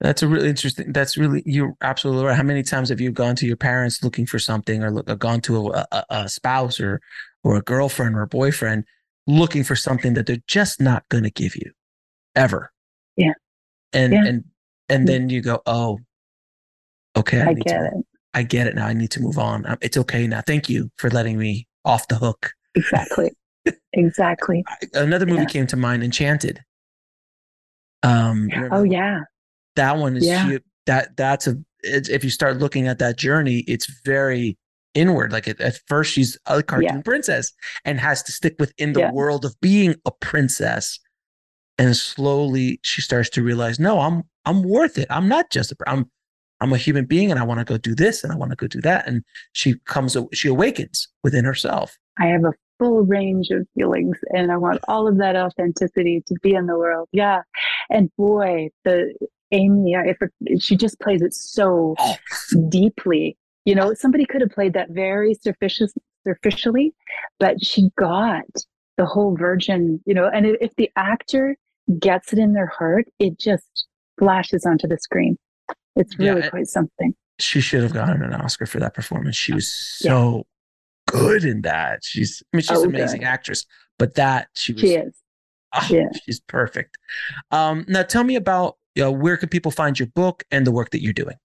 That's 0.00 0.22
a 0.22 0.28
really 0.28 0.48
interesting. 0.48 0.92
That's 0.92 1.16
really 1.16 1.42
you're 1.46 1.74
absolutely 1.80 2.24
right. 2.24 2.36
How 2.36 2.42
many 2.42 2.62
times 2.62 2.88
have 2.88 3.00
you 3.00 3.12
gone 3.12 3.36
to 3.36 3.46
your 3.46 3.56
parents 3.56 4.02
looking 4.02 4.26
for 4.26 4.38
something, 4.38 4.82
or 4.82 4.90
look, 4.90 5.18
gone 5.18 5.40
to 5.42 5.68
a, 5.68 5.86
a, 5.92 6.04
a 6.10 6.28
spouse 6.28 6.80
or 6.80 7.00
or 7.44 7.56
a 7.56 7.62
girlfriend 7.62 8.16
or 8.16 8.22
a 8.22 8.26
boyfriend 8.26 8.84
looking 9.26 9.64
for 9.64 9.76
something 9.76 10.14
that 10.14 10.26
they're 10.26 10.42
just 10.46 10.80
not 10.80 11.08
going 11.08 11.24
to 11.24 11.30
give 11.30 11.56
you, 11.56 11.70
ever? 12.34 12.72
Yeah. 13.16 13.34
And 13.92 14.12
yeah. 14.12 14.24
and 14.26 14.44
and 14.88 15.08
then 15.08 15.28
you 15.28 15.40
go, 15.40 15.60
oh, 15.66 15.98
okay, 17.16 17.40
I, 17.40 17.50
I 17.50 17.54
get 17.54 17.66
to, 17.66 17.86
it. 17.86 18.06
I 18.34 18.42
get 18.42 18.66
it 18.66 18.74
now. 18.74 18.86
I 18.86 18.92
need 18.92 19.10
to 19.12 19.20
move 19.20 19.38
on. 19.38 19.64
It's 19.80 19.96
okay 19.96 20.26
now. 20.26 20.42
Thank 20.46 20.68
you 20.68 20.90
for 20.96 21.10
letting 21.10 21.38
me 21.38 21.66
off 21.84 22.08
the 22.08 22.16
hook. 22.16 22.52
Exactly. 22.74 23.30
exactly. 23.92 24.64
Another 24.94 25.26
movie 25.26 25.42
yeah. 25.42 25.46
came 25.46 25.66
to 25.68 25.76
mind, 25.76 26.02
Enchanted. 26.02 26.60
Um, 28.02 28.48
oh 28.72 28.82
yeah, 28.82 29.20
that 29.76 29.96
one 29.96 30.16
is 30.16 30.26
yeah. 30.26 30.58
that 30.86 31.16
that's 31.16 31.46
a 31.46 31.56
if 31.84 32.24
you 32.24 32.30
start 32.30 32.58
looking 32.58 32.88
at 32.88 32.98
that 32.98 33.16
journey, 33.16 33.60
it's 33.68 33.86
very 34.04 34.56
inward. 34.94 35.32
Like 35.32 35.48
at 35.48 35.80
first, 35.86 36.12
she's 36.12 36.38
a 36.46 36.62
cartoon 36.62 36.96
yeah. 36.96 37.02
princess 37.02 37.52
and 37.84 37.98
has 38.00 38.22
to 38.24 38.32
stick 38.32 38.56
within 38.58 38.92
the 38.92 39.00
yeah. 39.00 39.12
world 39.12 39.44
of 39.44 39.54
being 39.60 39.94
a 40.04 40.10
princess. 40.10 40.98
And 41.78 41.96
slowly, 41.96 42.78
she 42.82 43.00
starts 43.00 43.30
to 43.30 43.42
realize, 43.42 43.80
no, 43.80 44.00
I'm 44.00 44.24
I'm 44.44 44.62
worth 44.62 44.98
it. 44.98 45.06
I'm 45.10 45.28
not 45.28 45.50
just 45.50 45.72
a 45.72 45.76
I'm 45.86 46.10
I'm 46.62 46.72
a 46.72 46.76
human 46.76 47.06
being, 47.06 47.30
and 47.30 47.40
I 47.40 47.44
want 47.44 47.58
to 47.58 47.64
go 47.64 47.76
do 47.76 47.94
this, 47.94 48.22
and 48.22 48.32
I 48.32 48.36
want 48.36 48.50
to 48.50 48.56
go 48.56 48.68
do 48.68 48.80
that. 48.82 49.08
And 49.08 49.24
she 49.52 49.74
comes, 49.86 50.16
she 50.32 50.46
awakens 50.46 51.08
within 51.24 51.44
herself. 51.44 51.98
I 52.20 52.26
have 52.26 52.44
a 52.44 52.52
full 52.78 53.02
range 53.02 53.48
of 53.50 53.66
feelings, 53.74 54.16
and 54.30 54.52
I 54.52 54.56
want 54.58 54.78
all 54.86 55.08
of 55.08 55.18
that 55.18 55.34
authenticity 55.34 56.22
to 56.28 56.34
be 56.40 56.54
in 56.54 56.66
the 56.66 56.78
world. 56.78 57.08
Yeah, 57.10 57.42
and 57.90 58.10
boy, 58.16 58.68
the 58.84 59.12
Amy, 59.50 59.94
if 59.94 60.18
it, 60.22 60.62
she 60.62 60.76
just 60.76 61.00
plays 61.00 61.20
it 61.20 61.34
so 61.34 61.96
deeply. 62.68 63.36
You 63.64 63.74
know, 63.74 63.94
somebody 63.94 64.24
could 64.24 64.40
have 64.40 64.50
played 64.50 64.74
that 64.74 64.90
very 64.90 65.34
superficially, 65.34 66.94
but 67.38 67.64
she 67.64 67.90
got 67.96 68.44
the 68.96 69.06
whole 69.06 69.36
virgin, 69.36 70.00
you 70.04 70.14
know, 70.14 70.28
and 70.28 70.46
if 70.46 70.74
the 70.76 70.90
actor 70.96 71.56
gets 71.98 72.32
it 72.32 72.38
in 72.38 72.52
their 72.52 72.66
heart, 72.66 73.06
it 73.18 73.38
just 73.38 73.86
flashes 74.18 74.66
onto 74.66 74.86
the 74.86 74.98
screen. 74.98 75.36
It's 75.96 76.18
really 76.18 76.40
yeah, 76.40 76.50
quite 76.50 76.66
something. 76.66 77.14
She 77.38 77.60
should 77.60 77.82
have 77.82 77.92
gotten 77.92 78.22
an 78.22 78.34
Oscar 78.34 78.66
for 78.66 78.80
that 78.80 78.94
performance. 78.94 79.36
She 79.36 79.52
was 79.52 79.72
so 79.72 80.44
yeah. 81.12 81.20
good 81.20 81.44
in 81.44 81.62
that. 81.62 82.00
She's, 82.02 82.42
I 82.52 82.56
mean, 82.56 82.62
she's 82.62 82.78
oh, 82.78 82.82
an 82.82 82.88
amazing 82.88 83.20
good. 83.20 83.26
actress, 83.26 83.66
but 83.98 84.14
that 84.14 84.48
she 84.54 84.72
was. 84.72 84.82
She 84.82 84.94
is. 84.94 85.14
Oh, 85.74 85.86
yeah. 85.90 86.08
She's 86.24 86.40
perfect. 86.40 86.98
Um, 87.50 87.84
now 87.88 88.02
tell 88.02 88.24
me 88.24 88.36
about 88.36 88.76
you 88.94 89.02
know, 89.02 89.10
where 89.10 89.36
can 89.36 89.48
people 89.48 89.70
find 89.70 89.98
your 89.98 90.08
book 90.08 90.44
and 90.50 90.66
the 90.66 90.72
work 90.72 90.90
that 90.90 91.02
you're 91.02 91.12
doing? 91.12 91.36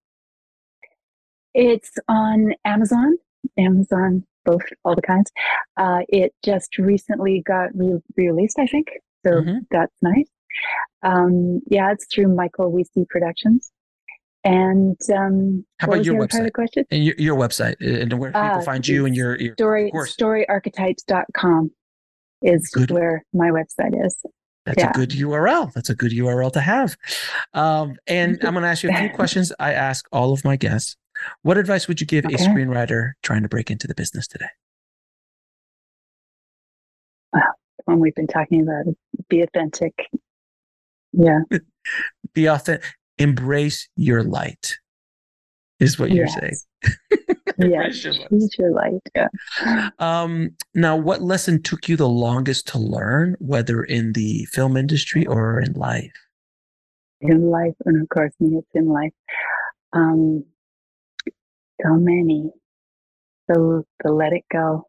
It's 1.58 1.90
on 2.06 2.54
Amazon, 2.64 3.16
Amazon, 3.58 4.24
both, 4.44 4.62
all 4.84 4.94
the 4.94 5.02
kinds. 5.02 5.28
Uh, 5.76 6.02
it 6.08 6.32
just 6.44 6.78
recently 6.78 7.42
got 7.44 7.70
re 7.74 7.98
released, 8.16 8.60
I 8.60 8.66
think. 8.68 8.86
So 9.26 9.32
mm-hmm. 9.32 9.58
that's 9.68 9.96
nice. 10.00 10.28
Um, 11.02 11.60
yeah, 11.68 11.90
it's 11.90 12.06
through 12.14 12.28
Michael 12.28 12.70
Wiese 12.70 12.90
Productions. 13.10 13.72
And 14.44 14.96
um, 15.12 15.66
how 15.80 15.88
about 15.88 16.04
your 16.04 16.14
website? 16.14 16.52
question? 16.52 16.84
And 16.92 17.04
your, 17.04 17.16
your 17.18 17.36
website 17.36 17.74
and 17.80 18.12
where 18.20 18.30
people 18.30 18.40
uh, 18.40 18.62
find 18.62 18.86
you 18.86 19.04
and 19.04 19.16
your, 19.16 19.36
your 19.36 19.54
story 19.54 19.90
storyarchetypes.com 19.92 21.72
is 22.42 22.70
Good. 22.70 22.92
where 22.92 23.24
my 23.34 23.50
website 23.50 24.06
is. 24.06 24.16
That's 24.64 24.78
yeah. 24.78 24.90
a 24.90 24.92
good 24.92 25.10
URL. 25.10 25.72
That's 25.72 25.90
a 25.90 25.94
good 25.96 26.12
URL 26.12 26.52
to 26.52 26.60
have. 26.60 26.96
Um, 27.52 27.96
and 28.06 28.38
I'm 28.44 28.52
going 28.52 28.62
to 28.62 28.68
ask 28.68 28.84
you 28.84 28.90
a 28.90 28.96
few 28.96 29.10
questions 29.10 29.52
I 29.58 29.72
ask 29.72 30.06
all 30.12 30.32
of 30.32 30.44
my 30.44 30.54
guests. 30.54 30.96
What 31.42 31.58
advice 31.58 31.88
would 31.88 32.00
you 32.00 32.06
give 32.06 32.24
okay. 32.24 32.34
a 32.34 32.38
screenwriter 32.38 33.12
trying 33.22 33.42
to 33.42 33.48
break 33.48 33.70
into 33.70 33.86
the 33.86 33.94
business 33.94 34.26
today? 34.26 34.48
Well, 37.32 37.42
when 37.84 38.00
we've 38.00 38.14
been 38.14 38.26
talking 38.26 38.62
about 38.62 38.94
be 39.28 39.42
authentic. 39.42 39.94
Yeah. 41.12 41.40
be 42.34 42.46
authentic. 42.46 42.84
Embrace 43.18 43.88
your 43.96 44.22
light, 44.22 44.78
is 45.80 45.98
what 45.98 46.10
you're 46.10 46.26
yes. 46.26 46.38
saying. 46.38 47.26
yeah, 47.58 47.88
choose 47.88 48.50
your 48.58 48.72
light. 48.72 49.00
Yeah. 49.14 49.90
Um, 49.98 50.50
now, 50.74 50.96
what 50.96 51.22
lesson 51.22 51.62
took 51.62 51.88
you 51.88 51.96
the 51.96 52.08
longest 52.08 52.68
to 52.68 52.78
learn, 52.78 53.36
whether 53.40 53.82
in 53.82 54.12
the 54.12 54.44
film 54.52 54.76
industry 54.76 55.26
or 55.26 55.60
in 55.60 55.72
life? 55.72 56.12
In 57.20 57.50
life, 57.50 57.74
and 57.84 58.00
of 58.00 58.08
course, 58.08 58.32
me, 58.38 58.58
it's 58.58 58.68
in 58.74 58.86
life. 58.86 59.12
Um, 59.92 60.44
so 61.82 61.94
many. 61.94 62.50
So 63.50 63.84
the 64.04 64.12
let 64.12 64.32
it 64.32 64.44
go. 64.52 64.84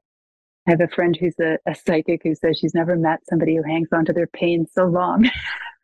I 0.67 0.71
have 0.71 0.81
a 0.81 0.87
friend 0.87 1.17
who's 1.19 1.35
a, 1.39 1.57
a 1.67 1.73
psychic 1.73 2.21
who 2.23 2.35
says 2.35 2.59
she's 2.59 2.75
never 2.75 2.95
met 2.95 3.19
somebody 3.29 3.55
who 3.55 3.63
hangs 3.63 3.89
on 3.93 4.05
to 4.05 4.13
their 4.13 4.27
pain 4.27 4.67
so 4.71 4.85
long. 4.85 5.29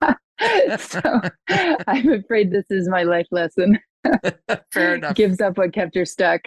so 0.78 1.02
I'm 1.88 2.12
afraid 2.12 2.52
this 2.52 2.70
is 2.70 2.88
my 2.90 3.04
life 3.04 3.28
lesson. 3.32 3.80
Fair 4.74 4.96
enough. 4.96 5.16
Gives 5.16 5.42
up 5.42 5.58
what 5.58 5.74
kept 5.74 5.96
her 5.96 6.06
stuck. 6.06 6.42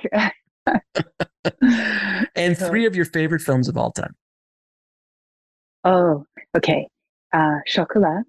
and 2.36 2.56
three 2.56 2.86
of 2.86 2.94
your 2.94 3.06
favorite 3.06 3.40
films 3.40 3.68
of 3.68 3.76
all 3.76 3.90
time. 3.90 4.14
Oh, 5.84 6.24
okay. 6.56 6.86
Uh, 7.32 7.56
Chocolat. 7.66 8.24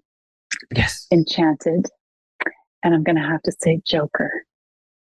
Yes. 0.74 1.06
Enchanted. 1.12 1.86
And 2.82 2.94
I'm 2.94 3.02
going 3.02 3.16
to 3.16 3.22
have 3.22 3.42
to 3.42 3.52
say 3.60 3.80
Joker. 3.86 4.44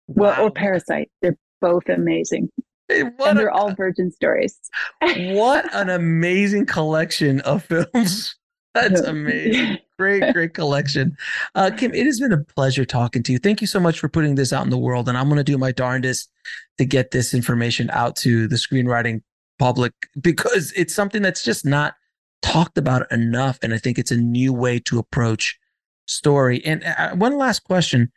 Wow. 0.10 0.24
Well, 0.38 0.45
or 0.45 0.51
Parasite. 0.51 1.12
They're 1.22 1.38
both 1.62 1.88
amazing. 1.88 2.49
What 2.88 3.30
and 3.30 3.38
they're 3.38 3.49
a, 3.49 3.55
all 3.55 3.76
virgin 3.76 4.12
stories. 4.12 4.57
what 5.01 5.66
an 5.74 5.89
amazing 5.89 6.66
collection 6.66 7.41
of 7.41 7.64
films. 7.64 8.36
That's 8.74 9.01
amazing. 9.01 9.78
Great, 9.99 10.34
great 10.34 10.53
collection. 10.53 11.18
Uh, 11.55 11.72
Kim, 11.76 11.93
it 11.93 12.05
has 12.05 12.22
been 12.22 12.32
a 12.32 12.41
pleasure 12.41 12.86
talking 12.86 13.22
to 13.24 13.34
you. 13.34 13.38
Thank 13.38 13.60
you 13.60 13.68
so 13.68 13.82
much 13.82 13.99
for 13.99 14.07
putting 14.07 14.36
this 14.36 14.53
out 14.53 14.64
in 14.64 14.70
the 14.70 14.78
world. 14.78 15.10
And 15.10 15.18
I'm 15.18 15.28
going 15.28 15.39
to 15.39 15.43
do 15.43 15.57
my 15.57 15.74
darndest 15.74 16.32
to 16.78 16.86
get 16.86 17.12
this 17.12 17.34
information 17.34 17.89
out 17.89 18.16
to 18.18 18.47
the 18.47 18.55
screenwriting 18.55 19.24
public 19.57 19.91
because 20.22 20.72
it's 20.72 20.95
something 20.95 21.22
that's 21.22 21.43
just 21.43 21.66
not 21.66 21.95
talked 22.41 22.78
about 22.78 23.12
enough. 23.12 23.60
And 23.62 23.74
I 23.74 23.78
think 23.78 23.99
it's 23.99 24.12
a 24.12 24.16
new 24.16 24.53
way 24.53 24.80
to 24.86 24.99
approach 24.99 25.60
story. 26.07 26.64
And 26.66 26.82
uh, 26.86 27.16
one 27.16 27.38
last 27.38 27.66
question 27.66 28.10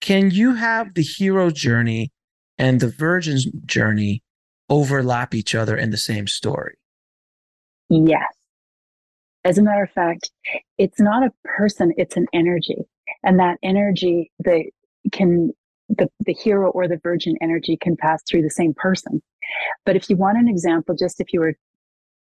Can 0.00 0.30
you 0.30 0.54
have 0.54 0.94
the 0.94 1.02
hero 1.02 1.50
journey 1.50 2.12
and 2.58 2.80
the 2.80 2.88
virgin's 2.88 3.46
journey 3.66 4.22
overlap 4.68 5.34
each 5.34 5.54
other 5.54 5.76
in 5.76 5.90
the 5.90 5.96
same 5.96 6.26
story? 6.26 6.74
Yes. 7.88 8.32
As 9.44 9.58
a 9.58 9.62
matter 9.62 9.82
of 9.82 9.90
fact, 9.90 10.30
it's 10.78 11.00
not 11.00 11.24
a 11.24 11.32
person, 11.44 11.92
it's 11.96 12.16
an 12.16 12.26
energy. 12.32 12.78
And 13.24 13.38
that 13.40 13.58
energy 13.62 14.30
that 14.40 14.64
can 15.10 15.50
the, 15.88 16.08
the 16.20 16.32
hero 16.32 16.70
or 16.70 16.88
the 16.88 17.00
virgin 17.02 17.36
energy 17.42 17.76
can 17.76 17.96
pass 17.96 18.22
through 18.22 18.42
the 18.42 18.50
same 18.50 18.72
person. 18.74 19.22
But 19.84 19.96
if 19.96 20.08
you 20.08 20.16
want 20.16 20.38
an 20.38 20.48
example, 20.48 20.94
just 20.94 21.20
if 21.20 21.32
you 21.32 21.40
were 21.40 21.54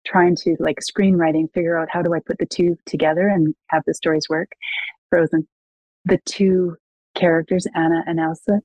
trying 0.07 0.37
to 0.37 0.57
like 0.61 0.79
screenwriting, 0.81 1.53
figure 1.53 1.77
out 1.77 1.89
how 1.91 2.03
do 2.03 2.15
I 2.15 2.21
put 2.25 2.39
the 2.39 2.47
two 2.47 2.77
together 2.87 3.27
and 3.27 3.55
have 3.69 3.83
the 3.87 3.95
stories 3.95 4.29
work, 4.29 4.53
Frozen, 5.11 5.49
the 6.05 6.19
two 6.25 6.77
characters, 7.19 7.67
Anna 7.75 8.03
and 8.07 8.21
Elsa, 8.21 8.61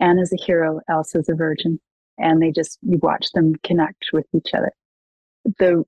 Anna's 0.00 0.32
a 0.32 0.42
hero, 0.42 0.80
Elsa's 0.88 1.28
a 1.28 1.34
virgin, 1.34 1.80
and 2.18 2.42
they 2.42 2.50
just 2.50 2.78
you 2.82 2.98
watch 3.02 3.28
them 3.32 3.54
connect 3.62 4.06
with 4.12 4.26
each 4.34 4.50
other. 4.54 4.72
The 5.58 5.84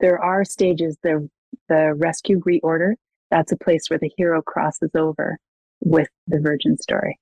there 0.00 0.18
are 0.18 0.44
stages. 0.44 0.96
The 1.02 1.28
the 1.68 1.94
rescue 1.96 2.40
reorder. 2.40 2.94
That's 3.30 3.52
a 3.52 3.56
place 3.56 3.84
where 3.88 3.98
the 3.98 4.10
hero 4.16 4.42
crosses 4.42 4.90
over 4.96 5.38
with 5.80 6.08
the 6.26 6.40
virgin 6.40 6.78
story. 6.78 7.18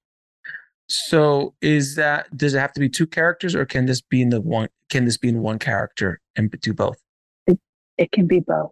So 0.88 1.54
is 1.60 1.96
that 1.96 2.34
does 2.36 2.54
it 2.54 2.58
have 2.58 2.72
to 2.74 2.80
be 2.80 2.88
two 2.88 3.06
characters 3.06 3.54
or 3.54 3.66
can 3.66 3.86
this 3.86 4.00
be 4.00 4.22
in 4.22 4.30
the 4.30 4.40
one 4.40 4.68
can 4.88 5.04
this 5.04 5.16
be 5.16 5.28
in 5.28 5.40
one 5.40 5.58
character 5.58 6.20
and 6.36 6.54
do 6.60 6.72
both? 6.72 6.98
It, 7.46 7.58
it 7.98 8.12
can 8.12 8.26
be 8.26 8.40
both. 8.40 8.70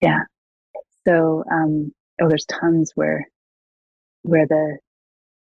Yeah. 0.00 0.20
So 1.06 1.42
um 1.50 1.92
oh 2.20 2.28
there's 2.28 2.46
tons 2.46 2.92
where 2.94 3.26
where 4.22 4.46
the 4.46 4.78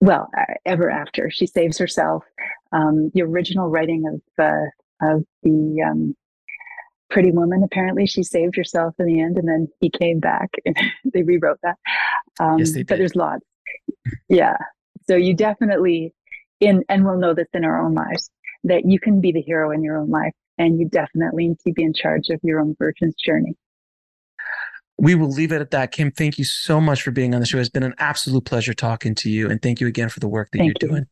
well 0.01 0.29
ever 0.65 0.91
after 0.91 1.31
she 1.31 1.47
saves 1.47 1.79
herself 1.79 2.25
um 2.73 3.11
the 3.15 3.23
original 3.23 3.69
writing 3.69 4.05
of 4.07 4.45
uh 4.45 4.67
of 5.01 5.25
the 5.43 5.83
um 5.89 6.15
Pretty 7.13 7.31
Woman. 7.31 7.63
Apparently, 7.63 8.07
she 8.07 8.23
saved 8.23 8.57
herself 8.57 8.95
in 8.99 9.07
the 9.07 9.21
end, 9.21 9.37
and 9.37 9.47
then 9.47 9.69
he 9.81 9.91
came 9.91 10.19
back, 10.19 10.51
and 10.65 10.77
they 11.13 11.23
rewrote 11.23 11.59
that. 11.63 11.77
Um, 12.41 12.59
yes, 12.59 12.73
they 12.73 12.79
did. 12.79 12.87
But 12.89 12.99
there's 12.99 13.15
lots. 13.15 13.45
Yeah. 14.29 14.57
So 15.07 15.15
you 15.17 15.35
definitely, 15.35 16.15
in 16.61 16.85
and 16.89 17.05
we'll 17.05 17.19
know 17.19 17.35
this 17.35 17.49
in 17.53 17.65
our 17.65 17.85
own 17.85 17.95
lives 17.95 18.31
that 18.65 18.85
you 18.87 18.99
can 18.99 19.21
be 19.21 19.33
the 19.33 19.43
hero 19.43 19.71
in 19.71 19.83
your 19.83 19.99
own 19.99 20.11
life, 20.11 20.33
and 20.59 20.81
you 20.81 20.89
definitely 20.89 21.49
need 21.49 21.59
to 21.67 21.73
be 21.73 21.83
in 21.83 21.93
charge 21.93 22.29
of 22.31 22.41
your 22.43 22.61
own 22.61 22.75
virgin's 22.79 23.15
journey. 23.15 23.55
We 25.03 25.17
will 25.17 25.31
leave 25.31 25.51
it 25.51 25.61
at 25.61 25.73
that. 25.73 25.91
Kim, 25.91 26.13
thank 26.13 26.39
you 26.39 26.45
so 26.45 26.81
much 26.81 27.03
for 27.03 27.11
being 27.11 27.35
on 27.35 27.41
the 27.41 27.47
show. 27.47 27.59
It's 27.59 27.69
been 27.69 27.83
an 27.83 27.97
absolute 27.99 28.45
pleasure 28.45 28.73
talking 28.73 29.17
to 29.17 29.29
you, 29.29 29.51
and 29.51 29.61
thank 29.61 29.81
you 29.81 29.89
again 29.89 30.09
for 30.09 30.21
the 30.21 30.29
work 30.29 30.53
that 30.53 30.59
thank 30.59 30.69
you're 30.69 30.75
you. 30.81 30.95
doing. 30.95 31.07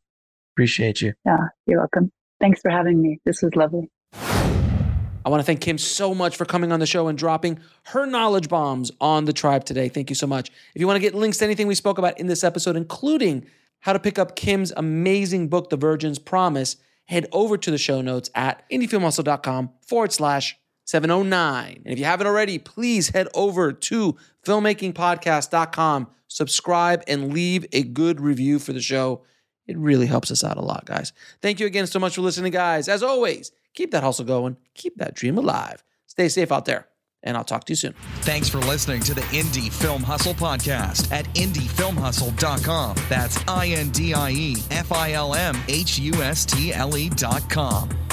Appreciate 0.54 1.02
you. 1.02 1.12
Yeah, 1.26 1.48
you're 1.66 1.80
welcome. 1.80 2.12
Thanks 2.40 2.60
for 2.60 2.70
having 2.70 3.02
me. 3.02 3.18
This 3.24 3.42
was 3.42 3.56
lovely. 3.56 3.90
I 4.12 5.28
want 5.28 5.40
to 5.40 5.44
thank 5.44 5.60
Kim 5.60 5.76
so 5.76 6.14
much 6.14 6.36
for 6.36 6.44
coming 6.44 6.70
on 6.70 6.78
the 6.78 6.86
show 6.86 7.08
and 7.08 7.18
dropping 7.18 7.58
her 7.86 8.06
knowledge 8.06 8.48
bombs 8.48 8.92
on 9.00 9.24
the 9.24 9.32
tribe 9.32 9.64
today. 9.64 9.88
Thank 9.88 10.08
you 10.08 10.14
so 10.14 10.28
much. 10.28 10.50
If 10.72 10.80
you 10.80 10.86
want 10.86 10.96
to 10.96 11.02
get 11.02 11.16
links 11.16 11.38
to 11.38 11.44
anything 11.44 11.66
we 11.66 11.74
spoke 11.74 11.98
about 11.98 12.20
in 12.20 12.28
this 12.28 12.44
episode, 12.44 12.76
including 12.76 13.44
how 13.80 13.92
to 13.92 13.98
pick 13.98 14.20
up 14.20 14.36
Kim's 14.36 14.72
amazing 14.76 15.48
book, 15.48 15.68
The 15.68 15.76
Virgin's 15.76 16.20
Promise, 16.20 16.76
head 17.06 17.26
over 17.32 17.56
to 17.56 17.72
the 17.72 17.78
show 17.78 18.02
notes 18.02 18.30
at 18.36 18.62
indiefilmhustle.com 18.70 19.70
forward 19.84 20.12
slash 20.12 20.56
709. 20.90 21.82
And 21.84 21.92
if 21.92 22.00
you 22.00 22.04
haven't 22.04 22.26
already, 22.26 22.58
please 22.58 23.10
head 23.10 23.28
over 23.32 23.72
to 23.72 24.16
filmmakingpodcast.com, 24.44 26.08
subscribe, 26.26 27.04
and 27.06 27.32
leave 27.32 27.64
a 27.72 27.84
good 27.84 28.20
review 28.20 28.58
for 28.58 28.72
the 28.72 28.80
show. 28.80 29.22
It 29.68 29.78
really 29.78 30.06
helps 30.06 30.32
us 30.32 30.42
out 30.42 30.56
a 30.56 30.62
lot, 30.62 30.86
guys. 30.86 31.12
Thank 31.42 31.60
you 31.60 31.66
again 31.66 31.86
so 31.86 32.00
much 32.00 32.16
for 32.16 32.22
listening, 32.22 32.50
guys. 32.50 32.88
As 32.88 33.04
always, 33.04 33.52
keep 33.72 33.92
that 33.92 34.02
hustle 34.02 34.24
going, 34.24 34.56
keep 34.74 34.96
that 34.96 35.14
dream 35.14 35.38
alive. 35.38 35.84
Stay 36.08 36.28
safe 36.28 36.50
out 36.50 36.64
there, 36.64 36.88
and 37.22 37.36
I'll 37.36 37.44
talk 37.44 37.66
to 37.66 37.72
you 37.72 37.76
soon. 37.76 37.94
Thanks 38.22 38.48
for 38.48 38.58
listening 38.58 39.00
to 39.02 39.14
the 39.14 39.20
Indie 39.20 39.72
Film 39.72 40.02
Hustle 40.02 40.34
podcast 40.34 41.12
at 41.12 41.24
indiefilmhustle.com. 41.36 42.96
That's 43.08 43.38
I 43.46 43.68
N 43.68 43.90
D 43.90 44.12
I 44.12 44.30
E 44.32 44.56
F 44.72 44.90
I 44.90 45.12
L 45.12 45.34
M 45.36 45.56
H 45.68 46.00
U 46.00 46.14
S 46.14 46.44
T 46.44 46.72
L 46.74 46.96
E.com. 46.96 48.09